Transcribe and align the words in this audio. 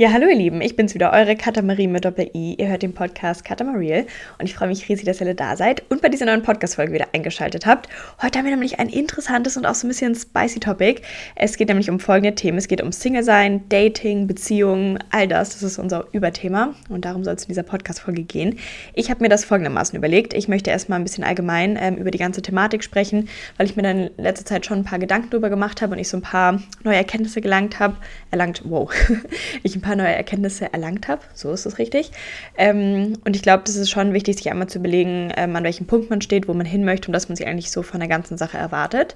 Ja, 0.00 0.12
hallo 0.12 0.28
ihr 0.28 0.36
Lieben, 0.36 0.60
ich 0.60 0.76
bin's 0.76 0.94
wieder, 0.94 1.12
eure 1.12 1.34
Katamarie 1.34 1.88
mit 1.88 2.04
Doppel-I. 2.04 2.54
Ihr 2.56 2.68
hört 2.68 2.82
den 2.82 2.94
Podcast 2.94 3.44
Katamariel 3.44 4.06
und 4.38 4.46
ich 4.46 4.54
freue 4.54 4.68
mich 4.68 4.88
riesig, 4.88 5.04
dass 5.04 5.20
ihr 5.20 5.26
alle 5.26 5.34
da 5.34 5.56
seid 5.56 5.82
und 5.90 6.02
bei 6.02 6.08
dieser 6.08 6.24
neuen 6.24 6.42
Podcast-Folge 6.42 6.92
wieder 6.92 7.08
eingeschaltet 7.14 7.66
habt. 7.66 7.88
Heute 8.22 8.38
haben 8.38 8.44
wir 8.44 8.52
nämlich 8.52 8.78
ein 8.78 8.90
interessantes 8.90 9.56
und 9.56 9.66
auch 9.66 9.74
so 9.74 9.88
ein 9.88 9.88
bisschen 9.88 10.14
spicy 10.14 10.60
Topic. 10.60 11.02
Es 11.34 11.56
geht 11.56 11.66
nämlich 11.66 11.90
um 11.90 11.98
folgende 11.98 12.36
Themen. 12.36 12.58
Es 12.58 12.68
geht 12.68 12.80
um 12.80 12.92
Single-Sein, 12.92 13.68
Dating, 13.70 14.28
Beziehungen, 14.28 15.00
all 15.10 15.26
das. 15.26 15.50
Das 15.54 15.64
ist 15.64 15.80
unser 15.80 16.06
Überthema 16.12 16.74
und 16.88 17.04
darum 17.04 17.24
soll 17.24 17.34
es 17.34 17.42
in 17.42 17.48
dieser 17.48 17.64
Podcast-Folge 17.64 18.22
gehen. 18.22 18.56
Ich 18.94 19.10
habe 19.10 19.20
mir 19.20 19.28
das 19.28 19.44
folgendermaßen 19.44 19.98
überlegt. 19.98 20.32
Ich 20.32 20.46
möchte 20.46 20.70
erstmal 20.70 21.00
ein 21.00 21.04
bisschen 21.04 21.24
allgemein 21.24 21.76
ähm, 21.76 21.96
über 21.96 22.12
die 22.12 22.18
ganze 22.18 22.40
Thematik 22.40 22.84
sprechen, 22.84 23.28
weil 23.56 23.66
ich 23.66 23.74
mir 23.74 23.82
dann 23.82 23.98
in 23.98 24.10
letzter 24.16 24.44
Zeit 24.44 24.64
schon 24.64 24.78
ein 24.78 24.84
paar 24.84 25.00
Gedanken 25.00 25.30
darüber 25.30 25.50
gemacht 25.50 25.82
habe 25.82 25.94
und 25.94 25.98
ich 25.98 26.08
so 26.08 26.18
ein 26.18 26.22
paar 26.22 26.62
neue 26.84 26.94
Erkenntnisse 26.94 27.40
gelangt 27.40 27.80
habe. 27.80 27.96
Erlangt, 28.30 28.62
wow. 28.64 28.88
ich 29.64 29.74
ein 29.74 29.80
paar 29.87 29.87
neue 29.96 30.14
Erkenntnisse 30.14 30.72
erlangt 30.72 31.08
habe. 31.08 31.22
So 31.34 31.52
ist 31.52 31.66
es 31.66 31.78
richtig. 31.78 32.10
Ähm, 32.56 33.14
und 33.24 33.36
ich 33.36 33.42
glaube, 33.42 33.62
das 33.66 33.76
ist 33.76 33.90
schon 33.90 34.12
wichtig, 34.12 34.36
sich 34.36 34.50
einmal 34.50 34.68
zu 34.68 34.78
überlegen, 34.78 35.32
ähm, 35.36 35.56
an 35.56 35.64
welchem 35.64 35.86
Punkt 35.86 36.10
man 36.10 36.20
steht, 36.20 36.48
wo 36.48 36.54
man 36.54 36.66
hin 36.66 36.84
möchte 36.84 37.08
und 37.08 37.12
dass 37.12 37.28
man 37.28 37.36
sich 37.36 37.46
eigentlich 37.46 37.70
so 37.70 37.82
von 37.82 38.00
der 38.00 38.08
ganzen 38.08 38.38
Sache 38.38 38.58
erwartet. 38.58 39.14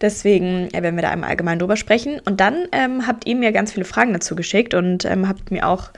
Deswegen 0.00 0.68
äh, 0.72 0.82
werden 0.82 0.96
wir 0.96 1.02
da 1.02 1.10
einmal 1.10 1.30
allgemein 1.30 1.58
drüber 1.58 1.76
sprechen. 1.76 2.20
Und 2.24 2.40
dann 2.40 2.66
ähm, 2.72 3.06
habt 3.06 3.26
ihr 3.26 3.36
mir 3.36 3.52
ganz 3.52 3.72
viele 3.72 3.84
Fragen 3.84 4.12
dazu 4.12 4.36
geschickt 4.36 4.74
und 4.74 5.04
ähm, 5.04 5.28
habt 5.28 5.50
mir 5.50 5.66
auch 5.66 5.90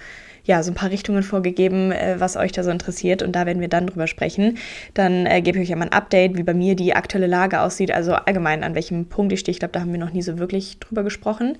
ja, 0.44 0.62
so 0.62 0.70
ein 0.70 0.74
paar 0.74 0.90
Richtungen 0.90 1.22
vorgegeben, 1.22 1.90
äh, 1.90 2.16
was 2.18 2.36
euch 2.36 2.52
da 2.52 2.62
so 2.62 2.70
interessiert. 2.70 3.22
Und 3.22 3.32
da 3.32 3.46
werden 3.46 3.60
wir 3.60 3.68
dann 3.68 3.86
drüber 3.86 4.06
sprechen. 4.06 4.58
Dann 4.92 5.26
äh, 5.26 5.40
gebe 5.40 5.58
ich 5.58 5.68
euch 5.68 5.72
einmal 5.72 5.88
ein 5.88 5.94
Update, 5.94 6.36
wie 6.36 6.42
bei 6.42 6.54
mir 6.54 6.76
die 6.76 6.94
aktuelle 6.94 7.26
Lage 7.26 7.60
aussieht. 7.60 7.90
Also 7.90 8.12
allgemein, 8.12 8.62
an 8.62 8.74
welchem 8.74 9.06
Punkt 9.06 9.32
ich 9.32 9.40
stehe. 9.40 9.52
Ich 9.52 9.58
glaube, 9.58 9.72
da 9.72 9.80
haben 9.80 9.92
wir 9.92 9.98
noch 9.98 10.12
nie 10.12 10.22
so 10.22 10.38
wirklich 10.38 10.78
drüber 10.80 11.02
gesprochen. 11.02 11.56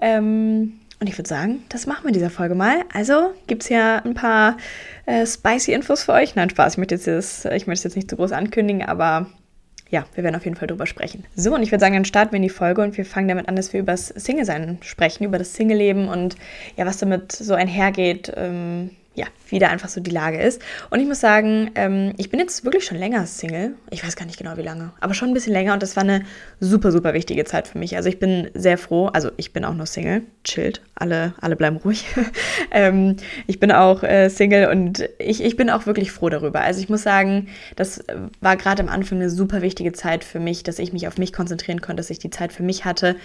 Ähm, 0.00 0.79
und 1.00 1.08
ich 1.08 1.16
würde 1.16 1.28
sagen, 1.28 1.64
das 1.70 1.86
machen 1.86 2.04
wir 2.04 2.08
in 2.08 2.14
dieser 2.14 2.30
Folge 2.30 2.54
mal. 2.54 2.84
Also 2.92 3.32
gibt 3.46 3.62
es 3.62 3.70
ja 3.70 3.96
ein 4.04 4.14
paar 4.14 4.58
äh, 5.06 5.26
spicy 5.26 5.72
Infos 5.72 6.02
für 6.02 6.12
euch. 6.12 6.34
Nein, 6.34 6.50
Spaß, 6.50 6.74
ich 6.74 6.78
möchte, 6.78 6.94
es 6.94 7.44
jetzt 7.44 7.96
nicht 7.96 8.10
zu 8.10 8.16
groß 8.16 8.32
ankündigen, 8.32 8.82
aber 8.82 9.26
ja, 9.88 10.04
wir 10.14 10.22
werden 10.22 10.36
auf 10.36 10.44
jeden 10.44 10.56
Fall 10.56 10.68
drüber 10.68 10.86
sprechen. 10.86 11.24
So, 11.34 11.54
und 11.54 11.62
ich 11.62 11.72
würde 11.72 11.80
sagen, 11.80 11.94
dann 11.94 12.04
starten 12.04 12.32
wir 12.32 12.36
in 12.36 12.42
die 12.42 12.50
Folge 12.50 12.82
und 12.82 12.96
wir 12.96 13.04
fangen 13.04 13.28
damit 13.28 13.48
an, 13.48 13.56
dass 13.56 13.72
wir 13.72 13.80
über 13.80 13.92
das 13.92 14.08
Single-Sein 14.08 14.78
sprechen, 14.82 15.24
über 15.24 15.38
das 15.38 15.54
Single-Leben 15.54 16.08
und 16.08 16.36
ja, 16.76 16.86
was 16.86 16.98
damit 16.98 17.32
so 17.32 17.54
einhergeht. 17.54 18.32
Ähm, 18.36 18.90
ja, 19.20 19.26
wie 19.50 19.58
da 19.58 19.68
einfach 19.68 19.90
so 19.90 20.00
die 20.00 20.10
Lage 20.10 20.40
ist. 20.40 20.62
Und 20.88 20.98
ich 20.98 21.06
muss 21.06 21.20
sagen, 21.20 21.70
ähm, 21.74 22.14
ich 22.16 22.30
bin 22.30 22.40
jetzt 22.40 22.64
wirklich 22.64 22.86
schon 22.86 22.96
länger 22.96 23.26
Single. 23.26 23.74
Ich 23.90 24.02
weiß 24.02 24.16
gar 24.16 24.24
nicht 24.24 24.38
genau 24.38 24.56
wie 24.56 24.62
lange, 24.62 24.92
aber 24.98 25.12
schon 25.12 25.28
ein 25.28 25.34
bisschen 25.34 25.52
länger 25.52 25.74
und 25.74 25.82
das 25.82 25.94
war 25.94 26.02
eine 26.02 26.22
super, 26.58 26.90
super 26.90 27.12
wichtige 27.12 27.44
Zeit 27.44 27.68
für 27.68 27.78
mich. 27.78 27.96
Also 27.96 28.08
ich 28.08 28.18
bin 28.18 28.50
sehr 28.54 28.78
froh, 28.78 29.08
also 29.08 29.30
ich 29.36 29.52
bin 29.52 29.66
auch 29.66 29.74
noch 29.74 29.86
Single, 29.86 30.22
chillt, 30.42 30.80
alle, 30.94 31.34
alle 31.40 31.54
bleiben 31.54 31.76
ruhig. 31.76 32.06
ähm, 32.70 33.16
ich 33.46 33.60
bin 33.60 33.70
auch 33.72 34.02
äh, 34.02 34.30
Single 34.30 34.70
und 34.70 35.06
ich, 35.18 35.44
ich 35.44 35.56
bin 35.56 35.68
auch 35.68 35.84
wirklich 35.84 36.12
froh 36.12 36.30
darüber. 36.30 36.62
Also 36.62 36.80
ich 36.80 36.88
muss 36.88 37.02
sagen, 37.02 37.48
das 37.76 38.02
war 38.40 38.56
gerade 38.56 38.82
am 38.82 38.88
Anfang 38.88 39.18
eine 39.18 39.28
super 39.28 39.60
wichtige 39.60 39.92
Zeit 39.92 40.24
für 40.24 40.40
mich, 40.40 40.62
dass 40.62 40.78
ich 40.78 40.94
mich 40.94 41.08
auf 41.08 41.18
mich 41.18 41.34
konzentrieren 41.34 41.82
konnte, 41.82 42.00
dass 42.00 42.08
ich 42.08 42.18
die 42.18 42.30
Zeit 42.30 42.54
für 42.54 42.62
mich 42.62 42.86
hatte 42.86 43.16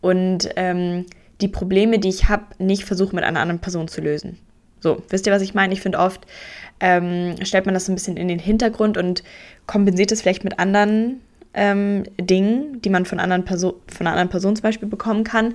und 0.00 0.48
ähm, 0.56 1.04
die 1.42 1.48
Probleme, 1.48 1.98
die 1.98 2.08
ich 2.08 2.30
habe, 2.30 2.44
nicht 2.58 2.84
versuche 2.84 3.14
mit 3.14 3.24
einer 3.24 3.40
anderen 3.40 3.60
Person 3.60 3.88
zu 3.88 4.00
lösen. 4.00 4.38
So, 4.82 5.02
wisst 5.08 5.26
ihr, 5.26 5.32
was 5.32 5.42
ich 5.42 5.54
meine? 5.54 5.72
Ich 5.72 5.80
finde 5.80 5.98
oft 5.98 6.26
ähm, 6.80 7.36
stellt 7.44 7.64
man 7.64 7.74
das 7.74 7.86
so 7.86 7.92
ein 7.92 7.94
bisschen 7.94 8.16
in 8.16 8.28
den 8.28 8.40
Hintergrund 8.40 8.98
und 8.98 9.22
kompensiert 9.66 10.10
es 10.10 10.20
vielleicht 10.20 10.42
mit 10.42 10.58
anderen 10.58 11.20
ähm, 11.54 12.02
Dingen, 12.20 12.82
die 12.82 12.90
man 12.90 13.06
von, 13.06 13.20
anderen 13.20 13.44
Perso 13.44 13.80
von 13.86 14.06
einer 14.06 14.16
anderen 14.16 14.30
Person 14.30 14.56
zum 14.56 14.64
Beispiel 14.64 14.88
bekommen 14.88 15.22
kann. 15.22 15.54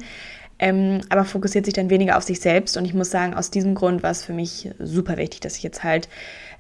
Ähm, 0.60 1.02
aber 1.10 1.26
fokussiert 1.26 1.66
sich 1.66 1.74
dann 1.74 1.90
weniger 1.90 2.18
auf 2.18 2.24
sich 2.24 2.40
selbst. 2.40 2.78
Und 2.78 2.86
ich 2.86 2.94
muss 2.94 3.12
sagen, 3.12 3.34
aus 3.34 3.52
diesem 3.52 3.76
Grund 3.76 4.02
war 4.02 4.12
es 4.12 4.24
für 4.24 4.34
mich 4.34 4.70
super 4.80 5.18
wichtig, 5.18 5.42
dass 5.42 5.58
ich 5.58 5.64
jetzt 5.64 5.84
halt 5.84 6.08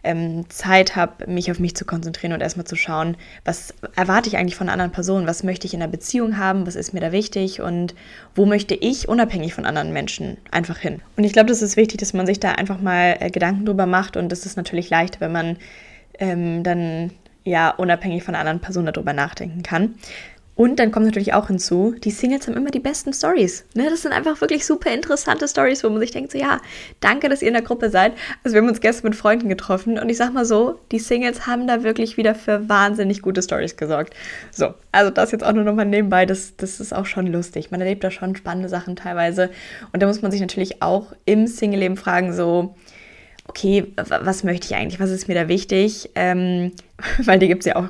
ähm, 0.04 0.50
Zeit 0.50 0.96
habe, 0.96 1.30
mich 1.30 1.52
auf 1.52 1.60
mich 1.60 1.76
zu 1.76 1.86
konzentrieren 1.86 2.34
und 2.34 2.42
erstmal 2.42 2.66
zu 2.66 2.76
schauen, 2.76 3.18
was 3.46 3.74
erwarte 3.96 4.30
ich 4.30 4.38
eigentlich 4.38 4.56
von 4.56 4.68
einer 4.68 4.74
anderen 4.74 4.92
Person, 4.92 5.28
was 5.28 5.44
möchte 5.44 5.68
ich 5.68 5.74
in 5.74 5.80
der 5.80 5.88
Beziehung 5.88 6.38
haben, 6.38 6.66
was 6.66 6.76
ist 6.76 6.94
mir 6.94 7.00
da 7.00 7.12
wichtig 7.12 7.62
und 7.62 7.96
wo 8.36 8.46
möchte 8.46 8.76
ich 8.76 9.10
unabhängig 9.10 9.54
von 9.54 9.66
anderen 9.66 9.94
Menschen 9.94 10.38
einfach 10.52 10.78
hin. 10.78 11.02
Und 11.16 11.24
ich 11.24 11.34
glaube, 11.34 11.50
das 11.50 11.62
ist 11.62 11.78
wichtig, 11.78 12.00
dass 12.00 12.14
man 12.14 12.26
sich 12.26 12.40
da 12.40 12.54
einfach 12.54 12.80
mal 12.80 13.18
äh, 13.20 13.30
Gedanken 13.30 13.66
drüber 13.66 13.86
macht 13.86 14.18
und 14.18 14.32
das 14.32 14.46
ist 14.46 14.58
natürlich 14.58 14.90
leicht, 14.90 15.20
wenn 15.20 15.32
man 15.32 15.58
ähm, 16.20 16.64
dann 16.64 17.12
ja 17.44 17.70
unabhängig 17.70 18.24
von 18.24 18.36
einer 18.36 18.42
anderen 18.42 18.60
Person 18.60 18.86
darüber 18.86 19.14
nachdenken 19.14 19.64
kann. 19.64 19.96
Und 20.58 20.80
dann 20.80 20.92
kommt 20.92 21.06
natürlich 21.06 21.36
auch 21.36 21.48
hinzu, 21.48 21.96
die 22.04 22.10
Singles 22.10 22.48
haben 22.48 22.56
immer 22.56 22.72
die 22.72 22.80
besten 22.80 23.14
Stories. 23.14 23.64
Ne? 23.76 23.92
Das 23.92 24.02
sind 24.02 24.12
einfach 24.12 24.42
wirklich 24.42 24.66
super 24.66 24.92
interessante 24.92 25.48
Stories, 25.48 25.84
wo 25.84 25.90
man 25.90 26.00
sich 26.00 26.10
denkt, 26.10 26.32
so 26.32 26.40
ja, 26.40 26.60
danke, 27.00 27.30
dass 27.30 27.44
ihr 27.44 27.50
in 27.50 27.54
der 27.54 27.62
Gruppe 27.62 27.92
seid. 27.92 28.14
Also 28.44 28.56
wir 28.56 28.62
haben 28.62 28.68
uns 28.68 28.82
gestern 28.82 29.10
mit 29.10 29.16
Freunden 29.16 29.50
getroffen 29.50 30.00
und 30.00 30.10
ich 30.10 30.18
sag 30.18 30.34
mal 30.34 30.46
so, 30.46 30.80
die 30.92 30.98
Singles 30.98 31.46
haben 31.46 31.68
da 31.68 31.84
wirklich 31.84 32.18
wieder 32.18 32.34
für 32.34 32.68
wahnsinnig 32.68 33.22
gute 33.22 33.44
Stories 33.44 33.78
gesorgt. 33.78 34.16
So, 34.52 34.74
also 34.92 35.12
das 35.12 35.32
jetzt 35.32 35.46
auch 35.46 35.54
nur 35.54 35.64
nochmal 35.64 35.86
nebenbei, 35.86 36.26
das, 36.26 36.56
das 36.58 36.80
ist 36.80 36.92
auch 36.92 37.06
schon 37.06 37.28
lustig. 37.28 37.70
Man 37.70 37.80
erlebt 37.80 38.04
da 38.04 38.10
schon 38.10 38.36
spannende 38.36 38.68
Sachen 38.68 38.96
teilweise. 38.96 39.52
Und 39.94 40.02
da 40.02 40.08
muss 40.08 40.24
man 40.24 40.32
sich 40.32 40.42
natürlich 40.42 40.82
auch 40.82 41.14
im 41.26 41.46
Single-Leben 41.46 41.98
fragen, 41.98 42.34
so, 42.34 42.74
okay, 43.48 43.94
was 43.96 44.44
möchte 44.44 44.66
ich 44.66 44.76
eigentlich, 44.76 45.00
was 45.00 45.12
ist 45.12 45.28
mir 45.28 45.36
da 45.36 45.48
wichtig? 45.48 46.10
Ähm, 46.16 46.72
weil 47.24 47.38
die 47.38 47.48
gibt 47.48 47.62
es 47.62 47.68
ja 47.68 47.76
auch 47.76 47.90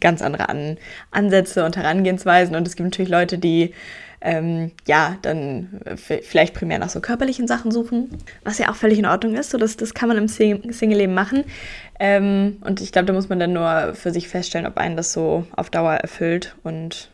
ganz 0.00 0.22
andere 0.22 0.48
An 0.48 0.78
Ansätze 1.10 1.64
und 1.64 1.76
Herangehensweisen. 1.76 2.56
Und 2.56 2.66
es 2.66 2.76
gibt 2.76 2.86
natürlich 2.86 3.10
Leute, 3.10 3.38
die 3.38 3.72
ähm, 4.24 4.70
ja, 4.86 5.16
dann 5.22 5.80
vielleicht 5.96 6.54
primär 6.54 6.78
nach 6.78 6.88
so 6.88 7.00
körperlichen 7.00 7.48
Sachen 7.48 7.72
suchen, 7.72 8.08
was 8.44 8.58
ja 8.58 8.70
auch 8.70 8.76
völlig 8.76 8.98
in 8.98 9.06
Ordnung 9.06 9.34
ist. 9.34 9.50
So, 9.50 9.58
das, 9.58 9.76
das 9.76 9.94
kann 9.94 10.08
man 10.08 10.16
im 10.16 10.28
Single-Leben 10.28 11.14
machen. 11.14 11.44
Ähm, 11.98 12.58
und 12.64 12.80
ich 12.80 12.92
glaube, 12.92 13.06
da 13.06 13.12
muss 13.12 13.28
man 13.28 13.40
dann 13.40 13.52
nur 13.52 13.94
für 13.94 14.12
sich 14.12 14.28
feststellen, 14.28 14.66
ob 14.66 14.76
einen 14.76 14.96
das 14.96 15.12
so 15.12 15.44
auf 15.56 15.70
Dauer 15.70 15.94
erfüllt 15.94 16.54
und 16.62 17.10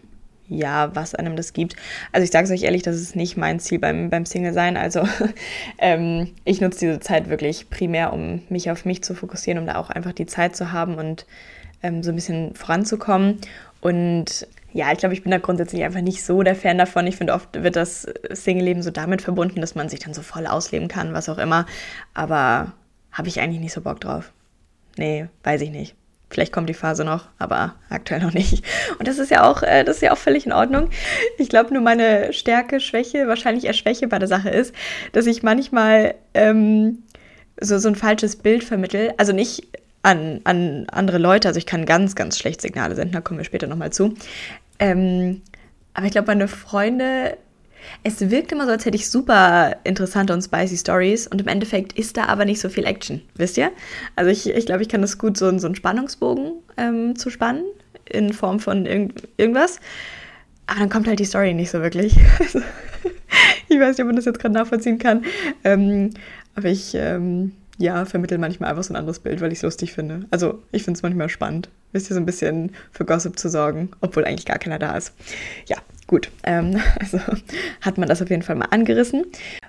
ja, 0.48 0.94
was 0.94 1.14
einem 1.14 1.36
das 1.36 1.52
gibt. 1.52 1.76
Also 2.12 2.24
ich 2.24 2.30
sage 2.30 2.46
es 2.46 2.50
euch 2.50 2.62
ehrlich, 2.62 2.82
das 2.82 2.96
ist 2.96 3.14
nicht 3.14 3.36
mein 3.36 3.60
Ziel 3.60 3.78
beim, 3.78 4.08
beim 4.08 4.24
Single-Sein. 4.24 4.76
Also 4.76 5.06
ähm, 5.78 6.30
ich 6.44 6.60
nutze 6.60 6.80
diese 6.80 7.00
Zeit 7.00 7.28
wirklich 7.28 7.70
primär, 7.70 8.12
um 8.12 8.42
mich 8.48 8.70
auf 8.70 8.84
mich 8.84 9.02
zu 9.02 9.14
fokussieren, 9.14 9.58
um 9.58 9.66
da 9.66 9.76
auch 9.76 9.90
einfach 9.90 10.12
die 10.12 10.26
Zeit 10.26 10.56
zu 10.56 10.72
haben 10.72 10.94
und 10.94 11.26
ähm, 11.82 12.02
so 12.02 12.10
ein 12.10 12.16
bisschen 12.16 12.54
voranzukommen. 12.54 13.38
Und 13.80 14.46
ja, 14.72 14.92
ich 14.92 14.98
glaube, 14.98 15.14
ich 15.14 15.22
bin 15.22 15.30
da 15.30 15.38
grundsätzlich 15.38 15.82
einfach 15.82 16.00
nicht 16.00 16.24
so 16.24 16.42
der 16.42 16.54
Fan 16.54 16.78
davon. 16.78 17.06
Ich 17.06 17.16
finde, 17.16 17.32
oft 17.32 17.62
wird 17.62 17.76
das 17.76 18.06
Single-Leben 18.30 18.82
so 18.82 18.90
damit 18.90 19.22
verbunden, 19.22 19.60
dass 19.60 19.74
man 19.74 19.88
sich 19.88 20.00
dann 20.00 20.14
so 20.14 20.22
voll 20.22 20.46
ausleben 20.46 20.88
kann, 20.88 21.14
was 21.14 21.28
auch 21.28 21.38
immer. 21.38 21.66
Aber 22.14 22.72
habe 23.12 23.28
ich 23.28 23.40
eigentlich 23.40 23.60
nicht 23.60 23.72
so 23.72 23.80
Bock 23.80 24.00
drauf. 24.00 24.32
Nee, 24.96 25.28
weiß 25.42 25.62
ich 25.62 25.70
nicht. 25.70 25.94
Vielleicht 26.30 26.52
kommt 26.52 26.68
die 26.68 26.74
Phase 26.74 27.04
noch, 27.04 27.28
aber 27.38 27.76
aktuell 27.88 28.20
noch 28.20 28.34
nicht. 28.34 28.62
Und 28.98 29.08
das 29.08 29.18
ist 29.18 29.30
ja 29.30 29.50
auch, 29.50 29.62
äh, 29.62 29.84
das 29.84 29.96
ist 29.96 30.02
ja 30.02 30.12
auch 30.12 30.18
völlig 30.18 30.44
in 30.44 30.52
Ordnung. 30.52 30.90
Ich 31.38 31.48
glaube 31.48 31.72
nur 31.72 31.82
meine 31.82 32.32
Stärke, 32.34 32.80
Schwäche, 32.80 33.28
wahrscheinlich 33.28 33.64
eher 33.64 33.72
Schwäche 33.72 34.08
bei 34.08 34.18
der 34.18 34.28
Sache 34.28 34.50
ist, 34.50 34.74
dass 35.12 35.26
ich 35.26 35.42
manchmal 35.42 36.14
ähm, 36.34 37.02
so, 37.60 37.78
so 37.78 37.88
ein 37.88 37.94
falsches 37.94 38.36
Bild 38.36 38.62
vermittel. 38.62 39.14
Also 39.16 39.32
nicht 39.32 39.68
an, 40.02 40.40
an 40.44 40.86
andere 40.90 41.18
Leute. 41.18 41.48
Also 41.48 41.58
ich 41.58 41.66
kann 41.66 41.86
ganz, 41.86 42.14
ganz 42.14 42.38
schlecht 42.38 42.60
Signale 42.60 42.94
senden, 42.94 43.12
da 43.12 43.20
kommen 43.20 43.38
wir 43.38 43.44
später 43.44 43.66
nochmal 43.66 43.92
zu. 43.92 44.14
Ähm, 44.78 45.42
aber 45.94 46.06
ich 46.06 46.12
glaube, 46.12 46.28
meine 46.28 46.48
Freunde, 46.48 47.36
es 48.02 48.30
wirkt 48.30 48.52
immer 48.52 48.66
so, 48.66 48.72
als 48.72 48.84
hätte 48.84 48.96
ich 48.96 49.08
super 49.08 49.76
interessante 49.84 50.32
und 50.32 50.42
spicy 50.42 50.76
Stories 50.76 51.26
und 51.26 51.40
im 51.40 51.48
Endeffekt 51.48 51.98
ist 51.98 52.16
da 52.16 52.26
aber 52.26 52.44
nicht 52.44 52.60
so 52.60 52.68
viel 52.68 52.84
Action, 52.84 53.22
wisst 53.34 53.56
ihr? 53.56 53.70
Also 54.14 54.30
ich, 54.30 54.48
ich 54.48 54.66
glaube, 54.66 54.82
ich 54.82 54.88
kann 54.88 55.02
das 55.02 55.18
gut, 55.18 55.36
so, 55.36 55.56
so 55.58 55.66
einen 55.66 55.74
Spannungsbogen 55.74 56.52
ähm, 56.76 57.16
zu 57.16 57.30
spannen 57.30 57.64
in 58.04 58.32
Form 58.32 58.60
von 58.60 58.86
irgend, 58.86 59.28
irgendwas. 59.36 59.80
Aber 60.66 60.80
dann 60.80 60.90
kommt 60.90 61.08
halt 61.08 61.18
die 61.18 61.24
Story 61.24 61.54
nicht 61.54 61.70
so 61.70 61.80
wirklich. 61.80 62.14
ich 63.68 63.80
weiß 63.80 63.96
nicht, 63.96 64.00
ob 64.00 64.06
man 64.06 64.16
das 64.16 64.26
jetzt 64.26 64.38
gerade 64.38 64.54
nachvollziehen 64.54 64.98
kann. 64.98 65.24
Ähm, 65.64 66.10
aber 66.54 66.68
ich, 66.68 66.94
ähm, 66.94 67.52
ja, 67.78 68.04
vermittle 68.04 68.38
manchmal 68.38 68.70
einfach 68.70 68.82
so 68.82 68.92
ein 68.92 68.96
anderes 68.96 69.20
Bild, 69.20 69.40
weil 69.40 69.52
ich 69.52 69.58
es 69.58 69.62
lustig 69.62 69.92
finde. 69.92 70.26
Also 70.30 70.62
ich 70.72 70.82
finde 70.82 70.98
es 70.98 71.02
manchmal 71.02 71.28
spannend, 71.28 71.68
wisst 71.92 72.10
ihr, 72.10 72.14
so 72.14 72.20
ein 72.20 72.26
bisschen 72.26 72.72
für 72.90 73.04
Gossip 73.04 73.38
zu 73.38 73.48
sorgen, 73.48 73.90
obwohl 74.00 74.24
eigentlich 74.24 74.46
gar 74.46 74.58
keiner 74.58 74.78
da 74.78 74.96
ist. 74.96 75.12
Ja, 75.66 75.76
gut. 76.08 76.28
Ähm, 76.42 76.80
also 77.00 77.20
hat 77.80 77.96
man 77.96 78.08
das 78.08 78.20
auf 78.20 78.30
jeden 78.30 78.42
Fall 78.42 78.56
mal 78.56 78.68
angerissen. 78.70 79.24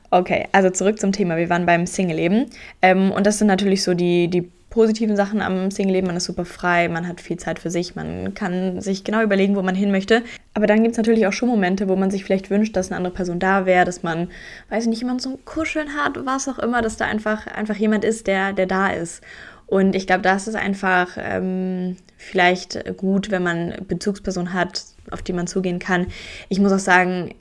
Okay, 0.10 0.48
also 0.52 0.72
zurück 0.72 1.00
zum 1.00 1.12
Thema. 1.12 1.38
Wir 1.38 1.50
waren 1.50 1.68
beim 1.68 1.86
Single-Leben. 1.86 2.48
Ähm, 2.82 3.12
und 3.12 3.28
das 3.28 3.38
sind 3.38 3.48
natürlich 3.48 3.84
so 3.84 3.94
die, 3.94 4.28
die 4.28 4.50
positiven 4.70 5.16
Sachen 5.16 5.42
am 5.42 5.72
Single-Leben. 5.72 6.08
Man 6.08 6.18
ist 6.18 6.26
super 6.26 6.46
frei, 6.46 6.88
man 6.90 7.08
hat 7.08 7.22
viel 7.22 7.38
Zeit 7.38 7.60
für 7.60 7.72
sich, 7.72 7.96
man 7.96 8.34
kann 8.34 8.82
sich 8.82 9.04
genau 9.04 9.22
überlegen, 9.24 9.56
wo 9.56 9.62
man 9.62 9.76
hin 9.76 9.92
möchte. 9.92 10.24
Aber 10.54 10.68
dann 10.68 10.84
gibt 10.84 10.92
es 10.92 10.98
natürlich 10.98 11.26
auch 11.28 11.34
schon 11.34 11.50
Momente, 11.50 11.90
wo 11.90 11.96
man 11.96 12.12
sich 12.12 12.24
vielleicht 12.24 12.50
wünscht, 12.50 12.76
dass 12.76 12.90
eine 12.90 12.98
andere 12.98 13.14
Person 13.14 13.40
da 13.40 13.66
wäre, 13.66 13.86
dass 13.86 14.04
man, 14.04 14.30
weiß 14.70 14.84
ich 14.84 14.90
nicht, 14.90 15.02
jemand 15.02 15.22
zum 15.22 15.44
Kuscheln 15.46 15.96
hat, 15.96 16.26
was 16.26 16.48
auch 16.48 16.60
immer, 16.60 16.82
dass 16.82 16.98
da 16.98 17.06
einfach, 17.06 17.48
einfach 17.48 17.76
jemand 17.76 18.06
ist, 18.06 18.28
der, 18.28 18.54
der 18.54 18.68
da 18.68 18.90
ist. 18.90 19.22
Und 19.66 19.96
ich 19.96 20.08
glaube, 20.08 20.24
das 20.24 20.48
ist 20.48 20.56
einfach 20.56 21.10
ähm, 21.18 21.98
vielleicht 22.18 22.98
gut, 22.98 23.30
wenn 23.30 23.44
man 23.44 23.74
Bezugsperson 23.88 24.54
hat, 24.54 24.84
auf 25.12 25.22
die 25.22 25.34
man 25.34 25.46
zugehen 25.48 25.78
kann. 25.80 26.08
Ich 26.50 26.60
muss 26.60 26.72
auch 26.72 26.80
sagen, 26.80 27.36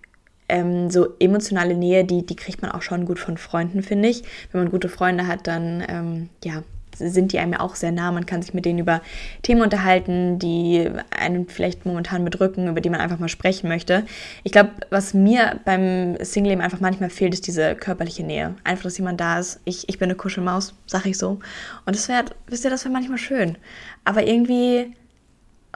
ähm, 0.49 0.91
so 0.91 1.15
emotionale 1.19 1.75
Nähe, 1.75 2.05
die, 2.05 2.25
die 2.25 2.37
kriegt 2.37 2.63
man 2.63 2.71
auch 2.71 2.83
schon 2.83 3.07
gut 3.07 3.19
von 3.19 3.37
Freunden, 3.37 3.83
finde 3.83 4.09
ich. 4.09 4.23
Wenn 4.53 4.63
man 4.63 4.71
gute 4.71 4.89
Freunde 4.89 5.27
hat, 5.27 5.47
dann 5.47 5.85
ähm, 5.89 6.29
ja, 6.45 6.63
sind 6.99 7.33
die 7.33 7.39
einem 7.39 7.55
ja 7.55 7.61
auch 7.61 7.75
sehr 7.75 7.93
nah. 7.93 8.13
Man 8.13 8.27
kann 8.27 8.43
sich 8.43 8.55
mit 8.55 8.65
denen 8.65 8.79
über 8.79 9.01
Themen 9.43 9.63
unterhalten, 9.63 10.39
die 10.39 10.91
einen 11.11 11.49
vielleicht 11.49 11.87
momentan 11.87 12.25
bedrücken, 12.25 12.69
über 12.69 12.81
die 12.81 12.91
man 12.91 13.01
einfach 13.01 13.19
mal 13.19 13.29
sprechen 13.29 13.69
möchte. 13.69 14.05
Ich 14.45 14.53
glaube, 14.53 14.71
was 14.91 15.15
mir 15.15 15.61
beim 15.65 16.17
Single-Leben 16.21 16.61
einfach 16.61 16.81
manchmal 16.81 17.11
fehlt, 17.11 17.35
ist 17.35 17.47
diese 17.47 17.75
körperliche 17.75 18.25
Nähe. 18.25 18.55
Einfach, 18.65 18.85
dass 18.85 18.99
jemand 18.99 19.21
da 19.21 19.39
ist. 19.39 19.61
Ich, 19.65 19.89
ich 19.89 19.99
bin 19.99 20.09
eine 20.09 20.17
Kuschelmaus, 20.17 20.75
sag 20.87 21.07
ich 21.07 21.19
so. 21.19 21.39
Und 21.87 21.97
das 21.97 22.09
wäre, 22.09 22.25
wisst 22.47 22.65
ihr, 22.65 22.71
das 22.71 22.85
wäre 22.85 22.93
manchmal 22.93 23.19
schön. 23.19 23.57
Aber 24.05 24.27
irgendwie, 24.27 24.93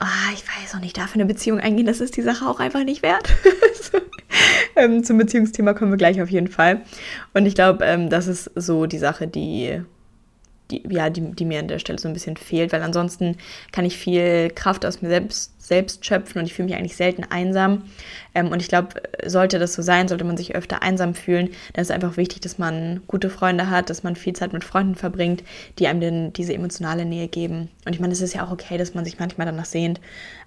oh, 0.01 0.33
ich 0.33 0.43
weiß 0.43 0.75
auch 0.75 0.79
nicht, 0.79 0.97
dafür 0.97 1.21
eine 1.21 1.25
Beziehung 1.25 1.59
eingehen, 1.59 1.85
das 1.85 2.01
ist 2.01 2.17
die 2.17 2.21
Sache 2.21 2.47
auch 2.47 2.59
einfach 2.59 2.83
nicht 2.83 3.03
wert. 3.03 3.29
ähm, 4.75 5.03
zum 5.03 5.17
Beziehungsthema 5.17 5.73
kommen 5.73 5.91
wir 5.91 5.97
gleich 5.97 6.21
auf 6.21 6.29
jeden 6.29 6.47
Fall. 6.47 6.81
Und 7.33 7.45
ich 7.45 7.55
glaube, 7.55 7.85
ähm, 7.85 8.09
das 8.09 8.27
ist 8.27 8.51
so 8.55 8.85
die 8.85 8.97
Sache, 8.97 9.27
die 9.27 9.81
die, 10.73 10.83
ja, 10.93 11.09
die, 11.09 11.21
die 11.31 11.45
mir 11.45 11.59
an 11.59 11.67
der 11.67 11.79
Stelle 11.79 11.99
so 11.99 12.07
ein 12.07 12.13
bisschen 12.13 12.37
fehlt, 12.37 12.73
weil 12.73 12.81
ansonsten 12.81 13.37
kann 13.71 13.85
ich 13.85 13.97
viel 13.97 14.49
Kraft 14.49 14.85
aus 14.85 15.01
mir 15.01 15.09
selbst 15.09 15.52
selbst 15.73 16.05
schöpfen 16.05 16.39
und 16.39 16.45
ich 16.45 16.53
fühle 16.53 16.67
mich 16.67 16.77
eigentlich 16.77 16.95
selten 16.95 17.23
einsam. 17.23 17.83
Ähm, 18.35 18.49
und 18.49 18.61
ich 18.61 18.67
glaube, 18.67 19.01
sollte 19.25 19.57
das 19.57 19.73
so 19.73 19.81
sein, 19.81 20.07
sollte 20.07 20.23
man 20.23 20.37
sich 20.37 20.55
öfter 20.55 20.83
einsam 20.83 21.15
fühlen, 21.15 21.49
dann 21.73 21.81
ist 21.81 21.89
es 21.89 21.95
einfach 21.95 22.15
wichtig, 22.15 22.41
dass 22.41 22.59
man 22.59 23.01
gute 23.07 23.31
Freunde 23.31 23.71
hat, 23.71 23.89
dass 23.89 24.03
man 24.03 24.15
viel 24.15 24.33
Zeit 24.33 24.53
mit 24.53 24.63
Freunden 24.63 24.93
verbringt, 24.93 25.43
die 25.79 25.87
einem 25.87 25.99
denn 25.99 26.33
diese 26.33 26.53
emotionale 26.53 27.05
Nähe 27.05 27.27
geben. 27.27 27.69
Und 27.85 27.93
ich 27.93 27.99
meine, 27.99 28.13
es 28.13 28.21
ist 28.21 28.35
ja 28.35 28.45
auch 28.45 28.51
okay, 28.51 28.77
dass 28.77 28.93
man 28.93 29.03
sich 29.03 29.17
manchmal 29.17 29.47
danach 29.47 29.65
sehnt, 29.65 29.99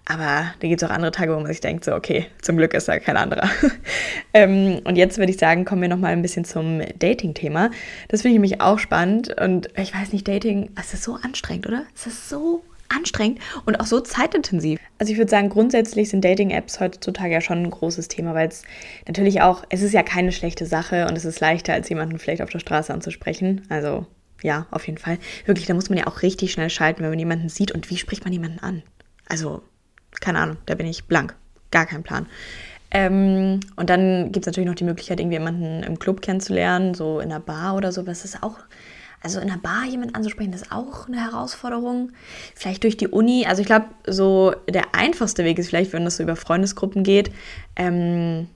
aber 0.05 0.53
da 0.61 0.69
gibt 0.69 0.81
es 0.81 0.89
auch 0.89 0.93
andere 0.93 1.11
Tage, 1.11 1.33
wo 1.33 1.37
man 1.37 1.47
sich 1.47 1.61
denkt, 1.61 1.85
so, 1.85 1.93
okay, 1.93 2.27
zum 2.41 2.57
Glück 2.57 2.75
ist 2.75 2.87
da 2.87 3.01
kein 3.01 3.17
anderer. 3.17 3.51
ähm, 4.35 4.81
und 4.85 4.95
jetzt 4.95 5.19
würde 5.19 5.33
ich 5.33 5.39
sagen, 5.39 5.65
kommen 5.65 5.83
wir 5.83 5.89
nochmal 5.89 6.13
ein 6.13 6.23
bisschen 6.23 6.45
zum 6.45 6.81
Dating-Thema. 6.99 7.71
Das 8.09 8.23
finde 8.23 8.35
ich 8.35 8.41
nämlich 8.41 8.61
auch 8.61 8.79
spannend 8.79 9.41
und 9.41 9.69
ich 9.77 9.93
weiß 9.93 10.13
nicht, 10.13 10.29
Dating, 10.29 10.71
es 10.79 10.95
ist 10.95 11.03
so 11.03 11.19
anstrengend, 11.21 11.67
oder? 11.67 11.83
Es 11.97 12.07
ist 12.07 12.29
so 12.29 12.63
anstrengend 12.89 13.41
und 13.65 13.81
auch 13.81 13.87
so 13.87 14.01
zeitintensiv. 14.01 14.79
Also 14.99 15.13
ich 15.13 15.19
würde 15.19 15.31
sagen, 15.31 15.49
grundsätzlich 15.49 16.09
sind 16.09 16.25
Dating-Apps 16.25 16.81
heutzutage 16.81 17.33
ja 17.33 17.41
schon 17.41 17.63
ein 17.63 17.71
großes 17.71 18.09
Thema, 18.09 18.35
weil 18.35 18.49
es 18.49 18.63
natürlich 19.07 19.43
auch, 19.43 19.65
es 19.69 19.83
ist 19.83 19.93
ja 19.93 20.03
keine 20.03 20.33
schlechte 20.33 20.67
Sache 20.67 21.07
und 21.07 21.17
es 21.17 21.25
ist 21.25 21.41
leichter, 21.41 21.75
als 21.75 21.89
jemanden 21.89 22.19
vielleicht 22.19 22.43
auf 22.43 22.51
der 22.51 22.59
Straße 22.59 22.93
anzusprechen. 22.93 23.63
Also 23.69 24.07
ja, 24.43 24.67
auf 24.71 24.87
jeden 24.87 24.99
Fall. 24.99 25.19
Wirklich, 25.45 25.67
da 25.67 25.75
muss 25.75 25.89
man 25.89 25.99
ja 25.99 26.07
auch 26.07 26.23
richtig 26.23 26.53
schnell 26.53 26.71
schalten, 26.71 27.03
wenn 27.03 27.11
man 27.11 27.19
jemanden 27.19 27.49
sieht 27.49 27.73
und 27.73 27.91
wie 27.91 27.97
spricht 27.97 28.25
man 28.25 28.33
jemanden 28.33 28.61
an? 28.61 28.83
Also, 29.29 29.63
keine 30.21 30.39
Ahnung, 30.39 30.57
da 30.67 30.75
bin 30.75 30.87
ich 30.87 31.05
blank. 31.05 31.35
Gar 31.71 31.87
kein 31.87 32.03
Plan. 32.03 32.27
Ähm, 32.91 33.61
und 33.75 33.91
dann 33.91 34.31
gibt 34.33 34.45
es 34.45 34.47
natürlich 34.47 34.69
noch 34.69 34.77
die 34.77 34.85
Möglichkeit, 34.85 35.19
irgendwie 35.19 35.37
jemanden 35.37 35.83
im 35.83 35.99
Club 35.99 36.23
kennenzulernen, 36.23 36.95
so 36.95 37.19
in 37.19 37.33
einer 37.33 37.41
Bar 37.41 37.75
oder 37.75 37.91
so. 37.91 38.07
Was 38.07 38.25
ist 38.25 38.43
auch 38.43 38.59
also 39.27 39.41
in 39.41 39.51
einer 39.51 39.61
Bar 39.61 39.85
jemand 39.91 40.15
anzusprechen, 40.15 40.53
das 40.53 40.63
ist 40.63 40.73
auch 40.73 41.09
eine 41.09 41.21
Herausforderung. 41.21 42.13
Vielleicht 42.55 42.85
durch 42.85 42.97
die 42.97 43.09
Uni. 43.09 43.45
Also 43.45 43.61
ich 43.61 43.67
glaube, 43.67 43.87
so 44.07 44.55
der 44.69 44.95
einfachste 44.95 45.43
Weg 45.43 45.59
ist 45.59 45.71
vielleicht, 45.71 45.93
wenn 45.93 46.05
das 46.05 46.19
so 46.19 46.23
über 46.23 46.37
Freundesgruppen 46.37 47.03
geht. 47.03 47.33
Ähm, 47.75 48.47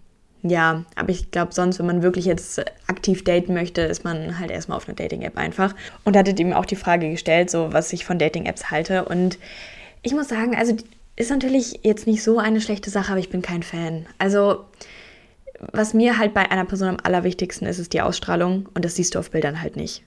ja, 0.45 0.85
aber 0.95 1.09
ich 1.09 1.33
glaube 1.33 1.53
sonst, 1.53 1.81
wenn 1.81 1.87
man 1.87 2.05
wirklich 2.05 2.25
jetzt 2.25 2.63
aktiv 2.87 3.25
daten 3.25 3.53
möchte, 3.53 3.81
ist 3.81 4.05
man 4.05 4.39
halt 4.39 4.53
erstmal 4.53 4.77
auf 4.77 4.87
einer 4.87 4.95
Dating-App 4.95 5.37
einfach. 5.37 5.75
Und 6.05 6.17
hattet 6.17 6.39
ihm 6.39 6.53
auch 6.53 6.67
die 6.67 6.77
Frage 6.77 7.11
gestellt, 7.11 7.51
so 7.51 7.73
was 7.73 7.93
ich 7.93 8.05
von 8.05 8.21
Dating-Apps 8.21 8.71
halte. 8.71 9.07
Und 9.07 9.39
ich 10.03 10.15
muss 10.15 10.29
sagen, 10.29 10.55
also 10.55 10.77
ist 11.17 11.31
natürlich 11.33 11.81
jetzt 11.83 12.07
nicht 12.07 12.23
so 12.23 12.39
eine 12.39 12.61
schlechte 12.61 12.91
Sache, 12.91 13.11
aber 13.11 13.21
ich 13.21 13.29
bin 13.29 13.43
kein 13.43 13.65
Fan. 13.65 14.07
Also 14.19 14.67
was 15.73 15.95
mir 15.95 16.19
halt 16.19 16.35
bei 16.35 16.51
einer 16.51 16.65
Person 16.65 16.89
am 16.89 16.97
allerwichtigsten 17.03 17.67
ist, 17.67 17.79
ist 17.79 17.93
die 17.93 18.01
Ausstrahlung 18.01 18.69
und 18.75 18.85
das 18.85 18.97
siehst 18.97 19.15
du 19.15 19.19
auf 19.19 19.31
Bildern 19.31 19.61
halt 19.61 19.77
nicht. 19.77 20.03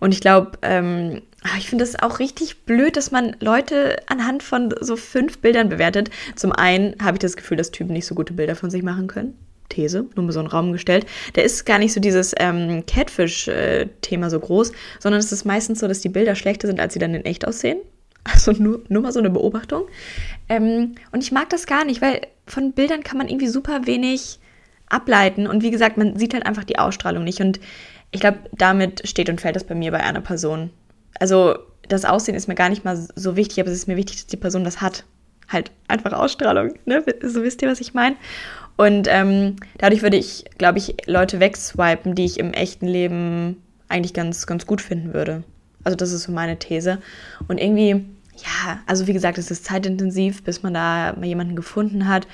Und 0.00 0.12
ich 0.12 0.20
glaube, 0.20 0.52
ähm, 0.62 1.22
ah, 1.42 1.56
ich 1.58 1.68
finde 1.68 1.84
es 1.84 2.00
auch 2.00 2.18
richtig 2.18 2.64
blöd, 2.64 2.96
dass 2.96 3.10
man 3.10 3.36
Leute 3.40 3.96
anhand 4.06 4.42
von 4.42 4.74
so 4.80 4.96
fünf 4.96 5.38
Bildern 5.38 5.68
bewertet. 5.68 6.10
Zum 6.34 6.52
einen 6.52 6.96
habe 7.02 7.16
ich 7.16 7.20
das 7.20 7.36
Gefühl, 7.36 7.56
dass 7.56 7.70
Typen 7.70 7.92
nicht 7.92 8.06
so 8.06 8.14
gute 8.14 8.32
Bilder 8.32 8.56
von 8.56 8.70
sich 8.70 8.82
machen 8.82 9.06
können. 9.06 9.36
These, 9.68 10.06
nur 10.14 10.24
mal 10.24 10.32
so 10.32 10.38
einen 10.38 10.48
Raum 10.48 10.72
gestellt. 10.72 11.06
Da 11.34 11.42
ist 11.42 11.66
gar 11.66 11.78
nicht 11.78 11.92
so 11.92 12.00
dieses 12.00 12.34
ähm, 12.38 12.84
Catfish-Thema 12.86 14.30
so 14.30 14.38
groß, 14.38 14.72
sondern 15.00 15.18
es 15.18 15.32
ist 15.32 15.44
meistens 15.44 15.80
so, 15.80 15.88
dass 15.88 16.00
die 16.00 16.08
Bilder 16.08 16.36
schlechter 16.36 16.68
sind, 16.68 16.80
als 16.80 16.92
sie 16.92 17.00
dann 17.00 17.14
in 17.14 17.24
echt 17.24 17.46
aussehen. 17.46 17.78
Also 18.24 18.50
nur, 18.50 18.82
nur 18.88 19.02
mal 19.02 19.12
so 19.12 19.20
eine 19.20 19.30
Beobachtung. 19.30 19.84
Ähm, 20.48 20.96
und 21.12 21.22
ich 21.22 21.30
mag 21.30 21.48
das 21.50 21.66
gar 21.66 21.84
nicht, 21.84 22.02
weil 22.02 22.22
von 22.44 22.72
Bildern 22.72 23.04
kann 23.04 23.18
man 23.18 23.28
irgendwie 23.28 23.46
super 23.46 23.86
wenig 23.86 24.40
ableiten. 24.88 25.46
Und 25.46 25.62
wie 25.62 25.70
gesagt, 25.70 25.96
man 25.96 26.16
sieht 26.16 26.34
halt 26.34 26.46
einfach 26.46 26.64
die 26.64 26.78
Ausstrahlung 26.78 27.24
nicht. 27.24 27.40
Und 27.40 27.60
ich 28.10 28.20
glaube, 28.20 28.38
damit 28.52 29.06
steht 29.08 29.28
und 29.28 29.40
fällt 29.40 29.56
das 29.56 29.64
bei 29.64 29.74
mir 29.74 29.90
bei 29.90 30.02
einer 30.02 30.20
Person. 30.20 30.70
Also 31.18 31.56
das 31.88 32.04
Aussehen 32.04 32.34
ist 32.34 32.48
mir 32.48 32.54
gar 32.54 32.68
nicht 32.68 32.84
mal 32.84 32.96
so 32.96 33.36
wichtig, 33.36 33.60
aber 33.60 33.70
es 33.70 33.76
ist 33.76 33.88
mir 33.88 33.96
wichtig, 33.96 34.16
dass 34.16 34.26
die 34.26 34.36
Person 34.36 34.64
das 34.64 34.80
hat. 34.80 35.04
Halt 35.48 35.70
einfach 35.86 36.12
Ausstrahlung, 36.12 36.74
ne? 36.86 37.04
So 37.22 37.42
wisst 37.42 37.62
ihr, 37.62 37.68
was 37.68 37.80
ich 37.80 37.94
meine? 37.94 38.16
Und 38.76 39.06
ähm, 39.08 39.56
dadurch 39.78 40.02
würde 40.02 40.16
ich, 40.16 40.44
glaube 40.58 40.78
ich, 40.78 40.96
Leute 41.06 41.40
wegswipen, 41.40 42.14
die 42.14 42.24
ich 42.24 42.38
im 42.38 42.52
echten 42.52 42.86
Leben 42.86 43.62
eigentlich 43.88 44.12
ganz, 44.12 44.46
ganz 44.46 44.66
gut 44.66 44.80
finden 44.80 45.14
würde. 45.14 45.44
Also 45.84 45.96
das 45.96 46.10
ist 46.10 46.24
so 46.24 46.32
meine 46.32 46.58
These. 46.58 46.98
Und 47.48 47.60
irgendwie, 47.60 47.90
ja, 48.36 48.80
also 48.86 49.06
wie 49.06 49.12
gesagt, 49.12 49.38
es 49.38 49.50
ist 49.50 49.64
zeitintensiv, 49.64 50.42
bis 50.42 50.62
man 50.62 50.74
da 50.74 51.14
mal 51.16 51.26
jemanden 51.26 51.56
gefunden 51.56 52.08
hat. 52.08 52.26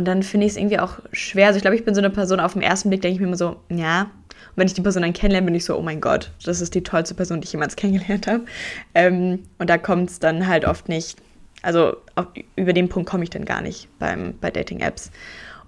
Und 0.00 0.06
dann 0.06 0.22
finde 0.22 0.46
ich 0.46 0.52
es 0.52 0.56
irgendwie 0.56 0.78
auch 0.78 0.98
schwer. 1.12 1.48
Also 1.48 1.58
ich 1.58 1.62
glaube, 1.62 1.76
ich 1.76 1.84
bin 1.84 1.94
so 1.94 2.00
eine 2.00 2.08
Person, 2.08 2.40
auf 2.40 2.54
den 2.54 2.62
ersten 2.62 2.88
Blick 2.88 3.02
denke 3.02 3.16
ich 3.16 3.20
mir 3.20 3.26
immer 3.26 3.36
so, 3.36 3.56
ja. 3.68 4.04
Und 4.04 4.56
wenn 4.56 4.66
ich 4.66 4.72
die 4.72 4.80
Person 4.80 5.02
dann 5.02 5.12
kennenlerne, 5.12 5.44
bin 5.44 5.54
ich 5.54 5.66
so, 5.66 5.76
oh 5.76 5.82
mein 5.82 6.00
Gott, 6.00 6.30
das 6.42 6.62
ist 6.62 6.74
die 6.74 6.82
tollste 6.82 7.14
Person, 7.14 7.42
die 7.42 7.44
ich 7.44 7.52
jemals 7.52 7.76
kennengelernt 7.76 8.26
habe. 8.26 8.46
Ähm, 8.94 9.40
und 9.58 9.68
da 9.68 9.76
kommt 9.76 10.08
es 10.08 10.18
dann 10.18 10.46
halt 10.46 10.64
oft 10.64 10.88
nicht, 10.88 11.18
also 11.60 11.98
auf, 12.14 12.28
über 12.56 12.72
den 12.72 12.88
Punkt 12.88 13.10
komme 13.10 13.24
ich 13.24 13.28
dann 13.28 13.44
gar 13.44 13.60
nicht 13.60 13.90
beim, 13.98 14.38
bei 14.40 14.50
Dating-Apps. 14.50 15.10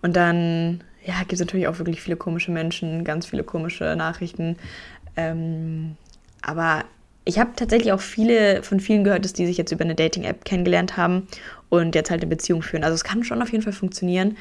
Und 0.00 0.16
dann, 0.16 0.82
ja, 1.04 1.18
gibt 1.18 1.34
es 1.34 1.40
natürlich 1.40 1.68
auch 1.68 1.76
wirklich 1.76 2.00
viele 2.00 2.16
komische 2.16 2.52
Menschen, 2.52 3.04
ganz 3.04 3.26
viele 3.26 3.44
komische 3.44 3.96
Nachrichten. 3.96 4.56
Ähm, 5.14 5.96
aber 6.40 6.86
ich 7.26 7.38
habe 7.38 7.50
tatsächlich 7.54 7.92
auch 7.92 8.00
viele 8.00 8.62
von 8.62 8.80
vielen 8.80 9.04
gehört, 9.04 9.26
dass 9.26 9.34
die 9.34 9.44
sich 9.44 9.58
jetzt 9.58 9.72
über 9.72 9.84
eine 9.84 9.94
Dating-App 9.94 10.46
kennengelernt 10.46 10.96
haben 10.96 11.28
und 11.72 11.94
jetzt 11.94 12.10
halt 12.10 12.20
eine 12.20 12.28
Beziehung 12.28 12.60
führen. 12.60 12.84
Also 12.84 12.94
es 12.94 13.02
kann 13.02 13.24
schon 13.24 13.40
auf 13.40 13.50
jeden 13.50 13.64
Fall 13.64 13.72
funktionieren, 13.72 14.36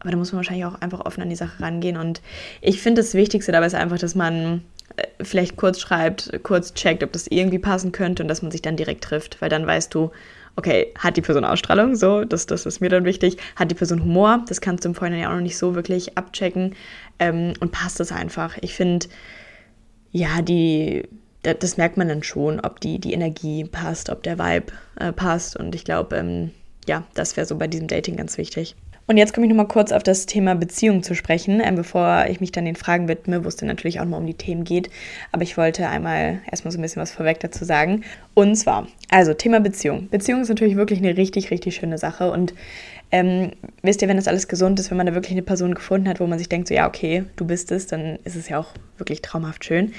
aber 0.00 0.10
da 0.10 0.16
muss 0.16 0.32
man 0.32 0.38
wahrscheinlich 0.38 0.64
auch 0.64 0.80
einfach 0.80 1.04
offen 1.04 1.20
an 1.22 1.28
die 1.28 1.36
Sache 1.36 1.62
rangehen. 1.62 1.98
Und 1.98 2.22
ich 2.62 2.80
finde, 2.80 3.02
das 3.02 3.12
Wichtigste 3.12 3.52
dabei 3.52 3.66
ist 3.66 3.74
einfach, 3.74 3.98
dass 3.98 4.14
man 4.14 4.62
äh, 4.96 5.02
vielleicht 5.22 5.56
kurz 5.56 5.80
schreibt, 5.80 6.32
kurz 6.42 6.72
checkt, 6.72 7.04
ob 7.04 7.12
das 7.12 7.26
irgendwie 7.26 7.58
passen 7.58 7.92
könnte 7.92 8.22
und 8.22 8.28
dass 8.28 8.40
man 8.40 8.50
sich 8.50 8.62
dann 8.62 8.78
direkt 8.78 9.04
trifft, 9.04 9.42
weil 9.42 9.50
dann 9.50 9.66
weißt 9.66 9.94
du, 9.94 10.12
okay, 10.56 10.94
hat 10.98 11.18
die 11.18 11.20
Person 11.20 11.44
Ausstrahlung, 11.44 11.94
so, 11.94 12.24
das, 12.24 12.46
das 12.46 12.64
ist 12.64 12.80
mir 12.80 12.88
dann 12.88 13.04
wichtig, 13.04 13.36
hat 13.56 13.70
die 13.70 13.74
Person 13.74 14.02
Humor, 14.02 14.42
das 14.48 14.62
kannst 14.62 14.86
du 14.86 14.88
im 14.88 14.94
Vorhinein 14.94 15.20
ja 15.20 15.28
auch 15.28 15.34
noch 15.34 15.42
nicht 15.42 15.58
so 15.58 15.74
wirklich 15.74 16.16
abchecken 16.16 16.74
ähm, 17.18 17.52
und 17.60 17.70
passt 17.70 18.00
das 18.00 18.12
einfach. 18.12 18.56
Ich 18.62 18.74
finde, 18.74 19.08
ja, 20.10 20.40
die 20.40 21.06
das 21.42 21.76
merkt 21.76 21.96
man 21.96 22.08
dann 22.08 22.22
schon, 22.22 22.60
ob 22.60 22.80
die, 22.80 22.98
die 22.98 23.12
Energie 23.12 23.64
passt, 23.64 24.10
ob 24.10 24.22
der 24.22 24.38
Vibe 24.38 24.72
äh, 24.96 25.12
passt. 25.12 25.56
Und 25.56 25.74
ich 25.74 25.84
glaube, 25.84 26.16
ähm, 26.16 26.52
ja, 26.86 27.04
das 27.14 27.36
wäre 27.36 27.46
so 27.46 27.56
bei 27.56 27.66
diesem 27.66 27.86
Dating 27.86 28.16
ganz 28.16 28.38
wichtig. 28.38 28.74
Und 29.08 29.16
jetzt 29.16 29.34
komme 29.34 29.46
ich 29.46 29.50
nochmal 29.50 29.66
kurz 29.66 29.90
auf 29.90 30.02
das 30.02 30.26
Thema 30.26 30.54
Beziehung 30.54 31.02
zu 31.02 31.14
sprechen, 31.14 31.60
äh, 31.60 31.72
bevor 31.74 32.26
ich 32.28 32.40
mich 32.40 32.52
dann 32.52 32.64
den 32.64 32.76
Fragen 32.76 33.08
widme, 33.08 33.44
wo 33.44 33.48
es 33.48 33.56
dann 33.56 33.66
natürlich 33.66 34.00
auch 34.00 34.04
mal 34.04 34.16
um 34.16 34.26
die 34.26 34.34
Themen 34.34 34.64
geht. 34.64 34.90
Aber 35.32 35.42
ich 35.42 35.56
wollte 35.56 35.88
einmal 35.88 36.40
erstmal 36.50 36.70
so 36.72 36.78
ein 36.78 36.82
bisschen 36.82 37.02
was 37.02 37.10
vorweg 37.10 37.40
dazu 37.40 37.64
sagen. 37.64 38.04
Und 38.34 38.54
zwar, 38.54 38.86
also 39.10 39.34
Thema 39.34 39.60
Beziehung. 39.60 40.08
Beziehung 40.08 40.42
ist 40.42 40.48
natürlich 40.48 40.76
wirklich 40.76 41.00
eine 41.00 41.16
richtig, 41.16 41.50
richtig 41.50 41.74
schöne 41.74 41.98
Sache. 41.98 42.30
Und 42.30 42.54
ähm, 43.10 43.50
wisst 43.82 44.02
ihr, 44.02 44.08
wenn 44.08 44.16
das 44.16 44.28
alles 44.28 44.46
gesund 44.46 44.78
ist, 44.78 44.90
wenn 44.90 44.96
man 44.96 45.06
da 45.06 45.14
wirklich 45.14 45.32
eine 45.32 45.42
Person 45.42 45.74
gefunden 45.74 46.08
hat, 46.08 46.20
wo 46.20 46.26
man 46.26 46.38
sich 46.38 46.48
denkt, 46.48 46.68
so 46.68 46.74
ja, 46.74 46.86
okay, 46.86 47.24
du 47.36 47.44
bist 47.44 47.72
es, 47.72 47.88
dann 47.88 48.18
ist 48.24 48.36
es 48.36 48.48
ja 48.48 48.58
auch 48.58 48.68
wirklich 48.98 49.20
traumhaft 49.20 49.64
schön. 49.64 49.92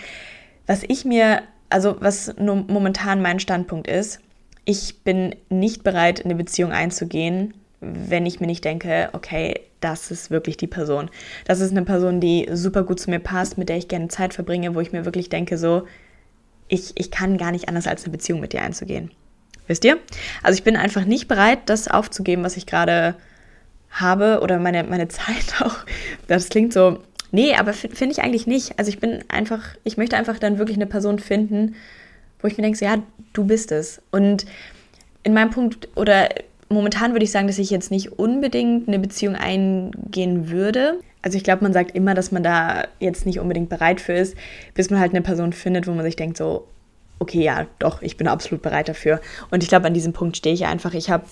Was 0.66 0.82
ich 0.88 1.04
mir, 1.04 1.44
also 1.70 1.98
was 2.00 2.34
momentan 2.38 3.22
mein 3.22 3.40
Standpunkt 3.40 3.88
ist, 3.88 4.22
ich 4.66 5.04
bin 5.04 5.36
nicht 5.50 5.84
bereit, 5.84 6.20
in 6.20 6.26
eine 6.26 6.36
Beziehung 6.36 6.72
einzugehen, 6.72 7.54
wenn 7.82 8.26
ich 8.26 8.40
mir 8.40 8.48
nicht 8.48 8.64
denke, 8.64 9.10
okay, 9.14 9.60
das 9.82 10.12
ist 10.12 10.32
wirklich 10.32 10.56
die 10.56 10.68
Person. 10.68 11.10
Das 11.46 11.60
ist 11.60 11.72
eine 11.72 11.84
Person, 11.84 12.22
die 12.22 12.48
super 12.52 12.84
gut 12.84 13.00
zu 13.00 13.10
mir 13.10 13.20
passt, 13.20 13.58
mit 13.58 13.68
der 13.68 13.78
ich 13.78 13.90
gerne 13.90 14.08
Zeit 14.08 14.34
verbringe, 14.34 14.74
wo 14.76 14.80
ich 14.80 14.94
mir 14.94 15.04
wirklich 15.04 15.28
denke, 15.28 15.58
so, 15.58 15.86
ich, 16.70 16.94
ich 16.96 17.12
kann 17.12 17.38
gar 17.38 17.52
nicht 17.52 17.68
anders 17.68 17.88
als 17.88 18.04
eine 18.06 18.14
Beziehung 18.14 18.40
mit 18.40 18.54
dir 18.54 18.62
einzugehen. 18.62 19.12
Wisst 19.68 19.84
ihr? 19.84 19.98
Also 20.42 20.58
ich 20.58 20.64
bin 20.64 20.78
einfach 20.78 21.04
nicht 21.04 21.28
bereit, 21.28 21.60
das 21.66 21.90
aufzugeben, 21.90 22.44
was 22.44 22.58
ich 22.58 22.66
gerade 22.66 23.16
habe 23.92 24.40
oder 24.42 24.60
meine, 24.60 24.84
meine 24.86 25.08
Zeit 25.10 25.62
auch. 25.62 25.78
Das 26.28 26.50
klingt 26.50 26.72
so 26.72 27.00
Nee, 27.34 27.56
aber 27.56 27.74
finde 27.74 28.12
ich 28.12 28.22
eigentlich 28.22 28.46
nicht. 28.46 28.78
Also 28.78 28.90
ich 28.90 29.00
bin 29.00 29.24
einfach, 29.28 29.62
ich 29.84 29.98
möchte 29.98 30.16
einfach 30.16 30.38
dann 30.38 30.60
wirklich 30.60 30.78
eine 30.78 30.86
Person 30.86 31.18
finden, 31.18 31.74
wo 32.44 32.48
ich 32.48 32.58
mir 32.58 32.64
denke, 32.64 32.78
so, 32.78 32.86
ja, 32.86 32.98
du 33.32 33.46
bist 33.46 33.72
es. 33.72 34.02
Und 34.12 34.46
in 35.24 35.34
meinem 35.34 35.50
Punkt 35.50 35.88
oder 35.96 36.30
momentan 36.70 37.14
würde 37.14 37.24
ich 37.24 37.32
sagen, 37.32 37.48
dass 37.48 37.58
ich 37.58 37.70
jetzt 37.70 37.90
nicht 37.90 38.20
unbedingt 38.20 38.88
eine 38.88 39.00
Beziehung 39.00 39.36
eingehen 39.36 40.50
würde. 40.50 41.00
Also 41.22 41.38
ich 41.38 41.44
glaube, 41.44 41.64
man 41.64 41.74
sagt 41.74 41.96
immer, 41.96 42.14
dass 42.14 42.32
man 42.32 42.44
da 42.44 42.86
jetzt 43.00 43.26
nicht 43.26 43.40
unbedingt 43.40 43.70
bereit 43.70 44.02
für 44.02 44.14
ist, 44.14 44.36
bis 44.74 44.90
man 44.90 45.00
halt 45.00 45.12
eine 45.12 45.22
Person 45.22 45.54
findet, 45.54 45.88
wo 45.88 45.92
man 45.92 46.04
sich 46.04 46.18
denkt, 46.18 46.38
so, 46.38 46.68
okay, 47.20 47.42
ja, 47.42 47.68
doch, 47.80 48.02
ich 48.02 48.18
bin 48.18 48.28
absolut 48.28 48.62
bereit 48.62 48.90
dafür. 48.90 49.22
Und 49.50 49.64
ich 49.64 49.70
glaube, 49.70 49.88
an 49.88 49.94
diesem 49.94 50.12
Punkt 50.12 50.36
stehe 50.36 50.54
ich 50.54 50.66
einfach. 50.66 50.94
Ich 50.94 51.10
habe, 51.10 51.24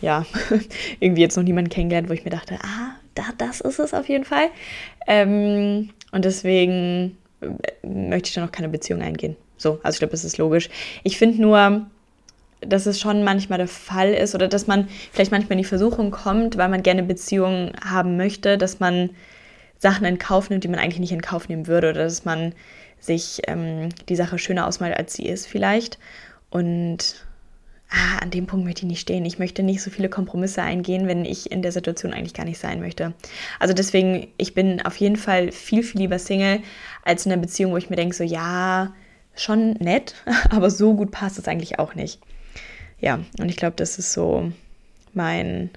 ja, 0.00 0.24
irgendwie 1.00 1.22
jetzt 1.22 1.36
noch 1.36 1.42
niemanden 1.42 1.70
kennengelernt, 1.70 2.08
wo 2.08 2.12
ich 2.12 2.24
mir 2.24 2.30
dachte, 2.30 2.58
ah, 2.62 2.94
da, 3.14 3.24
das 3.38 3.60
ist 3.60 3.80
es 3.80 3.92
auf 3.92 4.08
jeden 4.08 4.24
Fall. 4.24 4.48
Ähm, 5.08 5.90
und 6.12 6.24
deswegen 6.24 7.16
äh, 7.40 7.86
möchte 7.86 8.28
ich 8.28 8.34
da 8.34 8.42
noch 8.42 8.52
keine 8.52 8.68
Beziehung 8.68 9.02
eingehen. 9.02 9.36
So, 9.60 9.78
also 9.82 9.96
ich 9.96 9.98
glaube, 9.98 10.12
das 10.12 10.24
ist 10.24 10.38
logisch. 10.38 10.70
Ich 11.02 11.18
finde 11.18 11.42
nur, 11.42 11.86
dass 12.62 12.86
es 12.86 12.98
schon 12.98 13.24
manchmal 13.24 13.58
der 13.58 13.68
Fall 13.68 14.14
ist 14.14 14.34
oder 14.34 14.48
dass 14.48 14.66
man 14.66 14.88
vielleicht 15.12 15.32
manchmal 15.32 15.52
in 15.52 15.62
die 15.62 15.68
Versuchung 15.68 16.10
kommt, 16.10 16.56
weil 16.56 16.70
man 16.70 16.82
gerne 16.82 17.02
Beziehungen 17.02 17.72
haben 17.84 18.16
möchte, 18.16 18.56
dass 18.56 18.80
man 18.80 19.10
Sachen 19.78 20.06
in 20.06 20.18
Kauf 20.18 20.48
nimmt, 20.48 20.64
die 20.64 20.68
man 20.68 20.80
eigentlich 20.80 21.00
nicht 21.00 21.12
in 21.12 21.20
Kauf 21.20 21.50
nehmen 21.50 21.66
würde 21.66 21.90
oder 21.90 22.04
dass 22.04 22.24
man 22.24 22.54
sich 23.00 23.42
ähm, 23.48 23.90
die 24.08 24.16
Sache 24.16 24.38
schöner 24.38 24.66
ausmalt, 24.66 24.96
als 24.96 25.12
sie 25.12 25.26
ist 25.26 25.46
vielleicht. 25.46 25.98
Und 26.48 27.26
ah, 27.90 28.18
an 28.22 28.30
dem 28.30 28.46
Punkt 28.46 28.64
möchte 28.64 28.82
ich 28.82 28.88
nicht 28.88 29.00
stehen. 29.00 29.26
Ich 29.26 29.38
möchte 29.38 29.62
nicht 29.62 29.82
so 29.82 29.90
viele 29.90 30.08
Kompromisse 30.08 30.62
eingehen, 30.62 31.06
wenn 31.06 31.26
ich 31.26 31.52
in 31.52 31.60
der 31.60 31.72
Situation 31.72 32.14
eigentlich 32.14 32.34
gar 32.34 32.46
nicht 32.46 32.58
sein 32.58 32.80
möchte. 32.80 33.12
Also 33.58 33.74
deswegen, 33.74 34.28
ich 34.38 34.54
bin 34.54 34.80
auf 34.86 34.96
jeden 34.96 35.16
Fall 35.16 35.52
viel, 35.52 35.82
viel 35.82 36.00
lieber 36.00 36.18
Single 36.18 36.60
als 37.04 37.26
in 37.26 37.32
einer 37.32 37.42
Beziehung, 37.42 37.72
wo 37.72 37.76
ich 37.76 37.90
mir 37.90 37.96
denke, 37.96 38.16
so 38.16 38.24
ja, 38.24 38.94
schon 39.34 39.72
nett, 39.74 40.14
aber 40.50 40.70
so 40.70 40.94
gut 40.94 41.10
passt 41.10 41.38
es 41.38 41.48
eigentlich 41.48 41.78
auch 41.78 41.94
nicht 41.94 42.20
ja, 43.00 43.20
und 43.38 43.48
ich 43.48 43.56
glaube, 43.56 43.74
das 43.76 43.98
ist 43.98 44.12
so 44.12 44.52
mein, 45.14 45.70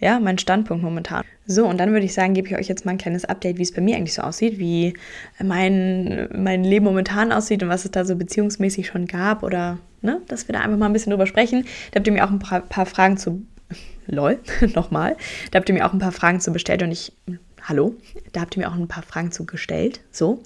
ja, 0.00 0.18
mein 0.20 0.38
Standpunkt 0.38 0.82
momentan. 0.82 1.24
So, 1.46 1.66
und 1.66 1.78
dann 1.78 1.92
würde 1.92 2.04
ich 2.04 2.14
sagen, 2.14 2.34
gebe 2.34 2.48
ich 2.48 2.56
euch 2.56 2.68
jetzt 2.68 2.84
mal 2.84 2.92
ein 2.92 2.98
kleines 2.98 3.24
Update, 3.24 3.58
wie 3.58 3.62
es 3.62 3.72
bei 3.72 3.80
mir 3.80 3.96
eigentlich 3.96 4.14
so 4.14 4.22
aussieht, 4.22 4.58
wie 4.58 4.94
mein, 5.42 6.28
mein 6.34 6.64
Leben 6.64 6.84
momentan 6.84 7.32
aussieht 7.32 7.62
und 7.62 7.68
was 7.68 7.84
es 7.84 7.92
da 7.92 8.04
so 8.04 8.16
beziehungsmäßig 8.16 8.86
schon 8.86 9.06
gab 9.06 9.42
oder, 9.42 9.78
ne, 10.02 10.20
dass 10.28 10.48
wir 10.48 10.52
da 10.52 10.60
einfach 10.60 10.78
mal 10.78 10.86
ein 10.86 10.92
bisschen 10.92 11.10
drüber 11.10 11.26
sprechen. 11.26 11.64
Da 11.90 11.98
habt 11.98 12.06
ihr 12.06 12.12
mir 12.12 12.24
auch 12.24 12.30
ein 12.30 12.38
paar, 12.38 12.60
paar 12.60 12.86
Fragen 12.86 13.16
zu, 13.16 13.42
lol, 14.06 14.40
nochmal, 14.74 15.16
da 15.50 15.58
habt 15.58 15.68
ihr 15.68 15.74
mir 15.74 15.86
auch 15.86 15.92
ein 15.92 16.00
paar 16.00 16.12
Fragen 16.12 16.40
zu 16.40 16.52
bestellt 16.52 16.82
und 16.82 16.90
ich, 16.90 17.12
hallo, 17.62 17.94
da 18.32 18.40
habt 18.40 18.56
ihr 18.56 18.62
mir 18.62 18.68
auch 18.68 18.74
ein 18.74 18.88
paar 18.88 19.02
Fragen 19.02 19.32
zu 19.32 19.46
gestellt, 19.46 20.00
so. 20.10 20.42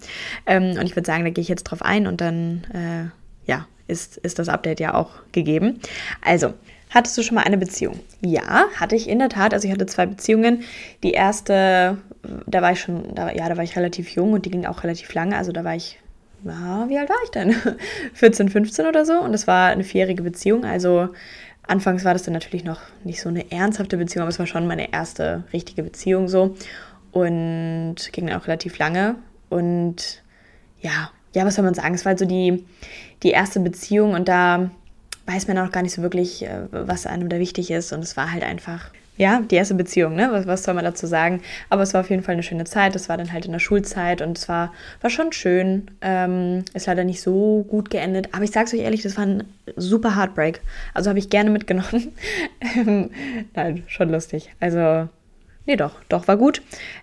Ähm, 0.46 0.78
und 0.78 0.84
ich 0.84 0.96
würde 0.96 1.06
sagen, 1.06 1.24
da 1.24 1.30
gehe 1.30 1.42
ich 1.42 1.48
jetzt 1.48 1.64
drauf 1.64 1.82
ein 1.82 2.06
und 2.06 2.20
dann, 2.20 2.64
äh, 2.72 3.50
ja, 3.50 3.66
ist, 3.86 4.16
ist 4.18 4.38
das 4.38 4.48
Update 4.48 4.80
ja 4.80 4.94
auch 4.94 5.10
gegeben. 5.32 5.80
Also, 6.22 6.54
hattest 6.90 7.16
du 7.16 7.22
schon 7.22 7.36
mal 7.36 7.44
eine 7.44 7.58
Beziehung? 7.58 8.00
Ja, 8.20 8.66
hatte 8.76 8.96
ich 8.96 9.08
in 9.08 9.18
der 9.18 9.28
Tat. 9.28 9.54
Also 9.54 9.68
ich 9.68 9.72
hatte 9.72 9.86
zwei 9.86 10.06
Beziehungen. 10.06 10.62
Die 11.02 11.12
erste, 11.12 11.98
da 12.46 12.62
war 12.62 12.72
ich 12.72 12.80
schon, 12.80 13.14
da, 13.14 13.32
ja, 13.32 13.48
da 13.48 13.56
war 13.56 13.64
ich 13.64 13.76
relativ 13.76 14.10
jung 14.10 14.32
und 14.32 14.44
die 14.46 14.50
ging 14.50 14.66
auch 14.66 14.82
relativ 14.82 15.12
lange. 15.14 15.36
Also 15.36 15.52
da 15.52 15.64
war 15.64 15.74
ich, 15.74 15.98
wie 16.42 16.98
alt 16.98 17.08
war 17.08 17.16
ich 17.24 17.30
denn? 17.30 17.54
14, 18.14 18.48
15 18.48 18.86
oder 18.86 19.04
so. 19.04 19.20
Und 19.20 19.32
das 19.32 19.46
war 19.46 19.68
eine 19.68 19.84
vierjährige 19.84 20.22
Beziehung. 20.22 20.64
Also 20.64 21.08
anfangs 21.66 22.04
war 22.04 22.12
das 22.12 22.24
dann 22.24 22.34
natürlich 22.34 22.64
noch 22.64 22.80
nicht 23.04 23.20
so 23.20 23.28
eine 23.28 23.50
ernsthafte 23.52 23.96
Beziehung, 23.96 24.22
aber 24.22 24.30
es 24.30 24.38
war 24.38 24.46
schon 24.46 24.66
meine 24.66 24.92
erste 24.92 25.44
richtige 25.52 25.82
Beziehung 25.82 26.28
so. 26.28 26.56
Und 27.16 27.96
ging 28.12 28.26
dann 28.26 28.38
auch 28.38 28.46
relativ 28.46 28.76
lange. 28.76 29.14
Und 29.48 30.22
ja, 30.82 31.10
ja, 31.34 31.46
was 31.46 31.54
soll 31.54 31.64
man 31.64 31.72
sagen? 31.72 31.94
Es 31.94 32.04
war 32.04 32.10
halt 32.10 32.18
so 32.18 32.26
die, 32.26 32.66
die 33.22 33.30
erste 33.30 33.58
Beziehung 33.58 34.12
und 34.12 34.28
da 34.28 34.70
weiß 35.24 35.48
man 35.48 35.56
auch 35.56 35.72
gar 35.72 35.82
nicht 35.82 35.94
so 35.94 36.02
wirklich, 36.02 36.44
äh, 36.44 36.66
was 36.70 37.06
einem 37.06 37.30
da 37.30 37.38
wichtig 37.38 37.70
ist. 37.70 37.94
Und 37.94 38.00
es 38.00 38.18
war 38.18 38.32
halt 38.32 38.44
einfach, 38.44 38.90
ja, 39.16 39.40
die 39.40 39.54
erste 39.54 39.74
Beziehung, 39.74 40.14
ne? 40.14 40.28
Was, 40.30 40.46
was 40.46 40.62
soll 40.62 40.74
man 40.74 40.84
dazu 40.84 41.06
sagen? 41.06 41.40
Aber 41.70 41.82
es 41.84 41.94
war 41.94 42.02
auf 42.02 42.10
jeden 42.10 42.22
Fall 42.22 42.34
eine 42.34 42.42
schöne 42.42 42.64
Zeit. 42.64 42.94
Das 42.94 43.08
war 43.08 43.16
dann 43.16 43.32
halt 43.32 43.46
in 43.46 43.52
der 43.52 43.60
Schulzeit 43.60 44.20
und 44.20 44.36
es 44.36 44.46
war, 44.46 44.74
war 45.00 45.08
schon 45.08 45.32
schön. 45.32 45.90
Ähm, 46.02 46.66
ist 46.74 46.86
leider 46.86 47.02
nicht 47.02 47.22
so 47.22 47.64
gut 47.66 47.88
geendet. 47.88 48.28
Aber 48.34 48.44
ich 48.44 48.50
sag's 48.50 48.74
euch 48.74 48.80
ehrlich, 48.80 49.00
das 49.02 49.16
war 49.16 49.24
ein 49.24 49.44
super 49.76 50.16
Heartbreak. 50.16 50.60
Also 50.92 51.08
habe 51.08 51.18
ich 51.18 51.30
gerne 51.30 51.48
mitgenommen. 51.48 52.12
Ähm, 52.76 53.10
nein, 53.54 53.84
schon 53.86 54.10
lustig. 54.10 54.50
Also 54.60 55.08
Nee, 55.66 55.76
doch, 55.76 55.94
doch, 56.08 56.28
war 56.28 56.36
gut. 56.36 56.62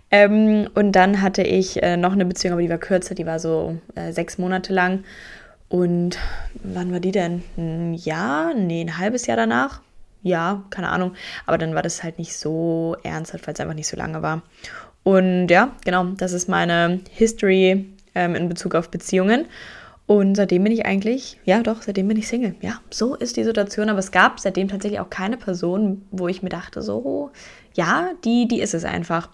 Ähm, 0.10 0.70
und 0.74 0.94
dann 0.94 1.22
hatte 1.22 1.44
ich 1.44 1.84
äh, 1.84 1.98
noch 1.98 2.14
eine 2.14 2.26
Beziehung, 2.26 2.54
aber 2.54 2.62
die 2.62 2.70
war 2.70 2.78
kürzer, 2.78 3.14
die 3.14 3.26
war 3.26 3.40
so 3.40 3.78
äh, 3.96 4.12
sechs 4.14 4.38
Monate 4.38 4.74
lang. 4.74 5.04
Und 5.70 6.18
wann 6.64 6.92
war 6.92 7.00
die 7.00 7.12
denn? 7.12 7.44
Ein 7.58 7.94
Jahr? 7.94 8.54
Nee, 8.54 8.82
ein 8.82 8.98
halbes 8.98 9.26
Jahr 9.26 9.38
danach? 9.38 9.82
Ja, 10.22 10.64
keine 10.70 10.90
Ahnung. 10.90 11.14
Aber 11.46 11.58
dann 11.58 11.76
war 11.76 11.82
das 11.82 12.04
halt 12.04 12.20
nicht 12.20 12.38
so 12.38 12.96
ernsthaft, 13.04 13.48
weil 13.48 13.54
es 13.54 13.60
einfach 13.60 13.76
nicht 13.76 13.88
so 13.88 13.98
lange 13.98 14.22
war. 14.22 14.44
Und 15.04 15.50
ja, 15.50 15.72
genau, 15.84 16.06
das 16.16 16.32
ist 16.32 16.48
meine 16.48 17.02
History 17.12 17.90
ähm, 18.16 18.36
in 18.36 18.48
Bezug 18.48 18.76
auf 18.76 18.90
Beziehungen. 18.90 19.46
Und 20.06 20.36
seitdem 20.36 20.64
bin 20.64 20.74
ich 20.74 20.86
eigentlich, 20.86 21.40
ja 21.46 21.62
doch, 21.62 21.82
seitdem 21.82 22.08
bin 22.08 22.18
ich 22.18 22.28
Single. 22.28 22.56
Ja, 22.62 22.80
so 22.90 23.16
ist 23.16 23.38
die 23.38 23.44
Situation. 23.44 23.90
Aber 23.90 24.00
es 24.00 24.12
gab 24.12 24.40
seitdem 24.40 24.68
tatsächlich 24.68 25.00
auch 25.00 25.10
keine 25.10 25.38
Person, 25.38 26.06
wo 26.12 26.28
ich 26.28 26.44
mir 26.44 26.50
dachte, 26.50 26.82
so, 26.82 27.32
ja, 27.74 28.12
die, 28.24 28.48
die 28.48 28.62
ist 28.62 28.74
es 28.74 28.86
einfach. 28.86 29.30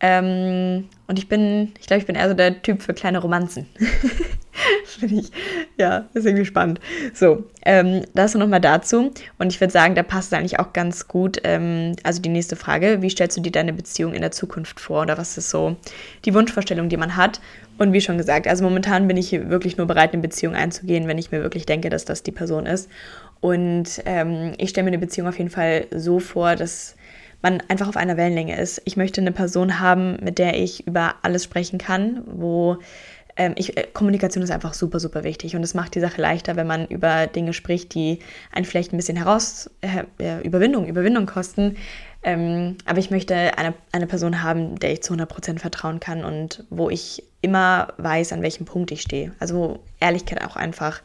Ähm, 0.00 0.88
und 1.06 1.18
ich 1.18 1.28
bin, 1.28 1.72
ich 1.80 1.86
glaube, 1.86 2.00
ich 2.00 2.06
bin 2.06 2.16
eher 2.16 2.28
so 2.28 2.34
der 2.34 2.60
Typ 2.62 2.82
für 2.82 2.92
kleine 2.92 3.18
Romanzen. 3.18 3.66
Finde 4.84 5.16
ich, 5.16 5.30
ja, 5.78 6.06
ist 6.14 6.26
irgendwie 6.26 6.44
spannend. 6.44 6.80
So, 7.14 7.44
ähm, 7.64 8.02
das 8.14 8.34
nochmal 8.34 8.60
dazu. 8.60 9.12
Und 9.38 9.52
ich 9.52 9.60
würde 9.60 9.72
sagen, 9.72 9.94
da 9.94 10.02
passt 10.02 10.32
es 10.32 10.38
eigentlich 10.38 10.58
auch 10.58 10.72
ganz 10.72 11.08
gut. 11.08 11.40
Ähm, 11.44 11.94
also 12.02 12.20
die 12.20 12.28
nächste 12.28 12.56
Frage: 12.56 13.02
Wie 13.02 13.10
stellst 13.10 13.36
du 13.36 13.40
dir 13.40 13.52
deine 13.52 13.72
Beziehung 13.72 14.14
in 14.14 14.22
der 14.22 14.32
Zukunft 14.32 14.80
vor? 14.80 15.02
Oder 15.02 15.18
was 15.18 15.36
ist 15.38 15.50
so 15.50 15.76
die 16.24 16.34
Wunschvorstellung, 16.34 16.88
die 16.88 16.96
man 16.96 17.16
hat? 17.16 17.40
Und 17.78 17.92
wie 17.92 18.00
schon 18.00 18.16
gesagt, 18.18 18.48
also 18.48 18.64
momentan 18.64 19.06
bin 19.06 19.16
ich 19.16 19.32
wirklich 19.32 19.76
nur 19.76 19.86
bereit, 19.86 20.12
eine 20.12 20.22
Beziehung 20.22 20.54
einzugehen, 20.54 21.06
wenn 21.08 21.18
ich 21.18 21.30
mir 21.30 21.42
wirklich 21.42 21.66
denke, 21.66 21.90
dass 21.90 22.06
das 22.06 22.22
die 22.22 22.32
Person 22.32 22.64
ist. 22.66 22.90
Und 23.40 24.02
ähm, 24.06 24.52
ich 24.56 24.70
stelle 24.70 24.84
mir 24.84 24.90
eine 24.90 24.98
Beziehung 24.98 25.28
auf 25.28 25.38
jeden 25.38 25.50
Fall 25.50 25.86
so 25.94 26.18
vor, 26.18 26.56
dass 26.56 26.96
man 27.42 27.62
einfach 27.68 27.88
auf 27.88 27.96
einer 27.96 28.16
Wellenlänge 28.16 28.60
ist. 28.60 28.82
Ich 28.84 28.96
möchte 28.96 29.20
eine 29.20 29.32
Person 29.32 29.80
haben, 29.80 30.16
mit 30.22 30.38
der 30.38 30.60
ich 30.60 30.86
über 30.86 31.14
alles 31.22 31.44
sprechen 31.44 31.78
kann, 31.78 32.22
wo 32.26 32.78
ähm, 33.36 33.54
ich, 33.56 33.76
äh, 33.76 33.86
Kommunikation 33.92 34.42
ist 34.42 34.50
einfach 34.50 34.74
super, 34.74 34.98
super 34.98 35.22
wichtig 35.24 35.56
und 35.56 35.62
es 35.62 35.74
macht 35.74 35.94
die 35.94 36.00
Sache 36.00 36.20
leichter, 36.20 36.56
wenn 36.56 36.66
man 36.66 36.86
über 36.86 37.26
Dinge 37.26 37.52
spricht, 37.52 37.94
die 37.94 38.20
einen 38.52 38.64
vielleicht 38.64 38.92
ein 38.92 38.96
bisschen 38.96 39.16
heraus, 39.16 39.70
äh, 39.82 40.42
Überwindung, 40.42 40.86
Überwindung 40.86 41.26
kosten. 41.26 41.76
Ähm, 42.22 42.76
aber 42.86 42.98
ich 42.98 43.10
möchte 43.10 43.34
eine, 43.56 43.74
eine 43.92 44.06
Person 44.06 44.42
haben, 44.42 44.78
der 44.80 44.92
ich 44.92 45.02
zu 45.02 45.14
100% 45.14 45.58
vertrauen 45.58 46.00
kann 46.00 46.24
und 46.24 46.64
wo 46.70 46.90
ich 46.90 47.22
immer 47.40 47.88
weiß, 47.98 48.32
an 48.32 48.42
welchem 48.42 48.64
Punkt 48.64 48.90
ich 48.90 49.02
stehe. 49.02 49.32
Also 49.38 49.80
Ehrlichkeit 50.00 50.42
auch 50.42 50.56
einfach 50.56 51.02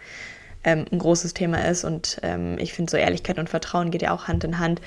ähm, 0.63 0.85
ein 0.91 0.99
großes 0.99 1.33
Thema 1.33 1.65
ist 1.65 1.83
und 1.83 2.19
ähm, 2.23 2.57
ich 2.59 2.73
finde 2.73 2.89
so 2.89 2.97
Ehrlichkeit 2.97 3.39
und 3.39 3.49
Vertrauen 3.49 3.91
geht 3.91 4.01
ja 4.01 4.11
auch 4.11 4.27
Hand 4.27 4.43
in 4.43 4.57
Hand. 4.57 4.81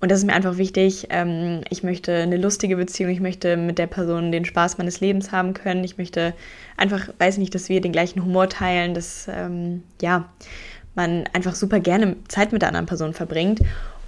Und 0.00 0.10
das 0.12 0.20
ist 0.20 0.26
mir 0.26 0.34
einfach 0.34 0.58
wichtig. 0.58 1.08
Ähm, 1.10 1.62
ich 1.70 1.82
möchte 1.82 2.14
eine 2.14 2.36
lustige 2.36 2.76
Beziehung. 2.76 3.10
Ich 3.10 3.20
möchte 3.20 3.56
mit 3.56 3.78
der 3.78 3.88
Person 3.88 4.30
den 4.30 4.44
Spaß 4.44 4.78
meines 4.78 5.00
Lebens 5.00 5.32
haben 5.32 5.54
können. 5.54 5.82
Ich 5.82 5.98
möchte 5.98 6.34
einfach, 6.76 7.08
weiß 7.18 7.38
nicht, 7.38 7.54
dass 7.54 7.68
wir 7.68 7.80
den 7.80 7.92
gleichen 7.92 8.24
Humor 8.24 8.48
teilen, 8.48 8.94
dass, 8.94 9.26
ähm, 9.28 9.82
ja, 10.00 10.28
man 10.94 11.24
einfach 11.32 11.54
super 11.54 11.80
gerne 11.80 12.16
Zeit 12.28 12.52
mit 12.52 12.62
der 12.62 12.68
anderen 12.68 12.86
Person 12.86 13.12
verbringt. 13.12 13.60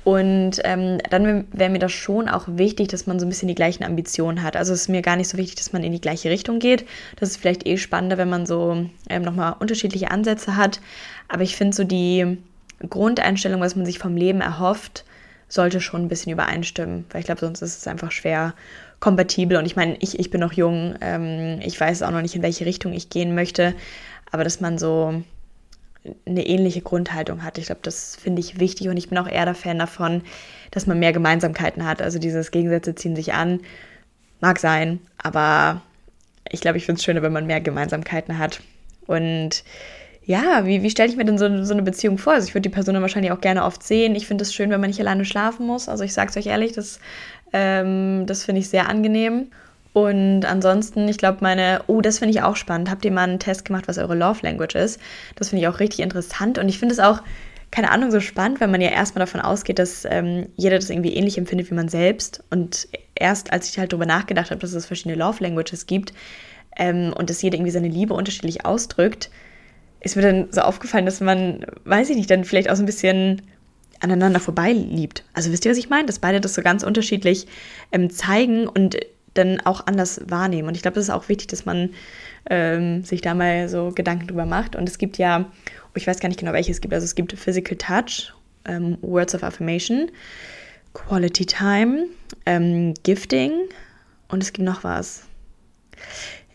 Und 0.02 0.60
ähm, 0.64 0.98
dann 1.10 1.46
wäre 1.52 1.70
mir 1.70 1.78
das 1.78 1.92
schon 1.92 2.28
auch 2.28 2.44
wichtig, 2.46 2.88
dass 2.88 3.06
man 3.06 3.20
so 3.20 3.26
ein 3.26 3.28
bisschen 3.28 3.48
die 3.48 3.54
gleichen 3.54 3.84
Ambitionen 3.84 4.42
hat. 4.42 4.56
Also 4.56 4.72
es 4.72 4.82
ist 4.82 4.88
mir 4.88 5.02
gar 5.02 5.16
nicht 5.16 5.28
so 5.28 5.36
wichtig, 5.36 5.56
dass 5.56 5.72
man 5.72 5.84
in 5.84 5.92
die 5.92 6.00
gleiche 6.00 6.30
Richtung 6.30 6.58
geht. 6.58 6.86
Das 7.16 7.30
ist 7.30 7.36
vielleicht 7.36 7.66
eh 7.66 7.76
spannender, 7.76 8.16
wenn 8.16 8.30
man 8.30 8.46
so 8.46 8.86
ähm, 9.08 9.22
nochmal 9.22 9.56
unterschiedliche 9.58 10.10
Ansätze 10.10 10.56
hat. 10.56 10.80
Aber 11.28 11.42
ich 11.42 11.54
finde 11.54 11.76
so 11.76 11.84
die 11.84 12.38
Grundeinstellung, 12.88 13.60
was 13.60 13.76
man 13.76 13.84
sich 13.84 13.98
vom 13.98 14.16
Leben 14.16 14.40
erhofft, 14.40 15.04
sollte 15.50 15.80
schon 15.80 16.02
ein 16.02 16.08
bisschen 16.08 16.32
übereinstimmen, 16.32 17.04
weil 17.10 17.20
ich 17.20 17.26
glaube, 17.26 17.40
sonst 17.40 17.60
ist 17.60 17.76
es 17.76 17.86
einfach 17.86 18.12
schwer 18.12 18.54
kompatibel. 19.00 19.58
Und 19.58 19.66
ich 19.66 19.76
meine, 19.76 19.96
ich, 20.00 20.18
ich 20.18 20.30
bin 20.30 20.40
noch 20.40 20.52
jung, 20.52 20.94
ähm, 21.00 21.60
ich 21.62 21.78
weiß 21.78 22.02
auch 22.02 22.10
noch 22.10 22.22
nicht, 22.22 22.36
in 22.36 22.42
welche 22.42 22.64
Richtung 22.64 22.92
ich 22.92 23.10
gehen 23.10 23.34
möchte, 23.34 23.74
aber 24.30 24.44
dass 24.44 24.60
man 24.60 24.78
so 24.78 25.22
eine 26.24 26.46
ähnliche 26.46 26.80
Grundhaltung 26.80 27.42
hat, 27.44 27.58
ich 27.58 27.66
glaube, 27.66 27.82
das 27.82 28.16
finde 28.16 28.40
ich 28.40 28.58
wichtig 28.58 28.88
und 28.88 28.96
ich 28.96 29.10
bin 29.10 29.18
auch 29.18 29.28
eher 29.28 29.44
der 29.44 29.54
Fan 29.54 29.78
davon, 29.78 30.22
dass 30.70 30.86
man 30.86 30.98
mehr 30.98 31.12
Gemeinsamkeiten 31.12 31.84
hat. 31.84 32.00
Also 32.00 32.18
dieses 32.18 32.52
Gegensätze 32.52 32.94
ziehen 32.94 33.16
sich 33.16 33.34
an, 33.34 33.60
mag 34.40 34.58
sein, 34.58 35.00
aber 35.18 35.82
ich 36.48 36.60
glaube, 36.60 36.78
ich 36.78 36.86
finde 36.86 36.98
es 36.98 37.04
schöner, 37.04 37.22
wenn 37.22 37.32
man 37.32 37.46
mehr 37.46 37.60
Gemeinsamkeiten 37.60 38.38
hat. 38.38 38.60
Und 39.06 39.64
ja, 40.24 40.66
wie, 40.66 40.82
wie 40.82 40.90
stelle 40.90 41.08
ich 41.08 41.16
mir 41.16 41.24
denn 41.24 41.38
so, 41.38 41.64
so 41.64 41.72
eine 41.72 41.82
Beziehung 41.82 42.18
vor? 42.18 42.34
Also 42.34 42.48
ich 42.48 42.54
würde 42.54 42.68
die 42.68 42.74
Person 42.74 42.94
dann 42.94 43.02
wahrscheinlich 43.02 43.32
auch 43.32 43.40
gerne 43.40 43.64
oft 43.64 43.82
sehen. 43.82 44.14
Ich 44.14 44.26
finde 44.26 44.42
es 44.42 44.54
schön, 44.54 44.70
wenn 44.70 44.80
man 44.80 44.90
nicht 44.90 45.00
alleine 45.00 45.24
schlafen 45.24 45.66
muss. 45.66 45.88
Also 45.88 46.04
ich 46.04 46.12
sage 46.12 46.30
es 46.30 46.36
euch 46.36 46.46
ehrlich, 46.46 46.72
das, 46.72 47.00
ähm, 47.52 48.24
das 48.26 48.44
finde 48.44 48.60
ich 48.60 48.68
sehr 48.68 48.88
angenehm. 48.88 49.48
Und 49.92 50.44
ansonsten, 50.44 51.08
ich 51.08 51.18
glaube, 51.18 51.38
meine, 51.40 51.82
oh, 51.88 52.00
das 52.00 52.20
finde 52.20 52.30
ich 52.30 52.42
auch 52.42 52.54
spannend. 52.54 52.90
Habt 52.90 53.04
ihr 53.04 53.10
mal 53.10 53.24
einen 53.24 53.40
Test 53.40 53.64
gemacht, 53.64 53.88
was 53.88 53.98
eure 53.98 54.14
Love 54.14 54.40
Language 54.42 54.76
ist? 54.76 55.00
Das 55.34 55.48
finde 55.48 55.62
ich 55.62 55.68
auch 55.68 55.80
richtig 55.80 56.00
interessant. 56.00 56.58
Und 56.58 56.68
ich 56.68 56.78
finde 56.78 56.92
es 56.92 57.00
auch 57.00 57.22
keine 57.70 57.90
Ahnung, 57.92 58.10
so 58.10 58.18
spannend, 58.20 58.60
wenn 58.60 58.70
man 58.70 58.80
ja 58.80 58.90
erstmal 58.90 59.20
davon 59.20 59.40
ausgeht, 59.40 59.78
dass 59.78 60.04
ähm, 60.04 60.46
jeder 60.56 60.76
das 60.76 60.90
irgendwie 60.90 61.14
ähnlich 61.14 61.38
empfindet 61.38 61.70
wie 61.70 61.74
man 61.74 61.88
selbst. 61.88 62.42
Und 62.50 62.88
erst 63.14 63.52
als 63.52 63.68
ich 63.68 63.78
halt 63.78 63.92
darüber 63.92 64.06
nachgedacht 64.06 64.50
habe, 64.50 64.60
dass 64.60 64.72
es 64.72 64.86
verschiedene 64.86 65.14
Love 65.14 65.42
Languages 65.42 65.86
gibt 65.86 66.12
ähm, 66.76 67.12
und 67.16 67.30
dass 67.30 67.42
jeder 67.42 67.56
irgendwie 67.56 67.70
seine 67.70 67.88
Liebe 67.88 68.14
unterschiedlich 68.14 68.64
ausdrückt, 68.66 69.30
ist 70.00 70.16
mir 70.16 70.22
dann 70.22 70.48
so 70.50 70.62
aufgefallen, 70.62 71.04
dass 71.04 71.20
man, 71.20 71.64
weiß 71.84 72.10
ich 72.10 72.16
nicht, 72.16 72.30
dann 72.30 72.44
vielleicht 72.44 72.70
auch 72.70 72.76
so 72.76 72.82
ein 72.82 72.86
bisschen 72.86 73.42
aneinander 74.00 74.40
vorbei 74.40 74.72
liebt. 74.72 75.24
Also 75.34 75.52
wisst 75.52 75.64
ihr, 75.64 75.70
was 75.70 75.78
ich 75.78 75.90
meine? 75.90 76.06
Dass 76.06 76.18
beide 76.18 76.40
das 76.40 76.54
so 76.54 76.62
ganz 76.62 76.82
unterschiedlich 76.82 77.46
ähm, 77.92 78.10
zeigen 78.10 78.66
und 78.66 78.96
dann 79.34 79.60
auch 79.60 79.86
anders 79.86 80.22
wahrnehmen. 80.26 80.68
Und 80.68 80.74
ich 80.74 80.82
glaube, 80.82 80.96
das 80.96 81.04
ist 81.04 81.10
auch 81.10 81.28
wichtig, 81.28 81.48
dass 81.48 81.66
man 81.66 81.90
ähm, 82.48 83.04
sich 83.04 83.20
da 83.20 83.34
mal 83.34 83.68
so 83.68 83.92
Gedanken 83.94 84.26
drüber 84.26 84.46
macht. 84.46 84.74
Und 84.74 84.88
es 84.88 84.98
gibt 84.98 85.18
ja, 85.18 85.50
oh, 85.84 85.94
ich 85.94 86.06
weiß 86.06 86.18
gar 86.20 86.28
nicht 86.28 86.40
genau, 86.40 86.52
welche 86.52 86.72
es 86.72 86.80
gibt. 86.80 86.94
Also 86.94 87.04
es 87.04 87.14
gibt 87.14 87.32
Physical 87.32 87.76
Touch, 87.76 88.32
ähm, 88.64 88.98
Words 89.02 89.34
of 89.34 89.44
Affirmation, 89.44 90.10
Quality 90.94 91.46
Time, 91.46 92.06
ähm, 92.46 92.94
Gifting 93.02 93.52
und 94.28 94.42
es 94.42 94.52
gibt 94.52 94.66
noch 94.66 94.82
was. 94.82 95.24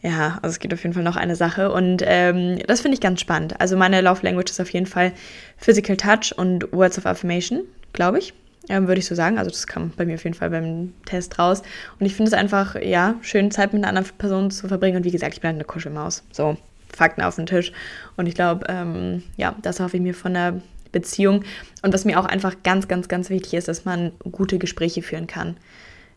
Ja, 0.06 0.38
also 0.44 0.54
es 0.54 0.60
gibt 0.60 0.72
auf 0.72 0.84
jeden 0.84 0.94
Fall 0.94 1.02
noch 1.02 1.16
eine 1.16 1.36
Sache 1.36 1.72
und 1.72 2.04
ähm, 2.06 2.60
das 2.68 2.82
finde 2.82 2.94
ich 2.94 3.02
ganz 3.02 3.22
spannend. 3.22 3.60
Also 3.60 3.76
meine 3.76 4.02
Love 4.02 4.22
Language 4.22 4.52
ist 4.52 4.62
auf 4.62 4.70
jeden 4.70 4.86
Fall 4.86 5.14
Physical 5.58 5.98
Touch 5.98 6.32
und 6.38 6.72
Words 6.72 7.00
of 7.00 7.08
Affirmation, 7.08 7.64
glaube 7.92 8.20
ich. 8.20 8.32
Ähm, 8.70 8.88
würde 8.88 9.00
ich 9.00 9.08
so 9.08 9.16
sagen. 9.16 9.40
Also 9.40 9.50
das 9.50 9.66
kam 9.66 9.90
bei 9.98 10.06
mir 10.06 10.14
auf 10.14 10.24
jeden 10.24 10.36
Fall 10.36 10.52
beim 10.52 10.94
Test 11.08 11.40
raus. 11.40 11.64
Und 12.00 12.06
ich 12.06 12.14
finde 12.14 12.30
es 12.30 12.34
einfach, 12.38 12.80
ja, 12.80 13.16
schön 13.22 13.50
Zeit 13.50 13.74
mit 13.74 13.84
einer 13.84 13.98
anderen 13.98 14.16
Person 14.20 14.52
zu 14.52 14.68
verbringen. 14.68 14.98
Und 14.98 15.06
wie 15.06 15.12
gesagt, 15.12 15.34
ich 15.34 15.42
bin 15.42 15.48
halt 15.48 15.56
eine 15.56 15.66
Kuschelmaus. 15.66 16.24
So, 16.32 16.56
Fakten 16.96 17.24
auf 17.24 17.38
den 17.38 17.48
Tisch. 17.48 17.72
Und 18.16 18.28
ich 18.28 18.36
glaube, 18.36 18.68
ähm, 18.70 19.24
ja, 19.38 19.56
das 19.64 19.80
hoffe 19.80 19.98
ich 19.98 20.04
mir 20.04 20.14
von 20.14 20.36
der 20.36 20.62
Beziehung. 20.92 21.44
Und 21.82 21.96
was 21.96 22.06
mir 22.06 22.20
auch 22.20 22.26
einfach 22.26 22.58
ganz, 22.62 22.88
ganz, 22.88 23.08
ganz 23.08 23.32
wichtig 23.32 23.56
ist, 23.56 23.68
dass 23.68 23.86
man 23.86 24.12
gute 24.32 24.60
Gespräche 24.60 25.02
führen 25.02 25.26
kann 25.26 25.58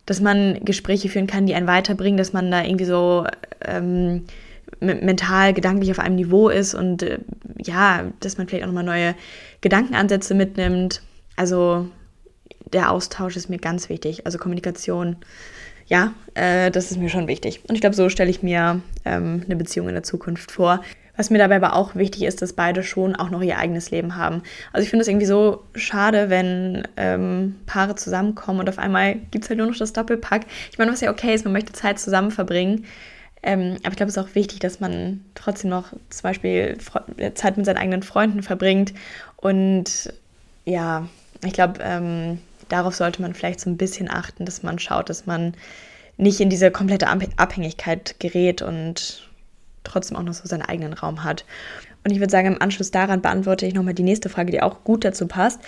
dass 0.09 0.21
man 0.21 0.65
Gespräche 0.65 1.07
führen 1.07 1.27
kann, 1.27 1.45
die 1.45 1.53
einen 1.53 1.67
weiterbringen, 1.67 2.17
dass 2.17 2.33
man 2.33 2.49
da 2.49 2.63
irgendwie 2.63 2.85
so 2.85 3.27
ähm, 3.63 4.25
mental, 4.79 5.53
gedanklich 5.53 5.91
auf 5.91 5.99
einem 5.99 6.15
Niveau 6.15 6.49
ist 6.49 6.73
und 6.73 7.03
äh, 7.03 7.19
ja, 7.63 8.05
dass 8.19 8.39
man 8.39 8.47
vielleicht 8.47 8.63
auch 8.63 8.69
nochmal 8.69 8.83
neue 8.83 9.13
Gedankenansätze 9.61 10.33
mitnimmt. 10.33 11.03
Also 11.35 11.89
der 12.73 12.91
Austausch 12.91 13.37
ist 13.37 13.51
mir 13.51 13.59
ganz 13.59 13.87
wichtig. 13.89 14.25
Also 14.25 14.39
Kommunikation, 14.39 15.17
ja, 15.85 16.15
äh, 16.33 16.71
das 16.71 16.89
ist 16.89 16.97
mir 16.97 17.09
schon 17.09 17.27
wichtig. 17.27 17.61
Und 17.67 17.75
ich 17.75 17.81
glaube, 17.81 17.95
so 17.95 18.09
stelle 18.09 18.31
ich 18.31 18.41
mir 18.41 18.81
ähm, 19.05 19.43
eine 19.45 19.55
Beziehung 19.57 19.89
in 19.89 19.93
der 19.93 20.03
Zukunft 20.03 20.51
vor. 20.51 20.81
Was 21.19 21.29
mir 21.29 21.37
dabei 21.37 21.57
aber 21.57 21.75
auch 21.75 21.95
wichtig 21.95 22.23
ist, 22.23 22.41
dass 22.41 22.53
beide 22.53 22.81
schon 22.81 23.13
auch 23.13 23.29
noch 23.29 23.41
ihr 23.41 23.57
eigenes 23.57 23.91
Leben 23.91 24.15
haben. 24.15 24.41
Also 24.71 24.85
ich 24.85 24.89
finde 24.89 25.01
es 25.01 25.09
irgendwie 25.09 25.25
so 25.25 25.65
schade, 25.75 26.29
wenn 26.29 26.87
ähm, 26.95 27.57
Paare 27.65 27.95
zusammenkommen 27.95 28.61
und 28.61 28.69
auf 28.69 28.79
einmal 28.79 29.15
gibt 29.29 29.43
es 29.43 29.49
halt 29.49 29.57
nur 29.57 29.67
noch 29.67 29.75
das 29.75 29.91
Doppelpack. 29.91 30.45
Ich 30.71 30.77
meine, 30.77 30.93
was 30.93 31.01
ja 31.01 31.11
okay 31.11 31.35
ist, 31.35 31.43
man 31.43 31.51
möchte 31.51 31.73
Zeit 31.73 31.99
zusammen 31.99 32.31
verbringen. 32.31 32.85
Ähm, 33.43 33.75
aber 33.83 33.89
ich 33.89 33.97
glaube, 33.97 34.11
es 34.11 34.15
ist 34.15 34.23
auch 34.23 34.33
wichtig, 34.33 34.59
dass 34.59 34.79
man 34.79 35.25
trotzdem 35.35 35.71
noch 35.71 35.91
zum 36.09 36.23
Beispiel 36.23 36.77
Zeit 37.33 37.57
mit 37.57 37.65
seinen 37.65 37.79
eigenen 37.79 38.03
Freunden 38.03 38.41
verbringt. 38.41 38.93
Und 39.35 40.13
ja, 40.63 41.05
ich 41.43 41.51
glaube, 41.51 41.81
ähm, 41.83 42.39
darauf 42.69 42.95
sollte 42.95 43.21
man 43.21 43.33
vielleicht 43.33 43.59
so 43.59 43.69
ein 43.69 43.75
bisschen 43.75 44.09
achten, 44.09 44.45
dass 44.45 44.63
man 44.63 44.79
schaut, 44.79 45.09
dass 45.09 45.25
man 45.25 45.53
nicht 46.15 46.39
in 46.39 46.49
diese 46.49 46.71
komplette 46.71 47.09
Abhängigkeit 47.09 48.21
gerät 48.21 48.61
und 48.61 49.28
trotzdem 49.89 50.17
auch 50.17 50.23
noch 50.23 50.33
so 50.33 50.47
seinen 50.47 50.61
eigenen 50.61 50.93
Raum 50.93 51.23
hat. 51.23 51.45
Und 52.05 52.11
ich 52.11 52.19
würde 52.19 52.31
sagen, 52.31 52.47
im 52.47 52.61
Anschluss 52.61 52.91
daran 52.91 53.21
beantworte 53.21 53.65
ich 53.65 53.73
nochmal 53.73 53.93
die 53.93 54.03
nächste 54.03 54.29
Frage, 54.29 54.51
die 54.51 54.61
auch 54.61 54.83
gut 54.85 55.03
dazu 55.03 55.27
passt. 55.27 55.59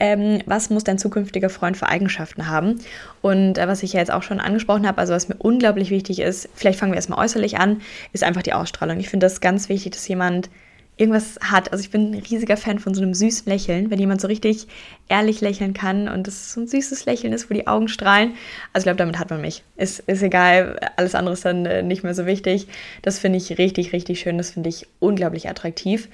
Ähm, 0.00 0.42
was 0.44 0.68
muss 0.68 0.82
dein 0.82 0.98
zukünftiger 0.98 1.48
Freund 1.48 1.76
für 1.76 1.86
Eigenschaften 1.86 2.48
haben? 2.48 2.80
Und 3.22 3.56
äh, 3.56 3.68
was 3.68 3.84
ich 3.84 3.92
ja 3.92 4.00
jetzt 4.00 4.10
auch 4.10 4.24
schon 4.24 4.40
angesprochen 4.40 4.86
habe, 4.86 4.98
also 4.98 5.14
was 5.14 5.28
mir 5.28 5.36
unglaublich 5.36 5.90
wichtig 5.90 6.18
ist, 6.18 6.48
vielleicht 6.54 6.80
fangen 6.80 6.92
wir 6.92 6.96
erstmal 6.96 7.24
äußerlich 7.24 7.58
an, 7.58 7.82
ist 8.12 8.24
einfach 8.24 8.42
die 8.42 8.52
Ausstrahlung. 8.52 8.98
Ich 8.98 9.08
finde 9.08 9.26
das 9.26 9.40
ganz 9.40 9.68
wichtig, 9.68 9.92
dass 9.92 10.08
jemand 10.08 10.50
irgendwas 10.96 11.38
hat. 11.42 11.72
Also 11.72 11.82
ich 11.82 11.90
bin 11.90 12.12
ein 12.12 12.22
riesiger 12.22 12.56
Fan 12.56 12.78
von 12.78 12.94
so 12.94 13.02
einem 13.02 13.12
süßen 13.12 13.50
Lächeln, 13.50 13.90
wenn 13.90 13.98
jemand 13.98 14.20
so 14.20 14.28
richtig 14.28 14.66
ehrlich 15.08 15.40
lächeln 15.42 15.74
kann 15.74 16.08
und 16.08 16.26
das 16.26 16.52
so 16.52 16.60
ein 16.60 16.66
süßes 16.66 17.04
Lächeln 17.04 17.32
ist, 17.32 17.50
wo 17.50 17.54
die 17.54 17.66
Augen 17.66 17.88
strahlen. 17.88 18.32
Also 18.72 18.84
ich 18.84 18.84
glaube, 18.84 18.96
damit 18.96 19.18
hat 19.18 19.28
man 19.28 19.42
mich. 19.42 19.62
Ist, 19.76 20.00
ist 20.00 20.22
egal, 20.22 20.78
alles 20.96 21.14
andere 21.14 21.34
ist 21.34 21.44
dann 21.44 21.66
äh, 21.66 21.82
nicht 21.82 22.02
mehr 22.02 22.14
so 22.14 22.24
wichtig. 22.24 22.66
Das 23.02 23.18
finde 23.18 23.38
ich 23.38 23.58
richtig, 23.58 23.92
richtig 23.92 24.20
schön. 24.20 24.38
Das 24.38 24.50
finde 24.50 24.70
ich 24.70 24.86
unglaublich 24.98 25.48
attraktiv. 25.50 26.08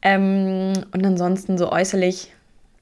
Ähm, 0.00 0.72
und 0.92 1.04
ansonsten 1.04 1.58
so 1.58 1.70
äußerlich, 1.70 2.32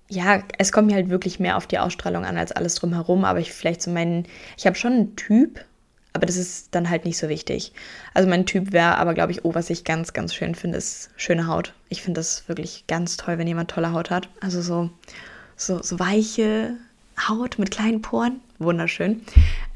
ja, 0.08 0.44
es 0.58 0.70
kommt 0.70 0.86
mir 0.86 0.94
halt 0.94 1.10
wirklich 1.10 1.40
mehr 1.40 1.56
auf 1.56 1.66
die 1.66 1.78
Ausstrahlung 1.80 2.24
an 2.24 2.38
als 2.38 2.52
alles 2.52 2.76
drumherum. 2.76 3.24
Aber 3.24 3.40
ich 3.40 3.52
vielleicht 3.52 3.82
so 3.82 3.90
meinen, 3.90 4.24
ich 4.56 4.66
habe 4.66 4.76
schon 4.76 4.92
einen 4.92 5.16
Typ, 5.16 5.64
aber 6.12 6.26
das 6.26 6.36
ist 6.36 6.74
dann 6.74 6.90
halt 6.90 7.04
nicht 7.04 7.18
so 7.18 7.28
wichtig. 7.28 7.72
Also 8.14 8.28
mein 8.28 8.46
Typ 8.46 8.72
wäre 8.72 8.98
aber, 8.98 9.14
glaube 9.14 9.32
ich, 9.32 9.44
oh, 9.44 9.54
was 9.54 9.70
ich 9.70 9.84
ganz, 9.84 10.12
ganz 10.12 10.34
schön 10.34 10.54
finde, 10.54 10.78
ist 10.78 11.10
schöne 11.16 11.46
Haut. 11.46 11.74
Ich 11.88 12.02
finde 12.02 12.20
das 12.20 12.48
wirklich 12.48 12.84
ganz 12.88 13.16
toll, 13.16 13.38
wenn 13.38 13.46
jemand 13.46 13.70
tolle 13.70 13.92
Haut 13.92 14.10
hat. 14.10 14.28
Also 14.40 14.60
so, 14.62 14.90
so, 15.56 15.82
so 15.82 15.98
weiche 15.98 16.74
Haut 17.28 17.58
mit 17.58 17.70
kleinen 17.70 18.02
Poren. 18.02 18.40
Wunderschön. 18.58 19.22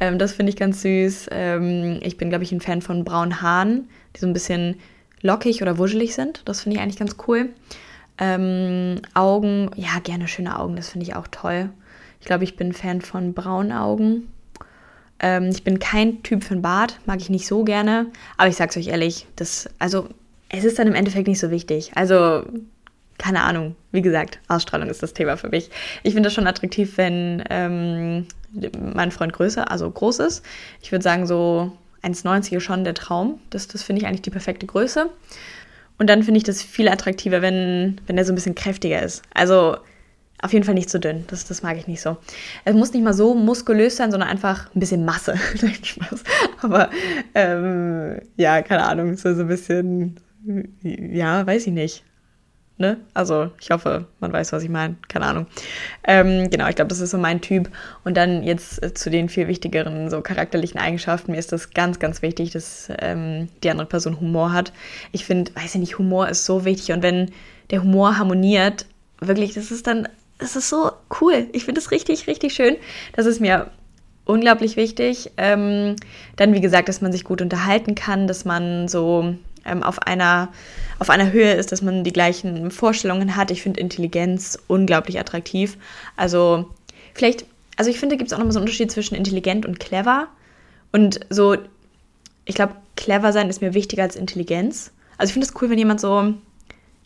Ähm, 0.00 0.18
das 0.18 0.32
finde 0.32 0.50
ich 0.50 0.56
ganz 0.56 0.82
süß. 0.82 1.28
Ähm, 1.30 2.00
ich 2.02 2.16
bin, 2.16 2.28
glaube 2.28 2.44
ich, 2.44 2.52
ein 2.52 2.60
Fan 2.60 2.82
von 2.82 3.04
braunen 3.04 3.40
Haaren, 3.40 3.88
die 4.14 4.20
so 4.20 4.26
ein 4.26 4.32
bisschen 4.32 4.76
lockig 5.22 5.62
oder 5.62 5.78
wuschelig 5.78 6.14
sind. 6.14 6.42
Das 6.44 6.62
finde 6.62 6.76
ich 6.76 6.82
eigentlich 6.82 6.98
ganz 6.98 7.16
cool. 7.26 7.50
Ähm, 8.18 9.00
Augen, 9.14 9.70
ja, 9.76 9.98
gerne 10.02 10.28
schöne 10.28 10.58
Augen, 10.58 10.76
das 10.76 10.90
finde 10.90 11.06
ich 11.06 11.16
auch 11.16 11.26
toll. 11.28 11.70
Ich 12.20 12.26
glaube, 12.26 12.44
ich 12.44 12.56
bin 12.56 12.72
Fan 12.72 13.00
von 13.00 13.34
braunen 13.34 13.72
Augen. 13.72 14.28
Ähm, 15.20 15.50
ich 15.50 15.64
bin 15.64 15.78
kein 15.78 16.22
Typ 16.22 16.44
für 16.44 16.54
ein 16.54 16.62
Bad, 16.62 16.98
mag 17.06 17.20
ich 17.20 17.30
nicht 17.30 17.46
so 17.46 17.64
gerne. 17.64 18.06
Aber 18.36 18.48
ich 18.48 18.56
sag's 18.56 18.76
euch 18.76 18.88
ehrlich, 18.88 19.26
das, 19.36 19.68
also, 19.78 20.08
es 20.48 20.64
ist 20.64 20.78
dann 20.78 20.86
im 20.86 20.94
Endeffekt 20.94 21.28
nicht 21.28 21.40
so 21.40 21.50
wichtig. 21.50 21.92
Also, 21.94 22.44
keine 23.18 23.42
Ahnung. 23.42 23.76
Wie 23.92 24.02
gesagt, 24.02 24.38
Ausstrahlung 24.48 24.88
ist 24.88 25.02
das 25.02 25.14
Thema 25.14 25.36
für 25.36 25.48
mich. 25.48 25.70
Ich 26.02 26.14
finde 26.14 26.28
das 26.28 26.34
schon 26.34 26.46
attraktiv, 26.46 26.96
wenn 26.96 27.44
ähm, 27.50 28.26
mein 28.94 29.10
Freund 29.10 29.32
größer, 29.32 29.70
also 29.70 29.90
groß 29.90 30.18
ist. 30.20 30.44
Ich 30.82 30.92
würde 30.92 31.02
sagen, 31.02 31.26
so 31.26 31.72
1,90 32.02 32.56
ist 32.56 32.62
schon 32.62 32.84
der 32.84 32.94
Traum. 32.94 33.40
Das, 33.50 33.68
das 33.68 33.82
finde 33.82 34.02
ich 34.02 34.08
eigentlich 34.08 34.22
die 34.22 34.30
perfekte 34.30 34.66
Größe. 34.66 35.10
Und 35.98 36.10
dann 36.10 36.22
finde 36.22 36.38
ich 36.38 36.44
das 36.44 36.62
viel 36.62 36.88
attraktiver, 36.88 37.40
wenn, 37.40 38.00
wenn 38.06 38.18
er 38.18 38.24
so 38.24 38.32
ein 38.32 38.34
bisschen 38.34 38.54
kräftiger 38.54 39.02
ist. 39.02 39.22
Also 39.32 39.76
auf 40.44 40.52
jeden 40.52 40.64
Fall 40.66 40.74
nicht 40.74 40.90
zu 40.90 41.00
dünn. 41.00 41.24
Das, 41.28 41.46
das 41.46 41.62
mag 41.62 41.78
ich 41.78 41.86
nicht 41.86 42.02
so. 42.02 42.18
Es 42.66 42.74
muss 42.74 42.92
nicht 42.92 43.02
mal 43.02 43.14
so 43.14 43.34
muskulös 43.34 43.96
sein, 43.96 44.10
sondern 44.10 44.28
einfach 44.28 44.66
ein 44.74 44.78
bisschen 44.78 45.06
Masse. 45.06 45.36
Spaß. 45.82 46.22
Aber 46.60 46.90
ähm, 47.34 48.20
ja, 48.36 48.60
keine 48.60 48.84
Ahnung, 48.84 49.16
so, 49.16 49.34
so 49.34 49.40
ein 49.40 49.48
bisschen, 49.48 50.16
ja, 50.82 51.46
weiß 51.46 51.66
ich 51.66 51.72
nicht. 51.72 52.04
Ne? 52.76 52.98
Also 53.14 53.52
ich 53.58 53.70
hoffe, 53.70 54.06
man 54.20 54.34
weiß, 54.34 54.52
was 54.52 54.62
ich 54.62 54.68
meine. 54.68 54.96
Keine 55.08 55.24
Ahnung. 55.24 55.46
Ähm, 56.06 56.50
genau, 56.50 56.68
ich 56.68 56.76
glaube, 56.76 56.90
das 56.90 57.00
ist 57.00 57.12
so 57.12 57.18
mein 57.18 57.40
Typ. 57.40 57.70
Und 58.04 58.18
dann 58.18 58.42
jetzt 58.42 58.82
äh, 58.82 58.92
zu 58.92 59.08
den 59.08 59.30
viel 59.30 59.48
wichtigeren 59.48 60.10
so 60.10 60.20
charakterlichen 60.20 60.78
Eigenschaften. 60.78 61.32
Mir 61.32 61.38
ist 61.38 61.52
das 61.52 61.70
ganz, 61.70 61.98
ganz 62.00 62.20
wichtig, 62.20 62.50
dass 62.50 62.90
ähm, 62.98 63.48
die 63.62 63.70
andere 63.70 63.86
Person 63.86 64.20
Humor 64.20 64.52
hat. 64.52 64.74
Ich 65.10 65.24
finde, 65.24 65.54
weiß 65.56 65.76
ich 65.76 65.80
nicht, 65.80 65.98
Humor 65.98 66.28
ist 66.28 66.44
so 66.44 66.66
wichtig. 66.66 66.94
Und 66.94 67.02
wenn 67.02 67.30
der 67.70 67.82
Humor 67.82 68.18
harmoniert, 68.18 68.84
wirklich, 69.20 69.54
das 69.54 69.70
ist 69.70 69.86
dann 69.86 70.06
das 70.38 70.56
ist 70.56 70.68
so 70.68 70.90
cool. 71.20 71.48
Ich 71.52 71.64
finde 71.64 71.80
es 71.80 71.90
richtig, 71.90 72.26
richtig 72.26 72.54
schön. 72.54 72.76
Das 73.14 73.26
ist 73.26 73.40
mir 73.40 73.70
unglaublich 74.24 74.76
wichtig. 74.76 75.30
Ähm, 75.36 75.96
dann, 76.36 76.54
wie 76.54 76.60
gesagt, 76.60 76.88
dass 76.88 77.00
man 77.00 77.12
sich 77.12 77.24
gut 77.24 77.42
unterhalten 77.42 77.94
kann, 77.94 78.26
dass 78.26 78.44
man 78.44 78.88
so 78.88 79.34
ähm, 79.64 79.82
auf, 79.82 80.02
einer, 80.02 80.52
auf 80.98 81.10
einer 81.10 81.32
Höhe 81.32 81.52
ist, 81.52 81.72
dass 81.72 81.82
man 81.82 82.04
die 82.04 82.12
gleichen 82.12 82.70
Vorstellungen 82.70 83.36
hat. 83.36 83.50
Ich 83.50 83.62
finde 83.62 83.80
Intelligenz 83.80 84.58
unglaublich 84.66 85.18
attraktiv. 85.18 85.76
Also, 86.16 86.70
vielleicht, 87.14 87.46
also 87.76 87.90
ich 87.90 87.98
finde, 87.98 88.16
gibt 88.16 88.28
es 88.28 88.32
auch 88.32 88.38
nochmal 88.38 88.52
so 88.52 88.58
einen 88.58 88.64
Unterschied 88.64 88.90
zwischen 88.90 89.14
intelligent 89.14 89.66
und 89.66 89.80
clever. 89.80 90.28
Und 90.92 91.20
so, 91.30 91.56
ich 92.44 92.54
glaube, 92.54 92.74
clever 92.96 93.32
sein 93.32 93.50
ist 93.50 93.60
mir 93.60 93.74
wichtiger 93.74 94.02
als 94.02 94.16
Intelligenz. 94.16 94.90
Also, 95.18 95.30
ich 95.30 95.34
finde 95.34 95.46
es 95.46 95.54
cool, 95.60 95.70
wenn 95.70 95.78
jemand 95.78 96.00
so 96.00 96.34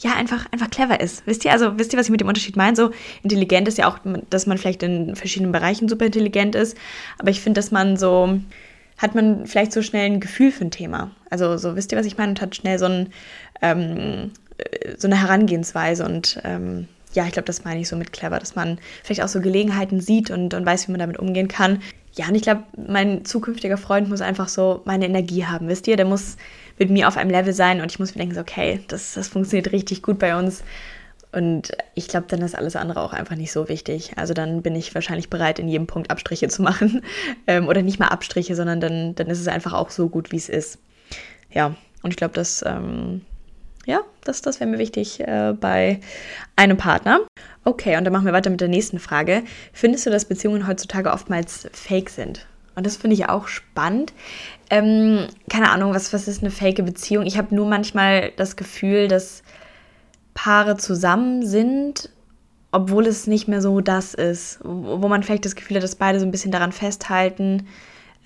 ja, 0.01 0.15
einfach, 0.15 0.47
einfach 0.53 0.71
clever 0.71 1.01
ist. 1.01 1.27
Wisst 1.27 1.45
ihr, 1.45 1.53
also 1.53 1.79
wisst 1.79 1.93
ihr, 1.93 1.99
was 1.99 2.07
ich 2.07 2.11
mit 2.11 2.21
dem 2.21 2.29
Unterschied 2.29 2.57
meine? 2.57 2.77
So 2.77 2.91
intelligent 3.23 3.67
ist 3.67 3.79
ja 3.79 3.89
auch, 3.89 3.99
dass 4.31 4.47
man 4.47 4.57
vielleicht 4.57 4.83
in 4.83 5.17
verschiedenen 5.17 5.51
Bereichen 5.51 5.89
super 5.89 6.07
intelligent 6.07 6.55
ist. 6.55 6.77
Aber 7.19 7.31
ich 7.31 7.41
finde, 7.41 7.59
dass 7.59 7.73
man 7.73 7.97
so, 7.97 8.39
hat 8.97 9.15
man 9.17 9.47
vielleicht 9.47 9.73
so 9.73 9.83
schnell 9.83 10.07
ein 10.07 10.21
Gefühl 10.21 10.53
für 10.53 10.65
ein 10.65 10.71
Thema. 10.71 11.11
Also 11.31 11.57
so, 11.57 11.75
wisst 11.75 11.91
ihr, 11.91 11.99
was 11.99 12.07
ich 12.07 12.17
meine? 12.17 12.31
Und 12.31 12.41
hat 12.41 12.55
schnell 12.55 12.79
so, 12.79 12.87
ein, 12.87 13.13
ähm, 13.61 14.31
so 14.97 15.09
eine 15.09 15.21
Herangehensweise. 15.21 16.05
Und 16.05 16.41
ähm, 16.45 16.87
ja, 17.13 17.27
ich 17.27 17.33
glaube, 17.33 17.47
das 17.47 17.65
meine 17.65 17.81
ich 17.81 17.89
so 17.89 17.97
mit 17.97 18.13
clever, 18.13 18.39
dass 18.39 18.55
man 18.55 18.79
vielleicht 19.03 19.23
auch 19.25 19.29
so 19.29 19.41
Gelegenheiten 19.41 20.01
sieht 20.01 20.31
und, 20.31 20.55
und 20.55 20.65
weiß, 20.65 20.87
wie 20.87 20.93
man 20.93 21.01
damit 21.01 21.19
umgehen 21.19 21.49
kann. 21.49 21.83
Ja, 22.19 22.27
und 22.27 22.35
ich 22.35 22.43
glaube, 22.43 22.65
mein 22.77 23.25
zukünftiger 23.25 23.77
Freund 23.77 24.09
muss 24.09 24.21
einfach 24.21 24.49
so 24.49 24.83
meine 24.85 25.07
Energie 25.07 25.47
haben, 25.47 25.69
wisst 25.69 25.87
ihr? 25.87 25.97
Der 25.97 26.05
muss 26.05 26.37
mit 26.77 26.91
mir 26.91 27.07
auf 27.07 27.17
einem 27.17 27.31
Level 27.31 27.53
sein 27.53 27.81
und 27.81 27.93
ich 27.93 28.01
muss 28.01 28.17
mir 28.17 28.19
denken, 28.19 28.35
so, 28.35 28.41
okay, 28.41 28.81
das, 28.89 29.15
das 29.15 29.29
funktioniert 29.29 29.71
richtig 29.71 30.03
gut 30.03 30.19
bei 30.19 30.37
uns. 30.37 30.65
Und 31.31 31.71
ich 31.95 32.09
glaube, 32.09 32.27
dann 32.29 32.43
ist 32.43 32.57
alles 32.57 32.75
andere 32.75 33.03
auch 33.03 33.13
einfach 33.13 33.37
nicht 33.37 33.53
so 33.53 33.69
wichtig. 33.69 34.15
Also 34.17 34.35
dann 34.35 34.63
bin 34.63 34.75
ich 34.75 34.97
wahrscheinlich 34.97 35.31
bereit, 35.31 35.61
in 35.61 35.69
jedem 35.69 35.87
Punkt 35.87 36.11
Abstriche 36.11 36.49
zu 36.49 36.61
machen. 36.63 37.03
Ähm, 37.47 37.69
oder 37.69 37.83
nicht 37.83 37.99
mal 37.99 38.09
Abstriche, 38.09 38.55
sondern 38.57 38.81
dann, 38.81 39.15
dann 39.15 39.29
ist 39.29 39.41
es 39.41 39.49
einfach 39.49 39.73
auch 39.73 39.91
so 39.91 40.09
gut, 40.09 40.33
wie 40.33 40.37
es 40.37 40.49
ist. 40.49 40.79
Ja, 41.51 41.77
und 42.03 42.11
ich 42.11 42.17
glaube, 42.17 42.35
das, 42.35 42.63
ähm, 42.67 43.23
ja, 43.89 44.03
das, 44.23 44.43
das 44.43 44.61
wäre 44.61 44.69
mir 44.69 44.79
wichtig 44.79 45.19
äh, 45.21 45.55
bei 45.59 46.01
einem 46.57 46.77
Partner. 46.77 47.21
Okay, 47.65 47.97
und 47.97 48.05
dann 48.05 48.13
machen 48.13 48.27
wir 48.27 48.35
weiter 48.35 48.51
mit 48.51 48.61
der 48.61 48.69
nächsten 48.69 48.99
Frage. 48.99 49.43
Findest 49.73 50.05
du, 50.05 50.11
dass 50.11 50.27
Beziehungen 50.27 50.69
heutzutage 50.69 51.11
oftmals 51.11 51.67
fake 51.73 52.11
sind? 52.11 52.47
Und 52.75 52.85
das 52.85 52.99
finde 52.99 53.15
ich 53.15 53.31
auch 53.31 53.49
spannend. 53.49 54.13
Ähm, 54.69 55.27
keine 55.49 55.71
Ahnung, 55.71 55.95
was, 55.95 56.13
was 56.13 56.29
ist 56.29 56.43
eine 56.43 56.51
fake 56.51 56.85
Beziehung? 56.85 57.25
Ich 57.25 57.39
habe 57.39 57.55
nur 57.55 57.67
manchmal 57.67 58.31
das 58.37 58.57
Gefühl, 58.57 59.09
dass 59.09 59.43
Paare 60.35 60.77
zusammen 60.77 61.47
sind, 61.47 62.11
obwohl 62.73 63.07
es 63.07 63.27
nicht 63.27 63.49
mehr 63.49 63.63
so 63.63 63.81
das 63.81 64.13
ist. 64.13 64.61
Wo 64.63 65.09
man 65.09 65.23
vielleicht 65.23 65.47
das 65.47 65.57
Gefühl 65.57 65.79
hat, 65.79 65.83
dass 65.83 65.97
beide 65.97 66.21
so 66.21 66.27
ein 66.27 66.31
bisschen 66.31 66.53
daran 66.53 66.73
festhalten, 66.73 67.67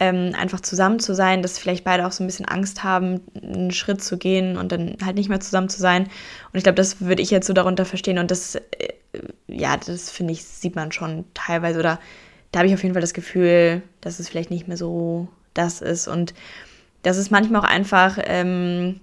ähm, 0.03 0.35
einfach 0.37 0.59
zusammen 0.59 0.99
zu 0.99 1.15
sein, 1.15 1.43
dass 1.43 1.61
vielleicht 1.61 1.85
beide 1.85 2.05
auch 2.05 2.11
so 2.11 2.25
ein 2.25 2.27
bisschen 2.27 2.47
Angst 2.47 2.83
haben, 2.83 3.21
einen 3.41 3.71
Schritt 3.71 4.03
zu 4.03 4.19
gehen 4.19 4.57
und 4.57 4.73
dann 4.73 4.97
halt 5.05 5.15
nicht 5.15 5.29
mehr 5.29 5.39
zusammen 5.39 5.69
zu 5.69 5.79
sein. 5.79 6.03
Und 6.03 6.59
ich 6.59 6.65
glaube, 6.65 6.75
das 6.75 7.01
würde 7.01 7.23
ich 7.23 7.31
jetzt 7.31 7.47
so 7.47 7.53
darunter 7.53 7.85
verstehen. 7.85 8.19
Und 8.19 8.33
das, 8.33 8.57
äh, 8.57 8.63
ja, 9.47 9.77
das 9.77 10.11
finde 10.11 10.33
ich, 10.33 10.43
sieht 10.45 10.75
man 10.75 10.91
schon 10.91 11.25
teilweise. 11.35 11.79
Oder 11.79 12.01
da 12.51 12.59
habe 12.59 12.67
ich 12.67 12.75
auf 12.75 12.83
jeden 12.83 12.97
Fall 12.97 13.01
das 13.01 13.15
Gefühl, 13.15 13.83
dass 14.01 14.19
es 14.19 14.29
vielleicht 14.29 14.51
nicht 14.51 14.67
mehr 14.67 14.77
so 14.77 15.29
das 15.55 15.81
ist. 15.81 16.09
Und 16.09 16.35
das 17.03 17.17
ist 17.17 17.31
manchmal 17.31 17.61
auch 17.61 17.69
einfach, 17.69 18.19
ähm, 18.25 18.99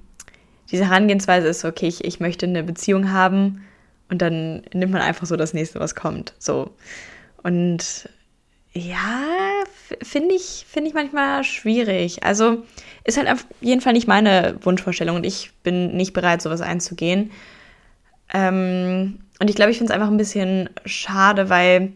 diese 0.70 0.86
Herangehensweise 0.86 1.48
ist, 1.48 1.64
okay, 1.64 1.88
ich, 1.88 2.04
ich 2.04 2.20
möchte 2.20 2.46
eine 2.46 2.64
Beziehung 2.64 3.14
haben 3.14 3.64
und 4.10 4.22
dann 4.22 4.64
nimmt 4.74 4.92
man 4.92 5.02
einfach 5.02 5.28
so 5.28 5.38
das 5.38 5.54
nächste, 5.54 5.80
was 5.80 5.96
kommt. 5.96 6.34
So. 6.40 6.72
Und 7.42 8.10
ja, 8.74 9.26
finde 10.02 10.36
ich, 10.36 10.66
find 10.68 10.88
ich 10.88 10.94
manchmal 10.94 11.44
schwierig. 11.44 12.24
Also 12.24 12.64
ist 13.04 13.18
halt 13.18 13.30
auf 13.30 13.46
jeden 13.62 13.82
Fall 13.82 13.94
nicht 13.94 14.08
meine 14.08 14.58
Wunschvorstellung 14.62 15.16
und 15.16 15.26
ich 15.26 15.52
bin 15.64 15.96
nicht 15.96 16.14
bereit, 16.14 16.42
sowas 16.42 16.62
einzugehen. 16.62 17.32
Ähm, 18.34 19.20
und 19.40 19.50
ich 19.50 19.56
glaube, 19.56 19.72
ich 19.72 19.78
finde 19.78 19.92
es 19.92 19.96
einfach 19.96 20.12
ein 20.12 20.18
bisschen 20.18 20.70
schade, 20.86 21.50
weil 21.50 21.94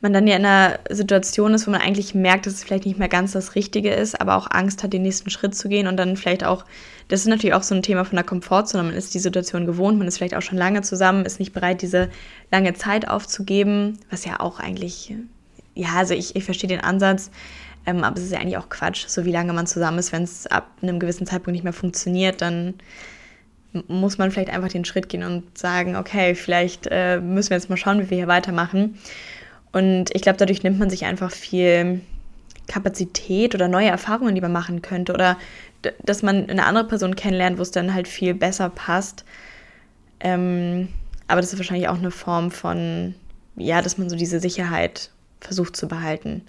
man 0.00 0.12
dann 0.12 0.26
ja 0.26 0.36
in 0.36 0.44
einer 0.44 0.78
Situation 0.88 1.54
ist, 1.54 1.66
wo 1.66 1.70
man 1.70 1.80
eigentlich 1.80 2.14
merkt, 2.14 2.46
dass 2.46 2.54
es 2.54 2.64
vielleicht 2.64 2.86
nicht 2.86 2.98
mehr 2.98 3.08
ganz 3.08 3.32
das 3.32 3.54
Richtige 3.54 3.90
ist, 3.90 4.20
aber 4.20 4.36
auch 4.36 4.50
Angst 4.50 4.82
hat, 4.82 4.92
den 4.92 5.02
nächsten 5.02 5.30
Schritt 5.30 5.54
zu 5.54 5.68
gehen 5.68 5.86
und 5.86 5.96
dann 5.96 6.16
vielleicht 6.16 6.42
auch, 6.44 6.64
das 7.08 7.20
ist 7.20 7.26
natürlich 7.26 7.54
auch 7.54 7.62
so 7.62 7.74
ein 7.74 7.82
Thema 7.82 8.04
von 8.04 8.16
der 8.16 8.24
Komfortzone, 8.24 8.84
man 8.84 8.94
ist 8.94 9.14
die 9.14 9.18
Situation 9.18 9.66
gewohnt, 9.66 9.98
man 9.98 10.08
ist 10.08 10.16
vielleicht 10.16 10.34
auch 10.34 10.42
schon 10.42 10.58
lange 10.58 10.80
zusammen, 10.82 11.26
ist 11.26 11.38
nicht 11.38 11.52
bereit, 11.52 11.82
diese 11.82 12.08
lange 12.50 12.72
Zeit 12.74 13.08
aufzugeben, 13.08 13.98
was 14.10 14.24
ja 14.24 14.40
auch 14.40 14.58
eigentlich, 14.58 15.14
ja, 15.80 15.94
also 15.96 16.14
ich, 16.14 16.36
ich 16.36 16.44
verstehe 16.44 16.68
den 16.68 16.80
Ansatz, 16.80 17.30
ähm, 17.86 18.04
aber 18.04 18.18
es 18.18 18.24
ist 18.24 18.32
ja 18.32 18.38
eigentlich 18.38 18.58
auch 18.58 18.68
Quatsch, 18.68 19.06
so 19.08 19.24
wie 19.24 19.32
lange 19.32 19.52
man 19.52 19.66
zusammen 19.66 19.98
ist, 19.98 20.12
wenn 20.12 20.22
es 20.22 20.46
ab 20.46 20.68
einem 20.82 21.00
gewissen 21.00 21.26
Zeitpunkt 21.26 21.52
nicht 21.52 21.64
mehr 21.64 21.72
funktioniert, 21.72 22.42
dann 22.42 22.74
muss 23.88 24.18
man 24.18 24.30
vielleicht 24.30 24.50
einfach 24.50 24.68
den 24.68 24.84
Schritt 24.84 25.08
gehen 25.08 25.22
und 25.22 25.56
sagen, 25.56 25.96
okay, 25.96 26.34
vielleicht 26.34 26.88
äh, 26.90 27.20
müssen 27.20 27.50
wir 27.50 27.56
jetzt 27.56 27.70
mal 27.70 27.76
schauen, 27.76 28.00
wie 28.00 28.10
wir 28.10 28.16
hier 28.16 28.26
weitermachen. 28.26 28.98
Und 29.72 30.14
ich 30.14 30.22
glaube, 30.22 30.38
dadurch 30.38 30.62
nimmt 30.62 30.78
man 30.80 30.90
sich 30.90 31.04
einfach 31.04 31.30
viel 31.30 32.00
Kapazität 32.66 33.54
oder 33.54 33.68
neue 33.68 33.88
Erfahrungen, 33.88 34.34
die 34.34 34.40
man 34.40 34.52
machen 34.52 34.82
könnte. 34.82 35.12
Oder 35.12 35.38
dass 36.02 36.22
man 36.22 36.50
eine 36.50 36.66
andere 36.66 36.88
Person 36.88 37.14
kennenlernt, 37.14 37.58
wo 37.58 37.62
es 37.62 37.70
dann 37.70 37.94
halt 37.94 38.08
viel 38.08 38.34
besser 38.34 38.70
passt. 38.70 39.24
Ähm, 40.18 40.88
aber 41.28 41.40
das 41.40 41.52
ist 41.52 41.58
wahrscheinlich 41.60 41.88
auch 41.88 41.98
eine 41.98 42.10
Form 42.10 42.50
von, 42.50 43.14
ja, 43.54 43.82
dass 43.82 43.98
man 43.98 44.10
so 44.10 44.16
diese 44.16 44.40
Sicherheit 44.40 45.10
versucht 45.40 45.76
zu 45.76 45.88
behalten. 45.88 46.42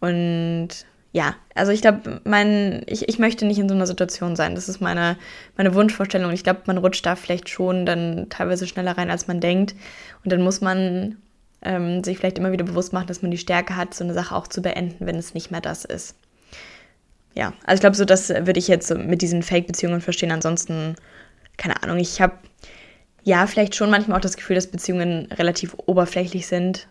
Und 0.00 0.68
ja, 1.12 1.34
also 1.54 1.72
ich 1.72 1.80
glaube, 1.80 2.20
mein, 2.24 2.82
ich, 2.86 3.08
ich 3.08 3.18
möchte 3.18 3.46
nicht 3.46 3.58
in 3.58 3.68
so 3.68 3.74
einer 3.74 3.86
Situation 3.86 4.36
sein. 4.36 4.54
Das 4.54 4.68
ist 4.68 4.80
meine, 4.80 5.16
meine 5.56 5.74
Wunschvorstellung. 5.74 6.32
Ich 6.32 6.44
glaube, 6.44 6.60
man 6.66 6.78
rutscht 6.78 7.04
da 7.06 7.16
vielleicht 7.16 7.48
schon 7.48 7.86
dann 7.86 8.28
teilweise 8.28 8.66
schneller 8.66 8.96
rein, 8.96 9.10
als 9.10 9.26
man 9.26 9.40
denkt. 9.40 9.74
Und 10.22 10.32
dann 10.32 10.42
muss 10.42 10.60
man 10.60 11.16
ähm, 11.62 12.04
sich 12.04 12.18
vielleicht 12.18 12.38
immer 12.38 12.52
wieder 12.52 12.64
bewusst 12.64 12.92
machen, 12.92 13.06
dass 13.06 13.22
man 13.22 13.30
die 13.30 13.38
Stärke 13.38 13.76
hat, 13.76 13.94
so 13.94 14.04
eine 14.04 14.14
Sache 14.14 14.34
auch 14.34 14.46
zu 14.46 14.60
beenden, 14.60 15.06
wenn 15.06 15.16
es 15.16 15.34
nicht 15.34 15.50
mehr 15.50 15.60
das 15.60 15.84
ist. 15.84 16.14
Ja, 17.34 17.52
also 17.64 17.74
ich 17.74 17.80
glaube, 17.80 17.96
so 17.96 18.04
das 18.04 18.28
würde 18.28 18.58
ich 18.58 18.68
jetzt 18.68 18.94
mit 18.94 19.22
diesen 19.22 19.42
Fake-Beziehungen 19.42 20.00
verstehen. 20.00 20.32
Ansonsten, 20.32 20.96
keine 21.56 21.82
Ahnung, 21.82 21.98
ich 21.98 22.20
habe 22.20 22.34
ja 23.22 23.46
vielleicht 23.46 23.74
schon 23.74 23.90
manchmal 23.90 24.18
auch 24.18 24.22
das 24.22 24.36
Gefühl, 24.36 24.56
dass 24.56 24.66
Beziehungen 24.66 25.26
relativ 25.32 25.74
oberflächlich 25.86 26.46
sind. 26.46 26.88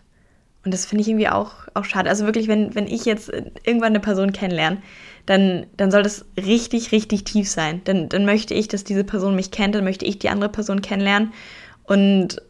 Und 0.64 0.74
das 0.74 0.86
finde 0.86 1.02
ich 1.02 1.08
irgendwie 1.08 1.28
auch, 1.28 1.52
auch 1.74 1.84
schade. 1.84 2.10
Also 2.10 2.24
wirklich, 2.24 2.48
wenn, 2.48 2.74
wenn 2.74 2.86
ich 2.86 3.04
jetzt 3.04 3.30
irgendwann 3.64 3.92
eine 3.92 4.00
Person 4.00 4.32
kennenlerne, 4.32 4.82
dann, 5.26 5.66
dann 5.76 5.90
soll 5.90 6.02
das 6.02 6.24
richtig, 6.36 6.92
richtig 6.92 7.24
tief 7.24 7.48
sein. 7.48 7.80
Dann, 7.84 8.08
dann 8.08 8.24
möchte 8.24 8.54
ich, 8.54 8.68
dass 8.68 8.84
diese 8.84 9.04
Person 9.04 9.36
mich 9.36 9.50
kennt, 9.50 9.74
dann 9.74 9.84
möchte 9.84 10.04
ich 10.04 10.18
die 10.18 10.30
andere 10.30 10.50
Person 10.50 10.82
kennenlernen. 10.82 11.32
Und 11.84 12.42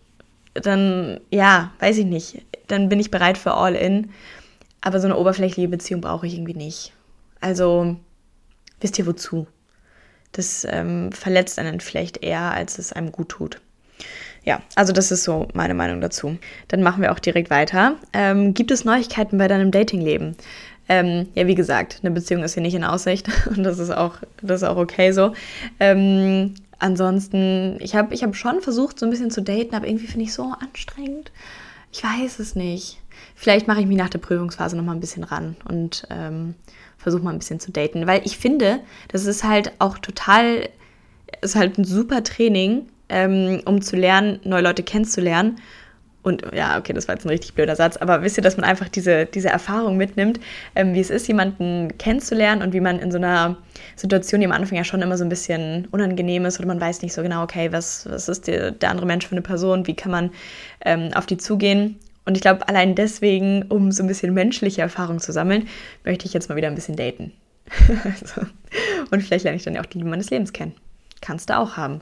dann, 0.55 1.21
ja, 1.31 1.73
weiß 1.81 1.99
ich 1.99 2.07
nicht, 2.07 2.43
dann 2.67 2.89
bin 2.89 3.01
ich 3.01 3.11
bereit 3.11 3.39
für 3.39 3.55
All-In. 3.55 4.11
Aber 4.81 5.01
so 5.01 5.07
eine 5.07 5.17
oberflächliche 5.17 5.69
Beziehung 5.69 6.01
brauche 6.01 6.27
ich 6.27 6.35
irgendwie 6.35 6.55
nicht. 6.55 6.93
Also, 7.41 7.97
wisst 8.81 8.99
ihr 8.99 9.07
wozu? 9.07 9.47
Das 10.33 10.67
ähm, 10.69 11.11
verletzt 11.13 11.59
einen 11.59 11.81
vielleicht 11.81 12.23
eher, 12.23 12.53
als 12.53 12.79
es 12.79 12.93
einem 12.93 13.13
gut 13.13 13.31
tut. 13.31 13.61
Ja, 14.49 14.63
also 14.77 14.95
das 14.95 15.11
ist 15.13 15.25
so 15.25 15.47
meine 15.53 15.75
Meinung 15.75 16.01
dazu. 16.01 16.39
Dann 16.69 16.83
machen 16.83 17.03
wir 17.03 17.13
auch 17.13 17.19
direkt 17.19 17.51
weiter. 17.51 17.97
Ähm, 18.15 18.55
gibt 18.55 18.71
es 18.71 18.83
Neuigkeiten 18.83 19.37
bei 19.37 19.47
deinem 19.47 19.71
Datingleben? 19.71 20.37
Ähm, 20.89 21.29
ja, 21.35 21.47
wie 21.47 21.55
gesagt, 21.55 22.01
eine 22.03 22.13
Beziehung 22.13 22.43
ist 22.43 22.55
hier 22.55 22.63
nicht 22.63 22.73
in 22.73 22.83
Aussicht 22.83 23.29
und 23.51 23.63
das 23.63 23.79
ist 23.79 23.91
auch, 23.91 24.15
das 24.41 24.63
ist 24.63 24.69
auch 24.69 24.79
okay 24.79 25.13
so. 25.13 25.35
Ähm, 25.81 26.55
ansonsten, 26.79 27.77
ich 27.81 27.95
habe 27.95 28.15
ich 28.15 28.23
hab 28.23 28.35
schon 28.37 28.63
versucht, 28.63 28.99
so 28.99 29.05
ein 29.05 29.11
bisschen 29.11 29.31
zu 29.31 29.43
daten, 29.43 29.75
aber 29.75 29.87
irgendwie 29.87 30.07
finde 30.07 30.23
ich 30.23 30.31
es 30.31 30.37
so 30.37 30.55
anstrengend. 30.59 31.31
Ich 31.93 32.03
weiß 32.03 32.39
es 32.39 32.55
nicht. 32.55 33.03
Vielleicht 33.35 33.69
mache 33.69 33.81
ich 33.81 33.87
mich 33.87 33.99
nach 33.99 34.09
der 34.09 34.19
Prüfungsphase 34.19 34.79
noch 34.79 34.85
mal 34.85 34.93
ein 34.93 35.01
bisschen 35.01 35.25
ran 35.25 35.57
und 35.69 36.07
ähm, 36.09 36.55
versuche 36.97 37.23
mal 37.23 37.35
ein 37.35 37.39
bisschen 37.39 37.61
zu 37.61 37.71
daten, 37.71 38.07
weil 38.07 38.23
ich 38.25 38.39
finde, 38.39 38.81
das 39.09 39.27
ist 39.27 39.45
halt 39.45 39.73
auch 39.79 39.99
total, 39.99 40.71
ist 41.43 41.55
halt 41.55 41.77
ein 41.77 41.85
super 41.85 42.25
Training, 42.25 42.87
ähm, 43.09 43.63
um 43.65 43.81
zu 43.81 43.97
lernen, 43.97 44.41
neue 44.45 44.63
Leute 44.63 44.83
kennenzulernen 44.83 45.59
und 46.29 46.43
ja, 46.53 46.79
okay, 46.79 46.93
das 46.93 47.09
war 47.09 47.15
jetzt 47.15 47.25
ein 47.25 47.31
richtig 47.31 47.55
blöder 47.55 47.75
Satz, 47.77 47.97
aber 47.97 48.23
wisst 48.23 48.37
ihr, 48.37 48.43
dass 48.43 48.57
man 48.57 48.65
einfach 48.65 48.89
diese, 48.89 49.25
diese 49.25 49.49
Erfahrung 49.49 49.97
mitnimmt, 49.97 50.39
ähm, 50.75 50.93
wie 50.93 51.01
es 51.01 51.11
ist, 51.11 51.27
jemanden 51.27 51.97
kennenzulernen 51.97 52.63
und 52.63 52.75
wie 52.75 52.81
man 52.81 52.99
in 52.99 53.11
so 53.11 53.19
einer 53.19 53.57
Situation, 53.97 54.41
die 54.41 54.47
am 54.47 54.53
Anfang 54.53 54.77
ja 54.77 54.85
schon 54.85 55.01
immer 55.01 55.17
so 55.17 55.25
ein 55.25 55.31
bisschen 55.31 55.87
unangenehm 55.91 56.45
ist 56.45 56.59
oder 56.59 56.69
man 56.69 56.81
weiß 56.81 57.03
nicht 57.03 57.15
so 57.15 57.23
genau, 57.23 57.43
okay, 57.43 57.73
was, 57.73 58.07
was 58.11 58.29
ist 58.29 58.47
der, 58.47 58.73
der 58.73 58.91
andere 58.91 59.07
Mensch 59.07 59.27
für 59.27 59.33
eine 59.33 59.43
Person, 59.43 59.87
wie 59.87 59.95
kann 59.95 60.11
man 60.11 60.31
ähm, 60.85 61.11
auf 61.15 61.27
die 61.27 61.39
zugehen. 61.39 61.97
Und 62.27 62.37
ich 62.37 62.43
glaube, 62.43 62.69
allein 62.69 62.95
deswegen, 62.95 63.63
um 63.71 63.91
so 63.91 64.03
ein 64.03 64.07
bisschen 64.07 64.35
menschliche 64.35 64.83
Erfahrung 64.83 65.21
zu 65.21 65.33
sammeln, 65.33 65.67
möchte 66.05 66.27
ich 66.27 66.35
jetzt 66.35 66.51
mal 66.51 66.57
wieder 66.57 66.69
ein 66.69 66.75
bisschen 66.75 66.97
daten. 66.97 67.33
also, 68.05 68.43
und 69.11 69.23
vielleicht 69.23 69.45
lerne 69.45 69.57
ich 69.57 69.65
dann 69.65 69.75
ja 69.75 69.81
auch 69.81 69.87
die 69.87 69.97
Liebe 69.97 70.11
meines 70.11 70.29
Lebens 70.29 70.53
kennen. 70.53 70.75
Kannst 71.21 71.51
du 71.51 71.57
auch 71.57 71.77
haben. 71.77 72.01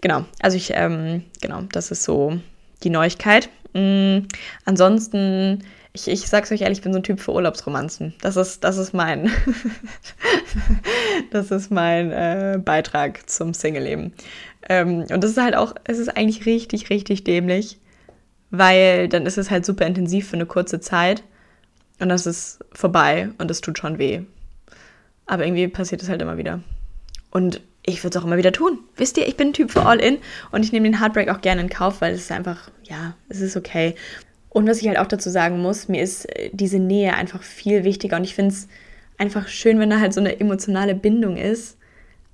Genau, 0.00 0.24
also 0.40 0.56
ich, 0.56 0.72
ähm, 0.74 1.24
genau, 1.40 1.62
das 1.72 1.90
ist 1.90 2.02
so 2.02 2.38
die 2.82 2.90
Neuigkeit. 2.90 3.48
Mhm. 3.74 4.26
Ansonsten, 4.64 5.64
ich, 5.92 6.08
ich 6.08 6.28
sag's 6.28 6.50
euch 6.50 6.62
ehrlich, 6.62 6.78
ich 6.78 6.84
bin 6.84 6.92
so 6.92 6.98
ein 6.98 7.04
Typ 7.04 7.20
für 7.20 7.32
Urlaubsromanzen. 7.32 8.14
Das 8.20 8.36
ist, 8.36 8.64
das 8.64 8.78
ist 8.78 8.92
mein, 8.92 9.30
das 11.30 11.50
ist 11.50 11.70
mein 11.70 12.10
äh, 12.10 12.58
Beitrag 12.62 13.28
zum 13.28 13.54
Single-Leben. 13.54 14.12
Ähm, 14.68 15.06
und 15.10 15.22
das 15.22 15.32
ist 15.32 15.42
halt 15.42 15.56
auch, 15.56 15.74
es 15.84 15.98
ist 15.98 16.08
eigentlich 16.08 16.46
richtig, 16.46 16.90
richtig 16.90 17.24
dämlich, 17.24 17.78
weil 18.50 19.08
dann 19.08 19.26
ist 19.26 19.38
es 19.38 19.50
halt 19.50 19.64
super 19.64 19.86
intensiv 19.86 20.28
für 20.28 20.36
eine 20.36 20.46
kurze 20.46 20.80
Zeit 20.80 21.22
und 22.00 22.08
das 22.08 22.26
ist 22.26 22.64
vorbei 22.72 23.30
und 23.38 23.50
es 23.50 23.60
tut 23.60 23.78
schon 23.78 23.98
weh. 23.98 24.22
Aber 25.26 25.44
irgendwie 25.44 25.68
passiert 25.68 26.02
es 26.02 26.08
halt 26.08 26.22
immer 26.22 26.38
wieder. 26.38 26.60
Und 27.30 27.60
ich 27.84 28.02
würde 28.04 28.16
es 28.16 28.22
auch 28.22 28.26
immer 28.26 28.36
wieder 28.36 28.52
tun. 28.52 28.78
Wisst 28.96 29.16
ihr, 29.16 29.26
ich 29.26 29.36
bin 29.36 29.48
ein 29.48 29.52
Typ 29.52 29.70
für 29.70 29.86
All-In 29.86 30.18
und 30.50 30.64
ich 30.64 30.72
nehme 30.72 30.88
den 30.88 31.00
Heartbreak 31.00 31.28
auch 31.30 31.40
gerne 31.40 31.62
in 31.62 31.70
Kauf, 31.70 32.00
weil 32.00 32.12
es 32.12 32.22
ist 32.22 32.32
einfach, 32.32 32.70
ja, 32.84 33.14
es 33.28 33.40
ist 33.40 33.56
okay. 33.56 33.94
Und 34.50 34.68
was 34.68 34.80
ich 34.80 34.88
halt 34.88 34.98
auch 34.98 35.06
dazu 35.06 35.30
sagen 35.30 35.60
muss, 35.60 35.88
mir 35.88 36.02
ist 36.02 36.24
äh, 36.36 36.50
diese 36.52 36.78
Nähe 36.78 37.14
einfach 37.14 37.42
viel 37.42 37.84
wichtiger 37.84 38.16
und 38.16 38.24
ich 38.24 38.34
finde 38.34 38.54
es 38.54 38.68
einfach 39.16 39.48
schön, 39.48 39.78
wenn 39.78 39.90
da 39.90 40.00
halt 40.00 40.14
so 40.14 40.20
eine 40.20 40.38
emotionale 40.40 40.94
Bindung 40.94 41.36
ist, 41.36 41.76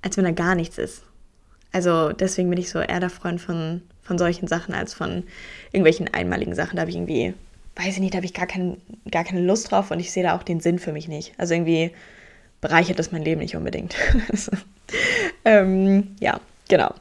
als 0.01 0.17
wenn 0.17 0.25
da 0.25 0.31
gar 0.31 0.55
nichts 0.55 0.77
ist. 0.77 1.03
Also 1.71 2.13
deswegen 2.13 2.49
bin 2.49 2.59
ich 2.59 2.69
so 2.69 2.79
eher 2.79 2.99
der 2.99 3.09
Freund 3.09 3.41
von, 3.41 3.81
von 4.01 4.17
solchen 4.17 4.47
Sachen 4.47 4.73
als 4.73 4.93
von 4.93 5.23
irgendwelchen 5.71 6.13
einmaligen 6.13 6.55
Sachen. 6.55 6.77
Da 6.77 6.81
habe 6.81 6.91
ich 6.91 6.95
irgendwie, 6.95 7.33
weiß 7.75 7.95
ich 7.95 7.99
nicht, 7.99 8.13
da 8.13 8.17
habe 8.17 8.25
ich 8.25 8.33
gar, 8.33 8.47
kein, 8.47 8.77
gar 9.11 9.25
keine 9.25 9.41
Lust 9.41 9.71
drauf 9.71 9.91
und 9.91 9.99
ich 9.99 10.11
sehe 10.11 10.23
da 10.23 10.37
auch 10.37 10.43
den 10.43 10.61
Sinn 10.61 10.79
für 10.79 10.93
mich 10.93 11.09
nicht. 11.09 11.33
Also 11.37 11.53
irgendwie 11.53 11.91
bereichert 12.61 12.97
das 12.97 13.11
mein 13.11 13.23
Leben 13.23 13.41
nicht 13.41 13.57
unbedingt. 13.57 13.95
ähm, 15.45 16.15
ja, 16.19 16.39
genau. 16.67 16.93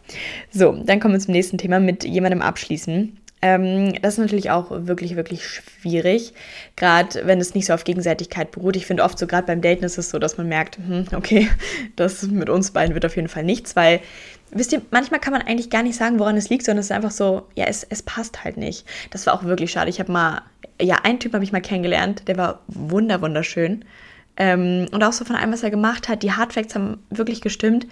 So, 0.53 0.73
dann 0.85 1.01
kommen 1.01 1.15
wir 1.15 1.21
zum 1.21 1.33
nächsten 1.33 1.59
Thema 1.59 1.81
mit 1.81 2.05
jemandem 2.05 2.43
abschließen. 2.43 3.19
Ähm, 3.45 4.01
das 4.01 4.15
ist 4.15 4.21
natürlich 4.21 4.51
auch 4.51 4.71
wirklich, 4.71 5.17
wirklich 5.17 5.47
schwierig, 5.47 6.33
gerade 6.77 7.27
wenn 7.27 7.41
es 7.41 7.55
nicht 7.55 7.67
so 7.67 7.75
auf 7.75 7.85
Gegenseitigkeit 7.85 8.51
beruht. 8.53 8.75
Ich 8.75 8.87
finde 8.87 9.03
oft 9.03 9.19
so, 9.19 9.27
gerade 9.27 9.47
beim 9.47 9.61
Daten 9.61 9.85
ist 9.85 9.99
es 9.99 10.09
so, 10.09 10.19
dass 10.19 10.39
man 10.39 10.49
merkt, 10.49 10.79
hm, 10.79 11.09
okay, 11.15 11.51
das 11.97 12.23
mit 12.23 12.49
uns 12.49 12.71
beiden 12.71 12.95
wird 12.95 13.05
auf 13.05 13.17
jeden 13.17 13.29
Fall 13.29 13.45
nichts, 13.45 13.77
weil 13.77 14.01
wisst 14.51 14.73
ihr, 14.73 14.81
manchmal 14.91 15.21
kann 15.21 15.35
man 15.35 15.43
eigentlich 15.43 15.69
gar 15.69 15.83
nicht 15.83 15.97
sagen, 15.97 16.19
woran 16.19 16.39
es 16.39 16.49
liegt, 16.49 16.65
sondern 16.65 16.81
es 16.81 16.87
ist 16.87 16.93
einfach 16.93 17.11
so, 17.11 17.47
ja, 17.55 17.67
es, 17.67 17.85
es 17.85 18.03
passt 18.03 18.45
halt 18.45 18.57
nicht. 18.57 18.87
Das 19.11 19.27
war 19.27 19.35
auch 19.35 19.45
wirklich 19.45 19.73
schade. 19.73 19.91
Ich 19.91 20.01
habe 20.01 20.11
mal, 20.11 20.41
ja, 20.81 20.97
einen 21.03 21.21
Typ 21.21 21.35
habe 21.35 21.45
ich 21.45 21.53
mal 21.53 21.61
kennengelernt, 21.61 22.27
der 22.29 22.39
war 22.39 22.63
wunder, 22.69 23.21
wunderschön. 23.21 23.85
Ähm, 24.39 24.87
und 24.91 25.03
auch 25.03 25.13
so 25.13 25.27
von 25.27 25.37
allem, 25.37 25.53
was 25.53 25.63
er 25.63 25.71
gemacht 25.71 26.09
hat, 26.09 26.23
die 26.23 26.33
Hardfacts 26.33 26.75
haben 26.75 27.03
wirklich 27.11 27.43
gestimmt. 27.43 27.87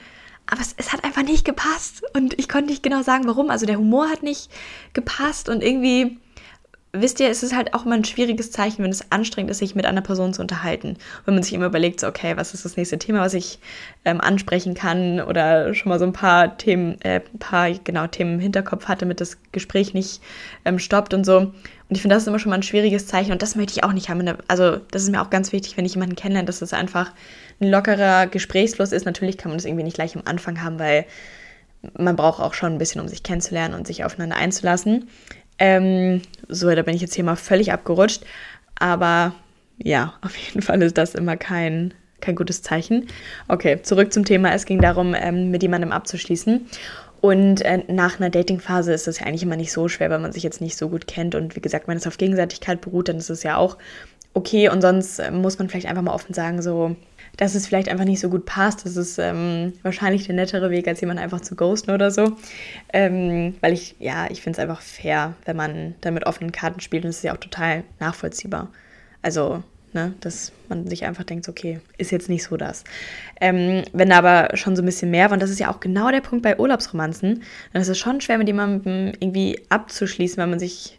Aber 0.47 0.61
es, 0.61 0.75
es, 0.77 0.93
hat 0.93 1.05
einfach 1.05 1.23
nicht 1.23 1.45
gepasst. 1.45 2.03
Und 2.15 2.39
ich 2.39 2.49
konnte 2.49 2.71
nicht 2.71 2.83
genau 2.83 3.03
sagen, 3.03 3.27
warum. 3.27 3.51
Also 3.51 3.67
der 3.67 3.79
Humor 3.79 4.09
hat 4.09 4.23
nicht 4.23 4.51
gepasst 4.93 5.49
und 5.49 5.63
irgendwie 5.63 6.19
wisst 6.95 7.21
ihr, 7.21 7.31
es 7.31 7.43
ist 7.43 7.57
halt 7.57 7.73
auch 7.73 7.87
immer 7.87 7.95
ein 7.95 8.05
schwieriges 8.05 8.51
Zeichen, 8.51 8.85
wenn 8.85 8.91
es 8.91 9.11
anstrengend 9.11 9.51
ist, 9.51 9.59
sich 9.59 9.75
mit 9.75 9.87
einer 9.87 10.03
Person 10.03 10.35
zu 10.35 10.43
unterhalten. 10.43 10.99
Wenn 11.25 11.35
man 11.35 11.43
sich 11.43 11.55
immer 11.55 11.67
überlegt, 11.67 12.01
so, 12.01 12.07
okay, 12.07 12.37
was 12.37 12.53
ist 12.53 12.67
das 12.67 12.77
nächste 12.77 12.99
Thema, 12.99 13.21
was 13.21 13.33
ich 13.33 13.59
ähm, 14.05 14.21
ansprechen 14.21 14.75
kann 14.75 15.21
oder 15.21 15.75
schon 15.75 15.89
mal 15.89 15.99
so 15.99 16.05
ein 16.05 16.13
paar 16.13 16.59
Themen, 16.59 17.01
äh, 17.01 17.21
paar, 17.39 17.71
genau, 17.71 18.07
Themen 18.09 18.35
im 18.35 18.41
Hinterkopf 18.41 18.89
hatte, 18.89 19.01
damit 19.01 19.23
das 19.23 19.39
Gespräch 19.53 19.95
nicht 19.95 20.21
ähm, 20.67 20.79
stoppt 20.79 21.15
und 21.15 21.25
so. 21.25 21.39
Und 21.39 21.97
ich 21.97 22.03
finde, 22.03 22.15
das 22.15 22.25
ist 22.25 22.29
immer 22.29 22.39
schon 22.39 22.51
mal 22.51 22.57
ein 22.57 22.63
schwieriges 22.63 23.07
Zeichen 23.07 23.33
und 23.33 23.41
das 23.41 23.57
möchte 23.57 23.73
ich 23.73 23.85
auch 23.85 23.93
nicht 23.93 24.11
haben. 24.11 24.31
Also, 24.49 24.77
das 24.91 25.03
ist 25.03 25.11
mir 25.11 25.23
auch 25.23 25.31
ganz 25.31 25.53
wichtig, 25.53 25.79
wenn 25.79 25.87
ich 25.87 25.95
jemanden 25.95 26.17
kennenlerne, 26.17 26.47
dass 26.47 26.59
das 26.59 26.75
einfach 26.75 27.13
ein 27.61 27.71
lockerer 27.71 28.27
Gesprächsfluss 28.27 28.93
ist. 28.93 29.07
Natürlich 29.07 29.39
kann 29.39 29.51
man 29.51 29.59
das 29.59 29.65
irgendwie 29.65 29.85
nicht 29.85 29.95
gleich 29.95 30.15
am 30.15 30.23
Anfang 30.27 30.63
haben, 30.63 30.79
weil 30.79 31.07
man 31.99 32.17
braucht 32.17 32.41
auch 32.41 32.55
schon 32.55 32.73
ein 32.73 32.79
bisschen, 32.79 33.01
um 33.01 33.09
sich 33.09 33.23
kennenzulernen 33.23 33.75
und 33.75 33.87
sich 33.87 34.05
aufeinander 34.05 34.37
einzulassen. 34.37 35.09
Ähm, 35.63 36.23
so, 36.49 36.75
da 36.75 36.83
bin 36.83 36.97
ich 36.97 37.03
jetzt 37.03 37.15
hier 37.15 37.23
mal 37.23 37.37
völlig 37.37 37.73
abgerutscht. 37.73 38.25
Aber 38.81 39.33
ja, 39.79 40.15
auf 40.21 40.37
jeden 40.37 40.61
Fall 40.61 40.83
ist 40.83 40.99
das 40.99 41.15
immer 41.15 41.37
kein, 41.37 41.95
kein 42.21 42.35
gutes 42.35 42.63
Zeichen. 42.63 43.07
Okay, 43.47 43.81
zurück 43.81 44.13
zum 44.13 44.25
Thema. 44.25 44.53
Es 44.53 44.67
ging 44.67 44.81
darum, 44.81 45.15
ähm, 45.15 45.53
mit 45.53 45.63
jemandem 45.63 45.93
abzuschließen. 45.93 46.67
Und 47.21 47.61
äh, 47.61 47.85
nach 47.87 48.19
einer 48.19 48.29
Datingphase 48.29 48.93
ist 48.93 49.07
das 49.07 49.21
ja 49.21 49.27
eigentlich 49.27 49.45
immer 49.45 49.55
nicht 49.55 49.71
so 49.71 49.87
schwer, 49.87 50.11
weil 50.11 50.19
man 50.19 50.33
sich 50.33 50.43
jetzt 50.43 50.61
nicht 50.61 50.77
so 50.77 50.89
gut 50.89 51.07
kennt. 51.07 51.37
Und 51.37 51.55
wie 51.55 51.61
gesagt, 51.61 51.87
wenn 51.87 51.97
es 51.97 52.09
auf 52.09 52.19
Gegenseitigkeit 52.19 52.81
beruht, 52.81 53.09
dann 53.09 53.19
ist 53.19 53.31
es 53.31 53.45
ja 53.45 53.57
auch 53.57 53.79
okay. 54.35 54.69
Und 54.69 54.81
sonst 54.81 55.21
äh, 55.21 55.31
muss 55.31 55.61
man 55.61 55.69
vielleicht 55.69 55.87
einfach 55.87 56.03
mal 56.03 56.15
offen 56.15 56.35
sagen, 56.35 56.61
so, 56.61 56.97
dass 57.37 57.55
es 57.55 57.67
vielleicht 57.67 57.89
einfach 57.89 58.05
nicht 58.05 58.21
so 58.21 58.29
gut 58.29 58.45
passt. 58.45 58.85
Das 58.85 58.97
ist 58.97 59.19
ähm, 59.19 59.73
wahrscheinlich 59.83 60.27
der 60.27 60.35
nettere 60.35 60.71
Weg, 60.71 60.87
als 60.87 61.01
jemand 61.01 61.21
einfach 61.21 61.41
zu 61.41 61.57
ghosten 61.57 61.91
oder 61.91 62.11
so. 62.11 62.37
Ähm, 62.93 63.55
weil 63.61 63.73
ich, 63.73 63.97
ja, 63.99 64.31
ich 64.31 64.43
finde 64.43 64.59
es 64.59 64.63
einfach 64.63 64.83
fair, 64.83 65.35
wenn 65.45 65.57
man 65.57 65.95
dann 66.03 66.15
mit 66.15 66.27
offenen 66.27 66.53
Karten 66.53 66.81
spielt 66.81 67.05
und 67.05 67.11
es 67.11 67.19
ist 67.19 67.25
ja 67.25 67.33
auch 67.33 67.39
total 67.41 67.85
nachvollziehbar. 68.01 68.71
Also, 69.23 69.63
ne, 69.93 70.15
dass 70.21 70.53
man 70.69 70.87
sich 70.87 71.05
einfach 71.05 71.25
denkt, 71.25 71.49
okay, 71.49 71.81
ist 71.97 72.11
jetzt 72.11 72.29
nicht 72.29 72.45
so 72.45 72.57
das. 72.57 72.85
Ähm, 73.41 73.83
wenn 73.93 74.13
aber 74.13 74.57
schon 74.57 74.77
so 74.77 74.83
ein 74.83 74.87
bisschen 74.87 75.11
mehr 75.11 75.27
war, 75.27 75.35
und 75.35 75.43
das 75.43 75.51
ist 75.51 75.61
ja 75.61 75.71
auch 75.71 75.81
genau 75.81 76.11
der 76.11 76.21
Punkt 76.21 76.43
bei 76.43 76.59
Urlaubsromanzen, 76.59 77.43
dann 77.73 77.83
ist 77.83 77.89
es 77.89 77.99
schon 77.99 78.21
schwer, 78.21 78.39
mit 78.39 78.49
jemandem 78.49 79.13
irgendwie 79.21 79.61
abzuschließen, 79.69 80.39
weil 80.39 80.49
man 80.49 80.59
sich 80.59 80.99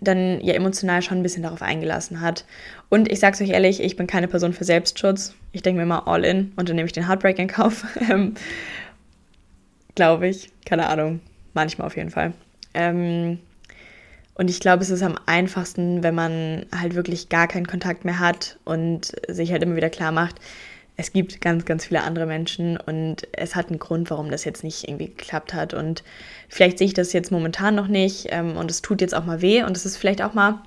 dann 0.00 0.40
ja 0.40 0.54
emotional 0.54 1.02
schon 1.02 1.18
ein 1.18 1.22
bisschen 1.22 1.42
darauf 1.42 1.62
eingelassen 1.62 2.20
hat. 2.20 2.44
Und 2.88 3.10
ich 3.10 3.20
sag's 3.20 3.40
euch 3.40 3.50
ehrlich, 3.50 3.82
ich 3.82 3.96
bin 3.96 4.06
keine 4.06 4.28
Person 4.28 4.52
für 4.52 4.64
Selbstschutz. 4.64 5.34
Ich 5.52 5.62
denke 5.62 5.80
mir 5.80 5.86
mal 5.86 6.00
all 6.00 6.24
in 6.24 6.52
und 6.56 6.68
dann 6.68 6.76
nehme 6.76 6.86
ich 6.86 6.92
den 6.92 7.08
Heartbreak 7.08 7.38
in 7.38 7.48
Kauf. 7.48 7.84
Ähm, 8.10 8.34
glaube 9.94 10.28
ich. 10.28 10.50
Keine 10.64 10.86
Ahnung. 10.88 11.20
Manchmal 11.54 11.86
auf 11.86 11.96
jeden 11.96 12.10
Fall. 12.10 12.34
Ähm, 12.74 13.38
und 14.34 14.50
ich 14.50 14.60
glaube, 14.60 14.82
es 14.82 14.90
ist 14.90 15.02
am 15.02 15.16
einfachsten, 15.24 16.02
wenn 16.02 16.14
man 16.14 16.66
halt 16.78 16.94
wirklich 16.94 17.30
gar 17.30 17.48
keinen 17.48 17.66
Kontakt 17.66 18.04
mehr 18.04 18.18
hat 18.18 18.58
und 18.64 19.12
sich 19.28 19.50
halt 19.50 19.62
immer 19.62 19.76
wieder 19.76 19.88
klar 19.88 20.12
macht, 20.12 20.36
es 20.96 21.12
gibt 21.12 21.40
ganz, 21.40 21.64
ganz 21.64 21.86
viele 21.86 22.02
andere 22.02 22.26
Menschen 22.26 22.78
und 22.78 23.28
es 23.32 23.54
hat 23.54 23.68
einen 23.68 23.78
Grund, 23.78 24.10
warum 24.10 24.30
das 24.30 24.44
jetzt 24.44 24.64
nicht 24.64 24.88
irgendwie 24.88 25.08
geklappt 25.08 25.52
hat. 25.52 25.74
Und 25.74 26.02
vielleicht 26.48 26.78
sehe 26.78 26.86
ich 26.86 26.94
das 26.94 27.12
jetzt 27.12 27.30
momentan 27.30 27.74
noch 27.74 27.88
nicht 27.88 28.28
ähm, 28.30 28.56
und 28.56 28.70
es 28.70 28.82
tut 28.82 29.00
jetzt 29.00 29.14
auch 29.14 29.24
mal 29.24 29.42
weh 29.42 29.62
und 29.62 29.76
es 29.76 29.84
ist 29.84 29.98
vielleicht 29.98 30.22
auch 30.22 30.32
mal 30.32 30.62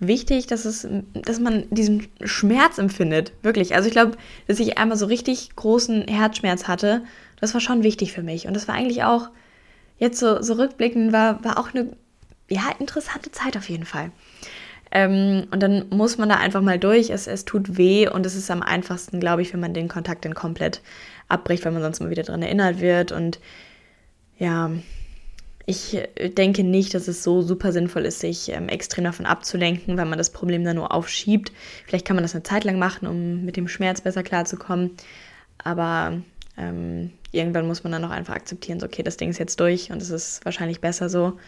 wichtig, 0.00 0.46
dass, 0.46 0.64
es, 0.64 0.88
dass 1.12 1.38
man 1.38 1.64
diesen 1.70 2.08
Schmerz 2.24 2.78
empfindet. 2.78 3.32
Wirklich. 3.42 3.74
Also 3.74 3.86
ich 3.86 3.92
glaube, 3.92 4.16
dass 4.48 4.58
ich 4.58 4.78
einmal 4.78 4.96
so 4.96 5.06
richtig 5.06 5.54
großen 5.54 6.08
Herzschmerz 6.08 6.66
hatte, 6.66 7.02
das 7.40 7.54
war 7.54 7.60
schon 7.60 7.82
wichtig 7.82 8.12
für 8.12 8.22
mich. 8.22 8.46
Und 8.46 8.54
das 8.54 8.66
war 8.66 8.74
eigentlich 8.74 9.04
auch, 9.04 9.28
jetzt 9.98 10.18
so, 10.18 10.42
so 10.42 10.54
rückblickend, 10.54 11.12
war, 11.12 11.44
war 11.44 11.58
auch 11.58 11.72
eine 11.74 11.92
ja, 12.48 12.62
interessante 12.80 13.30
Zeit 13.30 13.56
auf 13.56 13.68
jeden 13.68 13.84
Fall. 13.84 14.10
Ähm, 14.92 15.46
und 15.50 15.62
dann 15.62 15.88
muss 15.90 16.18
man 16.18 16.28
da 16.28 16.36
einfach 16.36 16.62
mal 16.62 16.78
durch. 16.78 17.10
Es, 17.10 17.26
es 17.26 17.44
tut 17.44 17.76
weh 17.76 18.08
und 18.08 18.26
es 18.26 18.34
ist 18.34 18.50
am 18.50 18.62
einfachsten, 18.62 19.20
glaube 19.20 19.42
ich, 19.42 19.52
wenn 19.52 19.60
man 19.60 19.74
den 19.74 19.88
Kontakt 19.88 20.24
dann 20.24 20.34
komplett 20.34 20.82
abbricht, 21.28 21.64
weil 21.64 21.72
man 21.72 21.82
sonst 21.82 22.00
mal 22.00 22.10
wieder 22.10 22.24
daran 22.24 22.42
erinnert 22.42 22.80
wird. 22.80 23.12
Und 23.12 23.38
ja, 24.38 24.70
ich 25.66 25.96
denke 26.36 26.64
nicht, 26.64 26.94
dass 26.94 27.06
es 27.06 27.22
so 27.22 27.42
super 27.42 27.72
sinnvoll 27.72 28.04
ist, 28.04 28.18
sich 28.18 28.48
ähm, 28.48 28.68
extrem 28.68 29.04
davon 29.04 29.26
abzulenken, 29.26 29.96
weil 29.96 30.06
man 30.06 30.18
das 30.18 30.30
Problem 30.30 30.64
dann 30.64 30.76
nur 30.76 30.92
aufschiebt. 30.92 31.52
Vielleicht 31.86 32.06
kann 32.06 32.16
man 32.16 32.24
das 32.24 32.34
eine 32.34 32.42
Zeit 32.42 32.64
lang 32.64 32.78
machen, 32.78 33.06
um 33.06 33.44
mit 33.44 33.56
dem 33.56 33.68
Schmerz 33.68 34.00
besser 34.00 34.24
klarzukommen. 34.24 34.96
Aber 35.58 36.20
ähm, 36.58 37.12
irgendwann 37.30 37.68
muss 37.68 37.84
man 37.84 37.92
dann 37.92 38.04
auch 38.04 38.10
einfach 38.10 38.34
akzeptieren, 38.34 38.80
so, 38.80 38.86
okay, 38.86 39.04
das 39.04 39.18
Ding 39.18 39.30
ist 39.30 39.38
jetzt 39.38 39.60
durch 39.60 39.92
und 39.92 40.02
es 40.02 40.10
ist 40.10 40.44
wahrscheinlich 40.44 40.80
besser 40.80 41.08
so. 41.08 41.38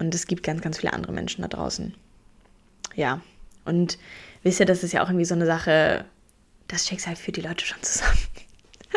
Und 0.00 0.12
es 0.12 0.26
gibt 0.26 0.42
ganz, 0.42 0.62
ganz 0.62 0.78
viele 0.78 0.92
andere 0.92 1.12
Menschen 1.12 1.42
da 1.42 1.48
draußen 1.48 1.94
ja. 2.94 3.20
Und 3.64 3.98
wisst 4.42 4.60
ihr, 4.60 4.66
das 4.66 4.82
ist 4.84 4.92
ja 4.92 5.02
auch 5.02 5.08
irgendwie 5.08 5.24
so 5.24 5.34
eine 5.34 5.46
Sache, 5.46 6.04
das 6.68 6.86
Schicksal 6.86 7.16
führt 7.16 7.36
die 7.36 7.42
Leute 7.42 7.64
schon 7.64 7.82
zusammen. 7.82 8.18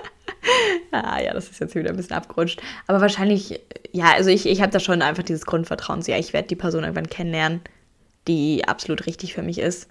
ah, 0.92 1.20
ja, 1.22 1.34
das 1.34 1.50
ist 1.50 1.60
jetzt 1.60 1.76
wieder 1.76 1.90
ein 1.90 1.98
bisschen 1.98 2.16
abgerutscht. 2.16 2.62
Aber 2.88 3.02
wahrscheinlich, 3.02 3.60
ja, 3.92 4.14
also 4.14 4.30
ich, 4.30 4.46
ich 4.46 4.62
habe 4.62 4.72
da 4.72 4.80
schon 4.80 5.02
einfach 5.02 5.24
dieses 5.24 5.46
Grundvertrauen. 5.46 6.02
So, 6.02 6.12
ja, 6.12 6.18
ich 6.18 6.34
werde 6.34 6.48
die 6.48 6.56
Person 6.56 6.84
irgendwann 6.84 7.10
kennenlernen, 7.10 7.62
die 8.28 8.68
absolut 8.68 9.06
richtig 9.06 9.34
für 9.34 9.44
mich 9.44 9.60
ist. 9.60 9.90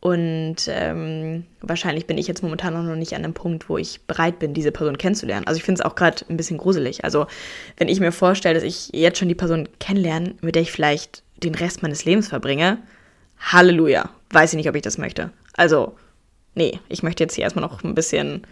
Und 0.00 0.56
ähm, 0.68 1.44
wahrscheinlich 1.60 2.06
bin 2.06 2.16
ich 2.16 2.26
jetzt 2.26 2.42
momentan 2.42 2.72
noch 2.72 2.96
nicht 2.96 3.12
an 3.12 3.22
einem 3.22 3.34
Punkt, 3.34 3.68
wo 3.68 3.76
ich 3.76 4.00
bereit 4.06 4.38
bin, 4.38 4.54
diese 4.54 4.72
Person 4.72 4.96
kennenzulernen. 4.96 5.46
Also 5.46 5.58
ich 5.58 5.62
finde 5.62 5.82
es 5.82 5.84
auch 5.84 5.94
gerade 5.94 6.24
ein 6.30 6.38
bisschen 6.38 6.56
gruselig. 6.56 7.04
Also 7.04 7.26
wenn 7.76 7.88
ich 7.88 8.00
mir 8.00 8.10
vorstelle, 8.10 8.54
dass 8.54 8.62
ich 8.62 8.88
jetzt 8.94 9.18
schon 9.18 9.28
die 9.28 9.34
Person 9.34 9.68
kennenlerne, 9.78 10.36
mit 10.40 10.54
der 10.54 10.62
ich 10.62 10.72
vielleicht 10.72 11.22
den 11.42 11.54
Rest 11.54 11.82
meines 11.82 12.06
Lebens 12.06 12.28
verbringe, 12.28 12.78
Halleluja. 13.40 14.10
Weiß 14.30 14.52
ich 14.52 14.56
nicht, 14.56 14.68
ob 14.68 14.76
ich 14.76 14.82
das 14.82 14.98
möchte. 14.98 15.30
Also, 15.56 15.96
nee, 16.54 16.78
ich 16.88 17.02
möchte 17.02 17.24
jetzt 17.24 17.34
hier 17.34 17.44
erstmal 17.44 17.64
noch 17.64 17.82
ein 17.82 17.94
bisschen, 17.94 18.46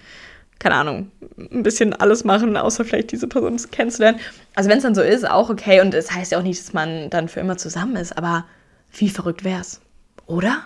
keine 0.58 0.74
Ahnung, 0.74 1.10
ein 1.38 1.62
bisschen 1.62 1.94
alles 1.94 2.24
machen, 2.24 2.56
außer 2.56 2.84
vielleicht 2.84 3.12
diese 3.12 3.28
Person 3.28 3.60
kennenzulernen. 3.70 4.18
Also, 4.54 4.70
wenn 4.70 4.78
es 4.78 4.84
dann 4.84 4.94
so 4.94 5.02
ist, 5.02 5.28
auch 5.28 5.50
okay. 5.50 5.80
Und 5.80 5.94
es 5.94 6.06
das 6.06 6.16
heißt 6.16 6.32
ja 6.32 6.38
auch 6.38 6.42
nicht, 6.42 6.60
dass 6.60 6.72
man 6.72 7.10
dann 7.10 7.28
für 7.28 7.40
immer 7.40 7.56
zusammen 7.56 7.96
ist, 7.96 8.16
aber 8.16 8.44
wie 8.92 9.10
verrückt 9.10 9.44
wär's? 9.44 9.80
Oder? 10.26 10.62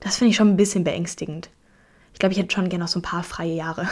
Das 0.00 0.18
finde 0.18 0.30
ich 0.30 0.36
schon 0.36 0.48
ein 0.48 0.56
bisschen 0.56 0.84
beängstigend. 0.84 1.50
Ich 2.12 2.18
glaube, 2.18 2.32
ich 2.32 2.38
hätte 2.38 2.54
schon 2.54 2.68
gerne 2.68 2.84
noch 2.84 2.88
so 2.88 2.98
ein 2.98 3.02
paar 3.02 3.22
freie 3.22 3.54
Jahre. 3.54 3.88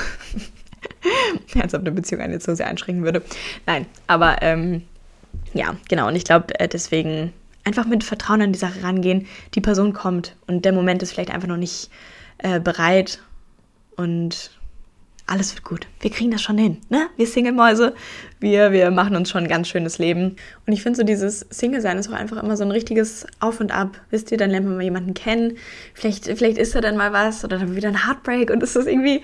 Als 1.61 1.75
ob 1.75 1.81
eine 1.81 1.93
Beziehung 1.93 2.23
einen 2.23 2.33
jetzt 2.33 2.47
so 2.47 2.55
sehr 2.55 2.67
einschränken 2.67 3.05
würde. 3.05 3.23
Nein, 3.67 3.87
aber 4.07 4.43
ähm, 4.43 4.83
ja, 5.53 5.77
genau. 5.89 6.09
Und 6.09 6.17
ich 6.17 6.25
glaube, 6.25 6.59
äh, 6.59 6.69
deswegen 6.69 7.33
einfach 7.65 7.87
mit 7.87 8.05
Vertrauen 8.05 8.43
an 8.43 8.53
die 8.53 8.59
Sache 8.59 8.83
rangehen. 8.83 9.27
Die 9.55 9.61
Person 9.61 9.93
kommt 9.93 10.37
und 10.47 10.65
der 10.65 10.73
Moment 10.73 11.03
ist 11.03 11.13
vielleicht 11.13 11.31
einfach 11.31 11.49
noch 11.49 11.57
nicht 11.57 11.91
äh, 12.39 12.61
bereit 12.61 13.21
und 13.97 14.51
alles 15.27 15.55
wird 15.55 15.65
gut. 15.65 15.87
Wir 16.01 16.11
kriegen 16.11 16.31
das 16.31 16.43
schon 16.43 16.59
hin, 16.59 16.79
ne? 16.91 17.09
Wir 17.17 17.27
Single-Mäuse, 17.27 17.95
wir, 18.41 18.73
wir 18.73 18.91
machen 18.91 19.17
uns 19.17 19.31
schon 19.31 19.45
ein 19.45 19.49
ganz 19.49 19.69
schönes 19.69 19.99
Leben. 19.99 20.37
Und 20.67 20.73
ich 20.75 20.83
finde 20.83 20.99
so 20.99 21.03
dieses 21.03 21.47
Single-Sein 21.49 21.97
ist 21.97 22.09
auch 22.11 22.15
einfach 22.15 22.43
immer 22.43 22.59
so 22.59 22.65
ein 22.65 22.71
richtiges 22.71 23.27
Auf 23.41 23.61
und 23.61 23.73
Ab. 23.73 23.99
Wisst 24.11 24.31
ihr, 24.33 24.37
dann 24.37 24.51
lernt 24.51 24.67
man 24.67 24.77
mal 24.77 24.83
jemanden 24.83 25.15
kennen. 25.15 25.57
Vielleicht, 25.95 26.27
vielleicht 26.27 26.59
ist 26.59 26.75
da 26.75 26.83
dann 26.83 26.99
mal 26.99 27.15
was 27.15 27.43
oder 27.43 27.59
dann 27.59 27.75
wieder 27.75 27.89
ein 27.89 28.07
Heartbreak 28.07 28.51
und 28.51 28.63
es 28.63 28.77
ist 28.77 28.87
irgendwie, 28.87 29.23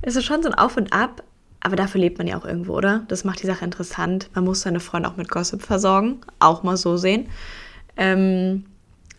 es 0.00 0.16
ist 0.16 0.24
schon 0.24 0.42
so 0.42 0.48
ein 0.48 0.54
Auf 0.54 0.78
und 0.78 0.92
Ab. 0.94 1.22
Aber 1.60 1.76
dafür 1.76 2.00
lebt 2.00 2.18
man 2.18 2.26
ja 2.26 2.38
auch 2.38 2.46
irgendwo, 2.46 2.74
oder? 2.74 3.04
Das 3.08 3.22
macht 3.22 3.42
die 3.42 3.46
Sache 3.46 3.64
interessant. 3.64 4.30
Man 4.34 4.44
muss 4.44 4.62
seine 4.62 4.80
Freunde 4.80 5.08
auch 5.08 5.16
mit 5.16 5.28
Gossip 5.28 5.62
versorgen. 5.62 6.22
Auch 6.40 6.62
mal 6.62 6.76
so 6.76 6.96
sehen. 6.96 7.28
Ähm, 7.96 8.64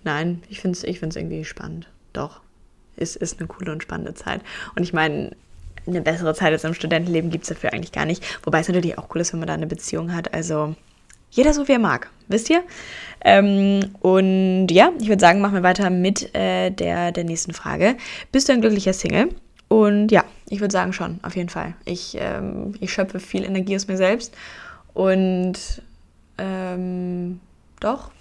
nein, 0.04 0.42
ich 0.50 0.60
finde 0.60 0.78
es 0.78 0.84
ich 0.84 1.00
find's 1.00 1.16
irgendwie 1.16 1.46
spannend. 1.46 1.90
Doch. 2.14 2.42
Es 2.96 3.16
ist 3.16 3.40
eine 3.40 3.48
coole 3.48 3.72
und 3.72 3.82
spannende 3.82 4.14
Zeit. 4.14 4.42
Und 4.76 4.84
ich 4.84 4.94
meine, 4.94 5.32
eine 5.88 6.02
bessere 6.02 6.34
Zeit 6.34 6.54
als 6.54 6.64
im 6.64 6.74
Studentenleben 6.74 7.32
gibt 7.32 7.44
es 7.44 7.50
dafür 7.50 7.74
eigentlich 7.74 7.92
gar 7.92 8.06
nicht. 8.06 8.24
Wobei 8.44 8.60
es 8.60 8.68
natürlich 8.68 8.98
auch 8.98 9.14
cool 9.14 9.22
ist, 9.22 9.34
wenn 9.34 9.40
man 9.40 9.48
da 9.48 9.54
eine 9.54 9.68
Beziehung 9.68 10.14
hat. 10.14 10.34
Also 10.34 10.76
jeder 11.32 11.54
so 11.54 11.68
wie 11.68 11.74
er 11.74 11.80
mag, 11.80 12.10
wisst 12.28 12.50
ihr? 12.50 12.62
Ähm, 13.26 13.96
und 14.02 14.68
ja, 14.68 14.92
ich 15.00 15.08
würde 15.08 15.22
sagen, 15.22 15.42
machen 15.42 15.56
wir 15.56 15.64
weiter 15.64 15.90
mit 15.90 16.34
äh, 16.36 16.70
der, 16.70 17.12
der 17.12 17.24
nächsten 17.24 17.54
Frage. 17.54 17.98
Bist 18.32 18.48
du 18.48 18.54
ein 18.54 18.62
glücklicher 18.62 18.94
Single? 18.94 19.30
Und 19.68 20.12
ja, 20.12 20.24
ich 20.50 20.60
würde 20.60 20.72
sagen 20.72 20.94
schon, 20.94 21.20
auf 21.24 21.36
jeden 21.36 21.50
Fall. 21.50 21.74
Ich, 21.86 22.16
ähm, 22.20 22.76
ich 22.80 22.94
schöpfe 22.94 23.20
viel 23.20 23.44
Energie 23.44 23.76
aus 23.76 23.88
mir 23.88 23.98
selbst. 23.98 24.36
Und 24.94 25.82
ähm, 26.38 27.40
doch, 27.80 28.12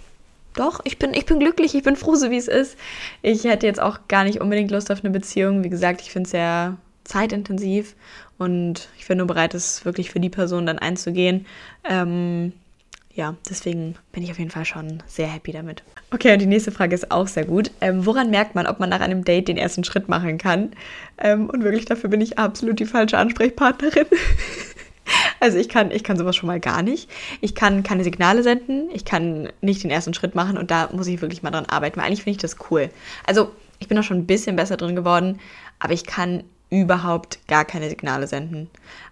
doch, 0.55 0.81
ich 0.83 0.99
bin, 0.99 1.13
ich 1.13 1.25
bin 1.25 1.39
glücklich, 1.39 1.75
ich 1.75 1.83
bin 1.83 1.95
froh, 1.95 2.15
so 2.15 2.29
wie 2.29 2.37
es 2.37 2.47
ist. 2.47 2.77
Ich 3.21 3.43
hätte 3.43 3.65
jetzt 3.65 3.81
auch 3.81 4.07
gar 4.07 4.23
nicht 4.23 4.41
unbedingt 4.41 4.71
Lust 4.71 4.91
auf 4.91 5.03
eine 5.03 5.11
Beziehung. 5.11 5.63
Wie 5.63 5.69
gesagt, 5.69 6.01
ich 6.01 6.11
finde 6.11 6.27
es 6.27 6.31
sehr 6.31 6.77
zeitintensiv 7.03 7.95
und 8.37 8.89
ich 8.97 9.07
bin 9.07 9.17
nur 9.17 9.27
bereit, 9.27 9.53
es 9.53 9.85
wirklich 9.85 10.11
für 10.11 10.19
die 10.19 10.29
Person 10.29 10.65
dann 10.65 10.79
einzugehen. 10.79 11.45
Ähm, 11.89 12.53
ja, 13.15 13.35
deswegen 13.47 13.95
bin 14.11 14.23
ich 14.23 14.31
auf 14.31 14.39
jeden 14.39 14.49
Fall 14.49 14.65
schon 14.65 15.03
sehr 15.05 15.27
happy 15.27 15.51
damit. 15.51 15.83
Okay, 16.11 16.33
und 16.33 16.39
die 16.39 16.47
nächste 16.47 16.71
Frage 16.71 16.95
ist 16.95 17.11
auch 17.11 17.27
sehr 17.27 17.45
gut. 17.45 17.69
Ähm, 17.79 18.05
woran 18.05 18.31
merkt 18.31 18.55
man, 18.55 18.65
ob 18.65 18.79
man 18.79 18.89
nach 18.89 19.01
einem 19.01 19.23
Date 19.23 19.47
den 19.47 19.57
ersten 19.57 19.83
Schritt 19.83 20.09
machen 20.09 20.39
kann? 20.39 20.71
Ähm, 21.19 21.47
und 21.49 21.63
wirklich, 21.63 21.85
dafür 21.85 22.09
bin 22.09 22.21
ich 22.21 22.39
absolut 22.39 22.79
die 22.79 22.85
falsche 22.85 23.17
Ansprechpartnerin. 23.19 24.07
also 25.43 25.57
ich 25.57 25.67
kann, 25.67 25.91
ich 25.91 26.05
kann 26.05 26.17
sowas 26.17 26.37
schon 26.37 26.47
mal 26.47 26.61
gar 26.61 26.81
nicht. 26.83 27.09
Ich 27.41 27.53
kann 27.53 27.83
keine 27.83 28.05
Signale 28.05 28.43
senden, 28.43 28.89
ich 28.93 29.03
kann 29.03 29.49
nicht 29.59 29.83
den 29.83 29.91
ersten 29.91 30.13
Schritt 30.13 30.35
machen 30.35 30.57
und 30.57 30.71
da 30.71 30.89
muss 30.93 31.07
ich 31.07 31.21
wirklich 31.21 31.43
mal 31.43 31.51
dran 31.51 31.65
arbeiten, 31.65 31.97
weil 31.97 32.05
eigentlich 32.05 32.23
finde 32.23 32.37
ich 32.37 32.41
das 32.41 32.55
cool. 32.71 32.89
Also 33.27 33.51
ich 33.79 33.89
bin 33.89 33.97
da 33.97 34.03
schon 34.03 34.19
ein 34.19 34.25
bisschen 34.25 34.55
besser 34.55 34.77
drin 34.77 34.95
geworden, 34.95 35.41
aber 35.79 35.91
ich 35.91 36.05
kann 36.05 36.45
überhaupt 36.69 37.45
gar 37.49 37.65
keine 37.65 37.89
Signale 37.89 38.25
senden. 38.25 38.69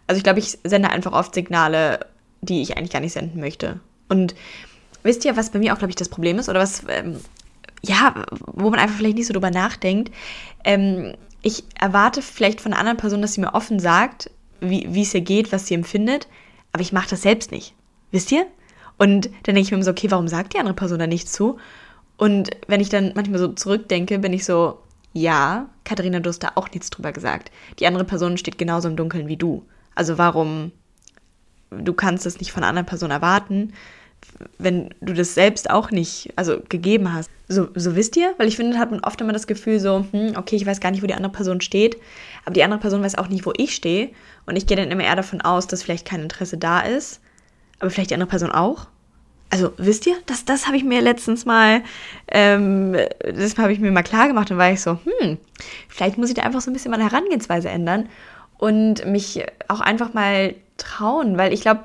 Also 0.08 0.18
ich 0.18 0.24
glaube, 0.24 0.40
ich 0.40 0.58
sende 0.64 0.90
einfach 0.90 1.12
oft 1.12 1.36
Signale, 1.36 2.00
die 2.40 2.62
ich 2.62 2.78
eigentlich 2.78 2.92
gar 2.92 3.02
nicht 3.02 3.14
senden 3.14 3.42
möchte. 3.42 3.82
Und 4.08 4.34
wisst 5.04 5.26
ihr, 5.26 5.36
was 5.36 5.50
bei 5.50 5.60
mir 5.60 5.74
auch, 5.74 5.80
glaube 5.80 5.92
ich, 5.92 5.98
das 5.98 6.08
Problem 6.08 6.40
ist? 6.40 6.48
Oder 6.48 6.62
was, 6.62 6.84
ähm, 6.88 7.18
ja, 7.84 8.24
wo 8.32 8.70
man 8.70 8.80
einfach 8.80 8.96
vielleicht 8.96 9.18
nicht 9.18 9.28
so 9.28 9.34
drüber 9.34 9.52
nachdenkt. 9.52 10.14
Ähm, 10.64 11.14
ich 11.42 11.66
erwarte 11.78 12.22
vielleicht 12.22 12.62
von 12.62 12.72
einer 12.72 12.80
anderen 12.80 12.98
Person, 12.98 13.22
dass 13.22 13.34
sie 13.34 13.42
mir 13.42 13.54
offen 13.54 13.80
sagt, 13.80 14.30
wie, 14.62 15.02
es 15.02 15.14
ihr 15.14 15.22
geht, 15.22 15.52
was 15.52 15.68
sie 15.68 15.74
empfindet, 15.74 16.28
aber 16.72 16.82
ich 16.82 16.94
mache 16.94 17.10
das 17.10 17.24
selbst 17.24 17.52
nicht. 17.52 17.74
Wisst 18.12 18.32
ihr? 18.32 18.46
Und 18.98 19.26
dann 19.44 19.56
denke 19.56 19.62
ich 19.62 19.72
mir 19.72 19.78
immer 19.78 19.84
so, 19.84 19.92
okay, 19.92 20.12
warum 20.12 20.28
sagt 20.28 20.54
die 20.54 20.60
andere 20.60 20.76
Person 20.76 21.00
da 21.00 21.08
nichts 21.08 21.32
zu? 21.32 21.58
Und 22.18 22.52
wenn 22.68 22.80
ich 22.80 22.90
dann 22.90 23.14
manchmal 23.16 23.40
so 23.40 23.48
zurückdenke, 23.50 24.20
bin 24.20 24.32
ich 24.32 24.46
so, 24.46 24.78
ja, 25.14 25.70
Katharina, 25.84 26.20
du 26.20 26.30
hast 26.30 26.44
da 26.44 26.52
auch 26.56 26.70
nichts 26.70 26.90
drüber 26.90 27.12
gesagt. 27.12 27.52
Die 27.80 27.88
andere 27.88 28.06
Person 28.06 28.38
steht 28.38 28.58
genauso 28.58 28.88
im 28.88 28.96
Dunkeln 28.96 29.28
wie 29.28 29.38
du. 29.38 29.66
Also 29.96 30.18
warum, 30.18 30.72
du 31.72 31.94
kannst 31.94 32.26
es 32.26 32.40
nicht 32.40 32.52
von 32.52 32.64
einer 32.64 32.70
anderen 32.70 32.86
Person 32.86 33.12
erwarten, 33.12 33.74
wenn 34.58 34.90
du 35.02 35.14
das 35.14 35.34
selbst 35.34 35.70
auch 35.70 35.92
nicht, 35.92 36.32
also 36.36 36.62
gegeben 36.70 37.14
hast. 37.14 37.30
So, 37.48 37.68
so 37.76 37.96
wisst 37.96 38.16
ihr? 38.18 38.34
Weil 38.38 38.48
ich 38.48 38.56
finde, 38.56 38.78
hat 38.78 38.92
man 38.92 39.02
oft 39.02 39.20
immer 39.22 39.34
das 39.34 39.48
Gefühl 39.48 39.80
so, 39.80 40.06
hm, 40.12 40.34
okay, 40.36 40.56
ich 40.56 40.66
weiß 40.66 40.80
gar 40.80 40.92
nicht, 40.92 41.04
wo 41.04 41.08
die 41.08 41.14
andere 41.14 41.32
Person 41.32 41.62
steht, 41.62 41.98
aber 42.46 42.54
die 42.54 42.64
andere 42.64 42.80
Person 42.80 43.04
weiß 43.04 43.18
auch 43.18 43.28
nicht, 43.28 43.46
wo 43.46 43.54
ich 43.58 43.76
stehe. 43.76 44.10
Und 44.46 44.56
ich 44.56 44.66
gehe 44.68 44.78
dann 44.78 44.90
immer 44.90 45.04
eher 45.04 45.16
davon 45.16 45.42
aus, 45.42 45.68
dass 45.68 45.84
vielleicht 45.84 46.08
kein 46.08 46.22
Interesse 46.22 46.58
da 46.58 46.80
ist, 46.82 47.22
aber 47.80 47.90
vielleicht 47.90 48.12
die 48.12 48.16
andere 48.16 48.30
Person 48.30 48.52
auch. 48.52 48.88
Also 49.50 49.74
wisst 49.78 50.08
ihr, 50.08 50.16
das, 50.28 50.46
das 50.46 50.66
habe 50.66 50.78
ich 50.78 50.84
mir 50.86 51.02
letztens 51.02 51.46
mal, 51.46 51.82
ähm, 52.30 52.96
das 53.20 53.58
habe 53.58 53.74
ich 53.74 53.80
mir 53.80 53.92
mal 53.92 54.02
klar 54.02 54.28
gemacht 54.28 54.50
und 54.50 54.58
war 54.58 54.72
ich 54.72 54.82
so, 54.82 54.98
hm, 55.04 55.38
vielleicht 55.90 56.18
muss 56.18 56.30
ich 56.30 56.36
da 56.36 56.44
einfach 56.44 56.62
so 56.62 56.72
ein 56.72 56.74
bisschen 56.74 56.92
meine 56.92 57.04
Herangehensweise 57.04 57.68
ändern 57.68 58.08
und 58.58 59.06
mich 59.06 59.44
auch 59.68 59.82
einfach 59.82 60.14
mal 60.14 60.56
trauen, 60.78 61.38
weil 61.38 61.54
ich 61.54 61.62
glaube, 61.62 61.84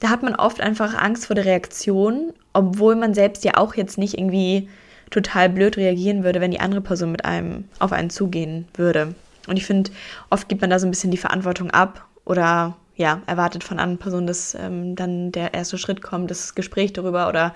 da 0.00 0.10
hat 0.10 0.22
man 0.22 0.34
oft 0.34 0.60
einfach 0.60 0.94
Angst 0.94 1.26
vor 1.26 1.36
der 1.36 1.44
Reaktion, 1.44 2.32
obwohl 2.52 2.96
man 2.96 3.14
selbst 3.14 3.44
ja 3.44 3.56
auch 3.56 3.74
jetzt 3.74 3.98
nicht 3.98 4.18
irgendwie 4.18 4.68
total 5.10 5.48
blöd 5.48 5.76
reagieren 5.76 6.24
würde, 6.24 6.40
wenn 6.40 6.50
die 6.50 6.60
andere 6.60 6.80
Person 6.80 7.12
mit 7.12 7.24
einem 7.24 7.64
auf 7.78 7.92
einen 7.92 8.10
zugehen 8.10 8.66
würde. 8.74 9.14
Und 9.46 9.56
ich 9.56 9.66
finde, 9.66 9.90
oft 10.30 10.48
gibt 10.48 10.60
man 10.60 10.70
da 10.70 10.78
so 10.78 10.86
ein 10.86 10.90
bisschen 10.90 11.10
die 11.10 11.16
Verantwortung 11.16 11.70
ab 11.70 12.06
oder 12.24 12.76
ja, 12.96 13.22
erwartet 13.26 13.64
von 13.64 13.78
anderen 13.78 13.98
Personen, 13.98 14.26
dass 14.26 14.54
ähm, 14.54 14.94
dann 14.94 15.32
der 15.32 15.52
erste 15.54 15.78
Schritt 15.78 16.02
kommt, 16.02 16.30
das 16.30 16.54
Gespräch 16.54 16.92
darüber 16.92 17.28
oder 17.28 17.54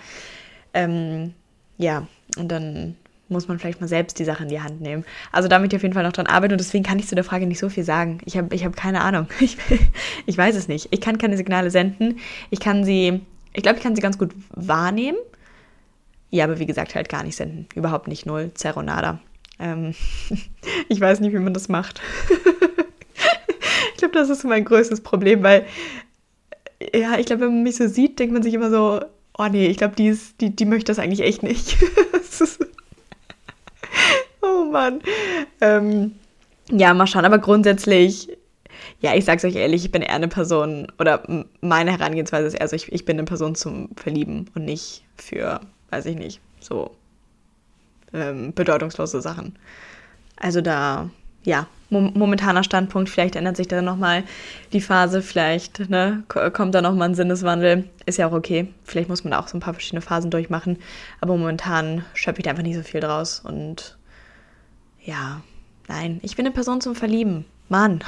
ähm, 0.74 1.34
ja, 1.78 2.06
und 2.36 2.48
dann 2.48 2.96
muss 3.28 3.48
man 3.48 3.58
vielleicht 3.58 3.80
mal 3.80 3.88
selbst 3.88 4.18
die 4.18 4.24
Sache 4.24 4.42
in 4.42 4.48
die 4.48 4.60
Hand 4.60 4.80
nehmen. 4.80 5.04
Also 5.32 5.48
da 5.48 5.58
möchte 5.58 5.76
ich 5.76 5.80
auf 5.80 5.82
jeden 5.82 5.94
Fall 5.94 6.04
noch 6.04 6.12
dran 6.12 6.26
arbeiten 6.26 6.52
und 6.52 6.60
deswegen 6.60 6.84
kann 6.84 6.98
ich 6.98 7.08
zu 7.08 7.14
der 7.14 7.24
Frage 7.24 7.46
nicht 7.46 7.58
so 7.58 7.68
viel 7.68 7.84
sagen. 7.84 8.20
Ich 8.24 8.36
habe 8.36 8.54
ich 8.54 8.64
hab 8.64 8.76
keine 8.76 9.00
Ahnung. 9.02 9.26
Ich, 9.40 9.56
ich 10.26 10.36
weiß 10.36 10.56
es 10.56 10.68
nicht. 10.68 10.88
Ich 10.90 11.00
kann 11.00 11.18
keine 11.18 11.36
Signale 11.36 11.70
senden. 11.70 12.18
Ich 12.50 12.60
kann 12.60 12.84
sie, 12.84 13.20
ich 13.52 13.62
glaube, 13.62 13.78
ich 13.78 13.82
kann 13.82 13.94
sie 13.94 14.02
ganz 14.02 14.18
gut 14.18 14.32
wahrnehmen. 14.50 15.18
Ja, 16.30 16.44
aber 16.44 16.58
wie 16.58 16.66
gesagt, 16.66 16.94
halt 16.94 17.08
gar 17.08 17.22
nicht 17.22 17.36
senden. 17.36 17.66
Überhaupt 17.74 18.08
nicht 18.08 18.26
null. 18.26 18.50
Zero 18.54 18.82
nada. 18.82 19.20
Ähm, 19.58 19.94
ich 20.88 21.00
weiß 21.00 21.20
nicht, 21.20 21.32
wie 21.32 21.38
man 21.38 21.54
das 21.54 21.68
macht. 21.68 22.00
ich 23.92 23.98
glaube, 23.98 24.14
das 24.14 24.28
ist 24.28 24.44
mein 24.44 24.64
größtes 24.64 25.00
Problem, 25.02 25.42
weil, 25.42 25.64
ja, 26.94 27.18
ich 27.18 27.26
glaube, 27.26 27.42
wenn 27.42 27.54
man 27.54 27.62
mich 27.62 27.76
so 27.76 27.88
sieht, 27.88 28.18
denkt 28.18 28.32
man 28.32 28.42
sich 28.42 28.54
immer 28.54 28.70
so, 28.70 29.00
oh 29.38 29.46
nee, 29.50 29.66
ich 29.66 29.78
glaube, 29.78 29.96
die, 29.96 30.16
die, 30.40 30.54
die 30.54 30.64
möchte 30.64 30.90
das 30.90 30.98
eigentlich 30.98 31.20
echt 31.20 31.42
nicht. 31.42 31.78
Mann. 34.68 35.00
Ähm, 35.60 36.14
ja, 36.70 36.94
mal 36.94 37.06
schauen. 37.06 37.24
Aber 37.24 37.38
grundsätzlich, 37.38 38.28
ja, 39.00 39.14
ich 39.14 39.24
sag's 39.24 39.44
euch 39.44 39.56
ehrlich, 39.56 39.84
ich 39.84 39.90
bin 39.90 40.02
eher 40.02 40.14
eine 40.14 40.28
Person, 40.28 40.90
oder 40.98 41.22
meine 41.60 41.92
Herangehensweise 41.92 42.46
ist 42.46 42.54
eher 42.54 42.68
so, 42.68 42.76
ich, 42.76 42.92
ich 42.92 43.04
bin 43.04 43.16
eine 43.16 43.24
Person 43.26 43.54
zum 43.54 43.90
Verlieben 43.96 44.50
und 44.54 44.64
nicht 44.64 45.04
für, 45.16 45.60
weiß 45.90 46.06
ich 46.06 46.16
nicht, 46.16 46.40
so 46.60 46.90
ähm, 48.12 48.52
bedeutungslose 48.54 49.20
Sachen. 49.20 49.56
Also 50.36 50.60
da, 50.60 51.10
ja, 51.44 51.66
momentaner 51.90 52.64
Standpunkt, 52.64 53.08
vielleicht 53.08 53.34
ändert 53.36 53.56
sich 53.56 53.68
da 53.68 53.80
nochmal 53.82 54.24
die 54.72 54.80
Phase, 54.80 55.22
vielleicht 55.22 55.88
ne, 55.88 56.22
kommt 56.28 56.74
da 56.74 56.82
nochmal 56.82 57.08
ein 57.08 57.14
Sinneswandel, 57.14 57.88
ist 58.06 58.18
ja 58.18 58.28
auch 58.28 58.32
okay. 58.32 58.72
Vielleicht 58.84 59.08
muss 59.08 59.24
man 59.24 59.32
auch 59.32 59.48
so 59.48 59.56
ein 59.56 59.60
paar 59.60 59.74
verschiedene 59.74 60.02
Phasen 60.02 60.30
durchmachen, 60.30 60.78
aber 61.20 61.36
momentan 61.36 62.04
schöpfe 62.14 62.40
ich 62.40 62.44
da 62.44 62.50
einfach 62.50 62.62
nicht 62.62 62.76
so 62.76 62.82
viel 62.82 63.00
draus 63.00 63.40
und 63.40 63.97
ja, 65.08 65.40
nein, 65.88 66.20
ich 66.22 66.36
bin 66.36 66.44
eine 66.44 66.54
Person 66.54 66.82
zum 66.82 66.94
Verlieben. 66.94 67.46
Mann. 67.70 68.00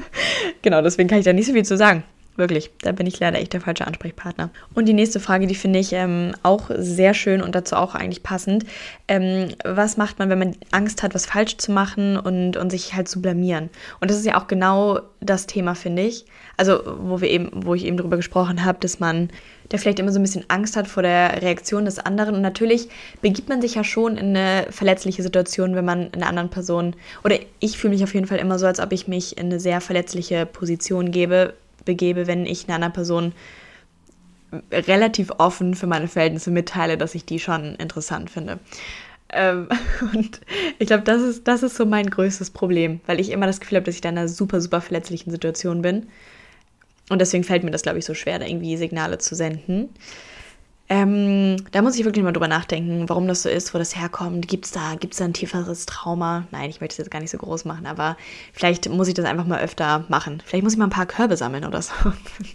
genau, 0.62 0.80
deswegen 0.82 1.08
kann 1.08 1.18
ich 1.18 1.24
da 1.24 1.32
nicht 1.32 1.46
so 1.46 1.52
viel 1.52 1.64
zu 1.64 1.76
sagen. 1.76 2.04
Wirklich, 2.36 2.70
da 2.82 2.92
bin 2.92 3.06
ich 3.06 3.18
leider 3.18 3.38
echt 3.38 3.52
der 3.52 3.60
falsche 3.60 3.86
Ansprechpartner. 3.86 4.50
Und 4.72 4.86
die 4.86 4.92
nächste 4.92 5.18
Frage, 5.18 5.46
die 5.46 5.56
finde 5.56 5.80
ich 5.80 5.92
ähm, 5.92 6.32
auch 6.42 6.70
sehr 6.78 7.12
schön 7.12 7.42
und 7.42 7.54
dazu 7.54 7.74
auch 7.74 7.94
eigentlich 7.94 8.22
passend. 8.22 8.64
Ähm, 9.08 9.48
was 9.64 9.96
macht 9.96 10.18
man, 10.20 10.30
wenn 10.30 10.38
man 10.38 10.56
Angst 10.70 11.02
hat, 11.02 11.14
was 11.14 11.26
falsch 11.26 11.56
zu 11.56 11.72
machen 11.72 12.16
und, 12.16 12.56
und 12.56 12.70
sich 12.70 12.94
halt 12.94 13.08
zu 13.08 13.20
blamieren? 13.20 13.70
Und 14.00 14.10
das 14.10 14.18
ist 14.18 14.26
ja 14.26 14.40
auch 14.40 14.46
genau 14.46 15.00
das 15.20 15.46
Thema, 15.46 15.74
finde 15.74 16.02
ich. 16.02 16.26
Also, 16.56 16.80
wo 17.00 17.20
wir 17.20 17.28
eben, 17.28 17.50
wo 17.52 17.74
ich 17.74 17.84
eben 17.84 17.96
darüber 17.96 18.16
gesprochen 18.16 18.64
habe, 18.64 18.78
dass 18.80 19.00
man 19.00 19.30
der 19.70 19.78
vielleicht 19.78 19.98
immer 19.98 20.12
so 20.12 20.18
ein 20.18 20.22
bisschen 20.22 20.44
Angst 20.48 20.76
hat 20.76 20.88
vor 20.88 21.02
der 21.02 21.42
Reaktion 21.42 21.84
des 21.84 21.98
anderen. 21.98 22.34
Und 22.34 22.42
natürlich 22.42 22.88
begibt 23.20 23.48
man 23.48 23.60
sich 23.60 23.74
ja 23.74 23.84
schon 23.84 24.16
in 24.16 24.36
eine 24.36 24.66
verletzliche 24.70 25.22
Situation, 25.22 25.74
wenn 25.74 25.84
man 25.84 26.12
einer 26.12 26.28
anderen 26.28 26.50
Person, 26.50 26.96
oder 27.24 27.38
ich 27.60 27.78
fühle 27.78 27.94
mich 27.94 28.02
auf 28.02 28.14
jeden 28.14 28.26
Fall 28.26 28.38
immer 28.38 28.58
so, 28.58 28.66
als 28.66 28.80
ob 28.80 28.92
ich 28.92 29.08
mich 29.08 29.36
in 29.36 29.46
eine 29.46 29.60
sehr 29.60 29.80
verletzliche 29.80 30.46
Position 30.46 31.10
gebe, 31.10 31.54
begebe, 31.84 32.26
wenn 32.26 32.46
ich 32.46 32.66
einer 32.66 32.76
anderen 32.76 32.92
Person 32.92 33.32
relativ 34.72 35.30
offen 35.38 35.74
für 35.74 35.86
meine 35.86 36.08
Verhältnisse 36.08 36.50
mitteile, 36.50 36.96
dass 36.96 37.14
ich 37.14 37.24
die 37.24 37.38
schon 37.38 37.74
interessant 37.74 38.30
finde. 38.30 38.58
Ähm, 39.30 39.68
und 40.14 40.40
ich 40.78 40.86
glaube, 40.86 41.04
das 41.04 41.22
ist, 41.22 41.46
das 41.46 41.62
ist 41.62 41.76
so 41.76 41.84
mein 41.84 42.08
größtes 42.08 42.50
Problem, 42.50 43.00
weil 43.06 43.20
ich 43.20 43.30
immer 43.30 43.46
das 43.46 43.60
Gefühl 43.60 43.76
habe, 43.76 43.86
dass 43.86 43.94
ich 43.94 44.00
da 44.00 44.08
in 44.08 44.18
einer 44.18 44.28
super, 44.28 44.60
super 44.60 44.80
verletzlichen 44.80 45.30
Situation 45.30 45.82
bin. 45.82 46.06
Und 47.08 47.20
deswegen 47.20 47.44
fällt 47.44 47.64
mir 47.64 47.70
das, 47.70 47.82
glaube 47.82 47.98
ich, 47.98 48.04
so 48.04 48.14
schwer, 48.14 48.38
da 48.38 48.46
irgendwie 48.46 48.76
Signale 48.76 49.18
zu 49.18 49.34
senden. 49.34 49.90
Ähm, 50.90 51.56
da 51.72 51.82
muss 51.82 51.98
ich 51.98 52.04
wirklich 52.06 52.24
mal 52.24 52.32
drüber 52.32 52.48
nachdenken, 52.48 53.08
warum 53.10 53.28
das 53.28 53.42
so 53.42 53.50
ist, 53.50 53.74
wo 53.74 53.78
das 53.78 53.94
herkommt. 53.94 54.48
Gibt 54.48 54.64
es 54.64 54.70
da, 54.70 54.94
gibt's 54.98 55.18
da 55.18 55.26
ein 55.26 55.34
tieferes 55.34 55.84
Trauma? 55.84 56.46
Nein, 56.50 56.70
ich 56.70 56.80
möchte 56.80 56.94
es 56.94 56.98
jetzt 56.98 57.10
gar 57.10 57.20
nicht 57.20 57.30
so 57.30 57.36
groß 57.36 57.66
machen, 57.66 57.86
aber 57.86 58.16
vielleicht 58.54 58.88
muss 58.88 59.08
ich 59.08 59.12
das 59.12 59.26
einfach 59.26 59.44
mal 59.44 59.60
öfter 59.60 60.06
machen. 60.08 60.42
Vielleicht 60.44 60.64
muss 60.64 60.72
ich 60.72 60.78
mal 60.78 60.86
ein 60.86 60.90
paar 60.90 61.04
Körbe 61.04 61.36
sammeln 61.36 61.66
oder 61.66 61.82
so. 61.82 61.92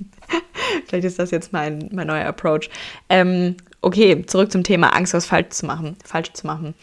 vielleicht 0.88 1.06
ist 1.06 1.20
das 1.20 1.30
jetzt 1.30 1.54
mein, 1.54 1.90
mein 1.92 2.08
neuer 2.08 2.26
Approach. 2.26 2.72
Ähm, 3.08 3.56
okay, 3.82 4.26
zurück 4.26 4.52
zum 4.52 4.64
Thema 4.64 4.96
Angst, 4.96 5.14
was 5.14 5.28
falsch 5.28 5.50
zu 5.50 5.68
machen. 5.68 5.96
Falsch 6.04 6.34
zu 6.34 6.48
machen. 6.48 6.74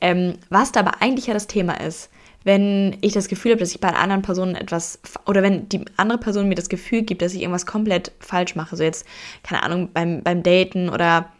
Ähm, 0.00 0.34
was 0.50 0.72
da 0.72 0.80
aber 0.80 1.02
eigentlich 1.02 1.28
ja 1.28 1.34
das 1.34 1.46
Thema 1.46 1.80
ist, 1.80 2.10
wenn 2.46 2.96
ich 3.00 3.12
das 3.12 3.26
Gefühl 3.26 3.50
habe, 3.50 3.58
dass 3.58 3.72
ich 3.72 3.80
bei 3.80 3.88
anderen 3.88 4.22
Person 4.22 4.54
etwas, 4.54 5.00
oder 5.26 5.42
wenn 5.42 5.68
die 5.68 5.84
andere 5.96 6.18
Person 6.18 6.48
mir 6.48 6.54
das 6.54 6.68
Gefühl 6.68 7.02
gibt, 7.02 7.20
dass 7.20 7.34
ich 7.34 7.40
irgendwas 7.40 7.66
komplett 7.66 8.12
falsch 8.20 8.54
mache, 8.54 8.76
so 8.76 8.84
jetzt, 8.84 9.04
keine 9.42 9.64
Ahnung, 9.64 9.90
beim, 9.92 10.22
beim 10.22 10.44
Daten 10.44 10.88
oder 10.88 11.32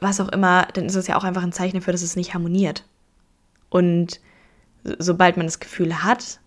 was 0.00 0.22
auch 0.22 0.30
immer, 0.30 0.66
dann 0.72 0.86
ist 0.86 0.96
das 0.96 1.08
ja 1.08 1.16
auch 1.16 1.24
einfach 1.24 1.42
ein 1.42 1.52
Zeichen 1.52 1.76
dafür, 1.76 1.92
dass 1.92 2.00
es 2.00 2.16
nicht 2.16 2.32
harmoniert. 2.32 2.86
Und 3.68 4.18
sobald 4.98 5.36
man 5.36 5.44
das 5.44 5.60
Gefühl 5.60 6.02
hat, 6.02 6.40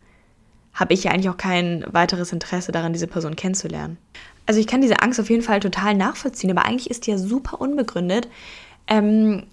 habe 0.73 0.95
ich 0.95 1.03
ja 1.03 1.11
eigentlich 1.11 1.29
auch 1.29 1.37
kein 1.37 1.85
weiteres 1.91 2.33
Interesse 2.33 2.71
daran, 2.71 2.93
diese 2.93 3.05
Person 3.05 3.35
kennenzulernen. 3.35 3.99
Also 4.47 4.59
ich 4.59 4.65
kann 4.65 4.81
diese 4.81 5.03
Angst 5.03 5.19
auf 5.19 5.29
jeden 5.29 5.43
Fall 5.43 5.59
total 5.59 5.93
nachvollziehen, 5.93 6.49
aber 6.49 6.65
eigentlich 6.65 6.89
ist 6.89 7.05
die 7.05 7.11
ja 7.11 7.19
super 7.19 7.61
unbegründet, 7.61 8.27
ähm, 8.87 9.43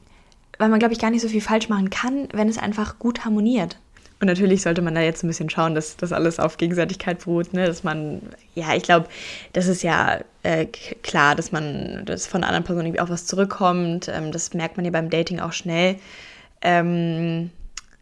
weil 0.56 0.70
man, 0.70 0.78
glaube 0.78 0.94
ich, 0.94 1.00
gar 1.00 1.10
nicht 1.10 1.20
so 1.20 1.28
viel 1.28 1.42
falsch 1.42 1.68
machen 1.68 1.90
kann, 1.90 2.28
wenn 2.32 2.48
es 2.48 2.56
einfach 2.56 2.98
gut 2.98 3.26
harmoniert. 3.26 3.78
Und 4.24 4.28
natürlich 4.28 4.62
sollte 4.62 4.80
man 4.80 4.94
da 4.94 5.02
jetzt 5.02 5.22
ein 5.22 5.26
bisschen 5.28 5.50
schauen, 5.50 5.74
dass 5.74 5.98
das 5.98 6.10
alles 6.10 6.40
auf 6.40 6.56
Gegenseitigkeit 6.56 7.18
beruht, 7.18 7.52
ne? 7.52 7.66
dass 7.66 7.84
man, 7.84 8.22
ja, 8.54 8.74
ich 8.74 8.82
glaube, 8.82 9.06
das 9.52 9.66
ist 9.66 9.82
ja 9.82 10.20
äh, 10.42 10.64
klar, 10.64 11.34
dass 11.34 11.52
man, 11.52 12.06
dass 12.06 12.26
von 12.26 12.42
anderen 12.42 12.64
Person 12.64 12.86
irgendwie 12.86 13.00
auch 13.02 13.10
was 13.10 13.26
zurückkommt. 13.26 14.08
Ähm, 14.08 14.32
das 14.32 14.54
merkt 14.54 14.78
man 14.78 14.86
ja 14.86 14.92
beim 14.92 15.10
Dating 15.10 15.40
auch 15.40 15.52
schnell. 15.52 15.96
Ähm, 16.62 17.50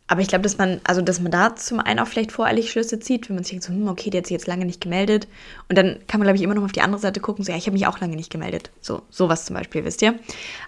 aber 0.06 0.20
ich 0.20 0.28
glaube, 0.28 0.42
dass 0.42 0.58
man, 0.58 0.80
also 0.84 1.02
dass 1.02 1.18
man 1.18 1.32
da 1.32 1.56
zum 1.56 1.80
einen 1.80 1.98
auch 1.98 2.06
vielleicht 2.06 2.30
voreilig 2.30 2.70
Schlüsse 2.70 3.00
zieht, 3.00 3.28
wenn 3.28 3.34
man 3.34 3.42
sich 3.42 3.50
denkt, 3.50 3.64
so, 3.64 3.72
hm, 3.72 3.88
okay, 3.88 4.10
der 4.10 4.18
hat 4.18 4.26
sich 4.26 4.34
jetzt 4.34 4.46
lange 4.46 4.64
nicht 4.64 4.80
gemeldet. 4.80 5.26
Und 5.68 5.76
dann 5.76 5.98
kann 6.06 6.20
man, 6.20 6.26
glaube 6.26 6.36
ich, 6.36 6.42
immer 6.42 6.54
noch 6.54 6.62
auf 6.62 6.70
die 6.70 6.82
andere 6.82 7.00
Seite 7.00 7.18
gucken, 7.18 7.44
so, 7.44 7.50
ja, 7.50 7.58
ich 7.58 7.66
habe 7.66 7.72
mich 7.72 7.88
auch 7.88 7.98
lange 7.98 8.14
nicht 8.14 8.30
gemeldet. 8.30 8.70
So, 8.80 9.02
sowas 9.10 9.44
zum 9.44 9.56
Beispiel, 9.56 9.84
wisst 9.84 10.02
ihr. 10.02 10.10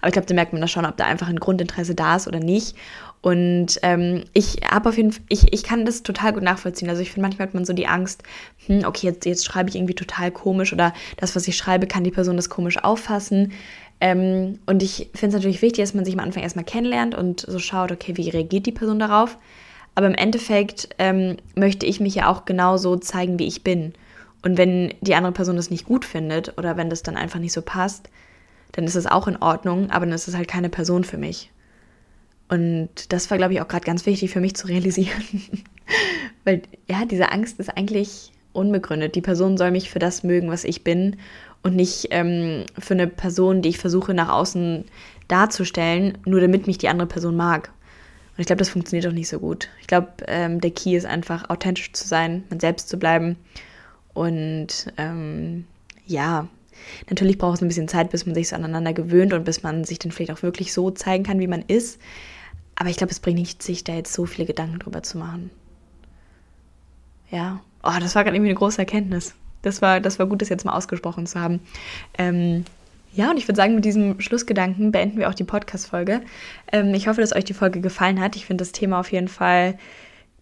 Aber 0.00 0.09
ich 0.09 0.14
glaube, 0.14 0.26
da 0.26 0.34
merkt 0.34 0.52
man 0.52 0.62
da 0.62 0.66
schon, 0.66 0.84
ob 0.84 0.96
da 0.96 1.05
einfach 1.05 1.28
ein 1.28 1.38
Grundinteresse 1.38 1.94
da 1.94 2.16
ist 2.16 2.26
oder 2.26 2.40
nicht. 2.40 2.74
Und 3.25 3.79
ähm, 3.81 4.25
ich 4.35 4.59
habe 4.70 4.91
auf 4.91 4.99
jeden 4.99 5.11
Fall, 5.11 5.22
ich, 5.31 5.51
ich 5.51 5.62
kann 5.62 5.87
das 5.87 6.03
total 6.03 6.35
gut 6.35 6.43
nachvollziehen. 6.43 6.91
Also 6.91 7.01
ich 7.01 7.11
finde, 7.11 7.22
manchmal 7.22 7.49
hat 7.49 7.55
man 7.55 7.64
so 7.64 7.72
die 7.72 7.87
Angst, 7.87 8.22
hm, 8.66 8.85
okay, 8.85 9.07
jetzt, 9.07 9.25
jetzt 9.25 9.47
schreibe 9.47 9.70
ich 9.70 9.77
irgendwie 9.77 9.95
total 9.95 10.31
komisch 10.31 10.75
oder 10.75 10.93
das, 11.16 11.35
was 11.35 11.49
ich 11.49 11.57
schreibe, 11.57 11.87
kann 11.87 12.05
die 12.05 12.11
Person 12.11 12.37
das 12.37 12.51
komisch 12.51 12.77
auffassen. 12.85 13.53
Ähm, 13.99 14.59
und 14.66 14.83
ich 14.83 15.09
finde 15.14 15.29
es 15.29 15.33
natürlich 15.33 15.62
wichtig, 15.62 15.83
dass 15.83 15.95
man 15.95 16.05
sich 16.05 16.12
am 16.12 16.20
Anfang 16.20 16.43
erstmal 16.43 16.66
kennenlernt 16.66 17.14
und 17.14 17.41
so 17.41 17.59
schaut, 17.59 17.93
okay, 17.93 18.14
wie 18.18 18.29
reagiert 18.29 18.66
die 18.66 18.72
Person 18.72 18.99
darauf. 18.99 19.39
Aber 19.95 20.07
im 20.07 20.14
Endeffekt 20.14 20.91
ähm, 20.99 21.39
möchte 21.55 21.87
ich 21.87 22.01
mich 22.01 22.16
ja 22.16 22.29
auch 22.31 22.45
genauso 22.45 22.97
zeigen, 22.97 23.39
wie 23.39 23.47
ich 23.47 23.64
bin. 23.64 23.95
Und 24.43 24.59
wenn 24.59 24.93
die 25.01 25.14
andere 25.14 25.33
Person 25.33 25.57
das 25.57 25.70
nicht 25.70 25.87
gut 25.87 26.05
findet 26.05 26.59
oder 26.59 26.77
wenn 26.77 26.91
das 26.91 27.03
dann 27.03 27.16
einfach 27.16 27.41
nicht 27.41 27.55
so 27.55 27.62
passt, 27.62 28.11
dann 28.72 28.85
ist 28.85 28.97
es 28.97 29.07
auch 29.07 29.29
in 29.29 29.39
Ordnung, 29.39 29.91
aber 29.91 30.05
dann 30.05 30.14
ist 30.14 30.29
es 30.29 30.37
halt 30.37 30.47
keine 30.47 30.68
Person 30.68 31.05
für 31.05 31.16
mich. 31.16 31.51
Und 32.55 33.12
das 33.12 33.28
war, 33.30 33.36
glaube 33.36 33.52
ich, 33.52 33.61
auch 33.61 33.66
gerade 33.66 33.84
ganz 33.84 34.07
wichtig 34.07 34.30
für 34.30 34.40
mich 34.40 34.55
zu 34.55 34.68
realisieren. 34.68 35.11
Weil 36.44 36.62
ja, 36.88 37.05
diese 37.05 37.32
Angst 37.32 37.59
ist 37.59 37.76
eigentlich 37.76 38.30
unbegründet. 38.52 39.16
Die 39.16 39.20
Person 39.20 39.57
soll 39.57 39.72
mich 39.72 39.90
für 39.90 39.98
das 39.98 40.22
mögen, 40.22 40.48
was 40.50 40.62
ich 40.62 40.84
bin 40.84 41.16
und 41.62 41.74
nicht 41.74 42.09
ähm, 42.11 42.64
für 42.78 42.94
eine 42.94 43.09
Person, 43.09 43.61
die 43.61 43.70
ich 43.70 43.78
versuche 43.78 44.14
nach 44.14 44.28
außen 44.28 44.84
darzustellen, 45.26 46.16
nur 46.26 46.40
damit 46.40 46.68
mich 46.68 46.78
die 46.78 46.86
andere 46.86 47.09
Person 47.09 47.34
mag. 47.34 47.72
Und 48.36 48.40
ich 48.40 48.46
glaube, 48.46 48.61
das 48.61 48.68
funktioniert 48.68 49.09
auch 49.09 49.12
nicht 49.12 49.28
so 49.28 49.40
gut. 49.40 49.68
Ich 49.80 49.88
glaube, 49.88 50.12
ähm, 50.28 50.61
der 50.61 50.70
Key 50.70 50.94
ist 50.94 51.07
einfach 51.07 51.50
authentisch 51.50 51.92
zu 51.92 52.07
sein, 52.07 52.44
man 52.50 52.61
selbst 52.61 52.88
zu 52.88 52.98
bleiben. 52.98 53.34
Und 54.12 54.92
ähm, 54.96 55.64
ja, 56.07 56.46
natürlich 57.09 57.36
braucht 57.36 57.57
es 57.57 57.62
ein 57.62 57.68
bisschen 57.68 57.88
Zeit, 57.88 58.11
bis 58.11 58.26
man 58.26 58.36
sich 58.36 58.48
so 58.48 58.55
aneinander 58.55 58.92
gewöhnt 58.92 59.32
und 59.32 59.44
bis 59.44 59.64
man 59.64 59.82
sich 59.82 59.98
dann 59.98 60.12
vielleicht 60.12 60.30
auch 60.30 60.42
wirklich 60.44 60.72
so 60.72 60.92
zeigen 60.92 61.24
kann, 61.24 61.40
wie 61.40 61.48
man 61.48 61.64
ist. 61.66 61.98
Aber 62.77 62.89
ich 62.91 62.97
glaube, 62.97 63.12
es 63.12 63.20
bringt 63.20 63.39
nicht, 63.39 63.62
sich 63.62 63.85
da 63.85 63.95
jetzt 63.95 64.12
so 64.12 64.27
viele 64.27 64.47
Gedanken 64.47 64.79
drüber 64.79 65.03
zu 65.03 65.18
machen. 65.18 65.51
Ja. 67.31 67.61
Oh, 67.83 67.93
das 68.01 68.14
war 68.14 68.25
gerade 68.25 68.37
irgendwie 68.37 68.51
eine 68.51 68.59
große 68.59 68.79
Erkenntnis. 68.79 69.35
Das 69.62 69.83
war, 69.83 70.01
das 70.01 70.18
war 70.18 70.27
gut, 70.27 70.43
das 70.43 70.49
jetzt 70.49 70.64
mal 70.64 70.77
ausgesprochen 70.77 71.27
zu 71.27 71.41
haben. 71.41 71.61
Ähm, 72.18 72.64
ja, 73.14 73.31
und 73.31 73.37
ich 73.37 73.47
würde 73.47 73.57
sagen, 73.57 73.75
mit 73.75 73.85
diesem 73.85 74.20
Schlussgedanken 74.20 74.91
beenden 74.91 75.18
wir 75.18 75.29
auch 75.29 75.35
die 75.35 75.45
Podcast-Folge. 75.45 76.22
Ähm, 76.72 76.93
ich 76.95 77.07
hoffe, 77.07 77.20
dass 77.20 77.35
euch 77.35 77.45
die 77.45 77.55
Folge 77.55 77.81
gefallen 77.81 78.20
hat. 78.20 78.37
Ich 78.37 78.47
finde 78.47 78.62
das 78.62 78.72
Thema 78.72 78.99
auf 78.99 79.12
jeden 79.12 79.29
Fall 79.29 79.79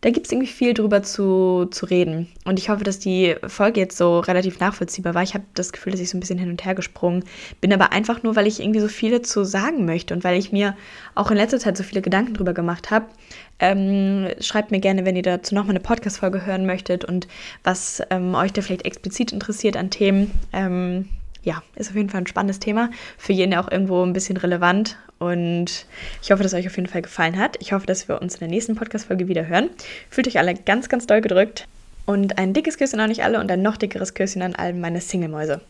da 0.03 0.11
gibt 0.11 0.26
es 0.26 0.32
irgendwie 0.32 0.50
viel 0.50 0.74
drüber 0.74 1.05
zu, 1.05 1.68
zu 1.70 1.86
reden. 1.86 2.26
Und 2.44 2.59
ich 2.59 2.68
hoffe, 2.68 2.82
dass 2.82 2.98
die 2.98 3.36
Folge 3.46 3.78
jetzt 3.78 3.96
so 3.96 4.18
relativ 4.18 4.59
nachvollziehbar 4.59 5.14
war. 5.14 5.22
Ich 5.22 5.34
habe 5.34 5.44
das 5.55 5.72
Gefühl, 5.72 5.92
dass 5.92 6.00
ich 6.00 6.11
so 6.11 6.16
ein 6.16 6.20
bisschen 6.20 6.40
hin 6.40 6.50
und 6.50 6.64
her 6.64 6.74
gesprungen 6.74 7.24
bin, 7.61 7.72
aber 7.72 7.92
einfach 7.92 8.24
nur, 8.24 8.34
weil 8.34 8.48
ich 8.48 8.61
irgendwie 8.61 8.80
so 8.80 8.88
viele 8.88 9.22
zu 9.22 9.44
sagen 9.44 9.84
möchte 9.84 10.12
und 10.12 10.24
weil 10.24 10.36
ich 10.36 10.50
mir 10.50 10.76
auch 11.14 11.30
in 11.30 11.36
letzter 11.36 11.61
Zeit 11.61 11.76
so 11.76 11.84
viele 11.84 12.03
Gedanken 12.03 12.34
drüber 12.34 12.53
gemacht 12.53 12.90
habe. 12.90 13.07
Ähm, 13.61 14.28
schreibt 14.40 14.72
mir 14.72 14.80
gerne, 14.80 15.05
wenn 15.05 15.14
ihr 15.14 15.22
dazu 15.22 15.55
nochmal 15.55 15.76
eine 15.76 15.80
Podcast-Folge 15.80 16.44
hören 16.44 16.66
möchtet 16.66 17.05
und 17.05 17.28
was 17.62 18.03
ähm, 18.11 18.34
euch 18.34 18.53
da 18.53 18.61
vielleicht 18.61 18.84
explizit 18.84 19.30
interessiert 19.30 19.76
an 19.76 19.90
Themen. 19.90 20.32
Ähm, 20.53 21.09
ja, 21.44 21.62
ist 21.76 21.90
auf 21.90 21.96
jeden 21.96 22.09
Fall 22.11 22.22
ein 22.22 22.26
spannendes 22.26 22.59
Thema. 22.59 22.90
Für 23.18 23.32
jeden 23.32 23.55
auch 23.55 23.70
irgendwo 23.70 24.03
ein 24.03 24.12
bisschen 24.12 24.36
relevant. 24.36 24.96
Und 25.23 25.87
ich 26.20 26.33
hoffe, 26.33 26.43
dass 26.43 26.53
euch 26.53 26.66
auf 26.66 26.77
jeden 26.77 26.89
Fall 26.89 27.03
gefallen 27.03 27.39
hat. 27.39 27.57
Ich 27.61 27.73
hoffe, 27.73 27.87
dass 27.87 28.09
wir 28.09 28.20
uns 28.20 28.35
in 28.35 28.41
der 28.41 28.49
nächsten 28.49 28.75
Podcast-Folge 28.75 29.29
wieder 29.29 29.47
hören. 29.47 29.70
Fühlt 30.11 30.27
euch 30.27 30.39
alle 30.39 30.55
ganz, 30.55 30.89
ganz 30.89 31.07
doll 31.07 31.20
gedrückt. 31.20 31.68
Und 32.07 32.39
ein 32.39 32.53
dickes 32.53 32.77
Küsschen 32.77 32.99
an 32.99 33.11
euch 33.11 33.23
alle 33.23 33.39
und 33.39 33.49
ein 33.49 33.62
noch 33.62 33.77
dickeres 33.77 34.14
Küsschen 34.14 34.43
an 34.43 34.57
all 34.57 34.73
meine 34.73 35.01
Single-Mäuse. 35.01 35.61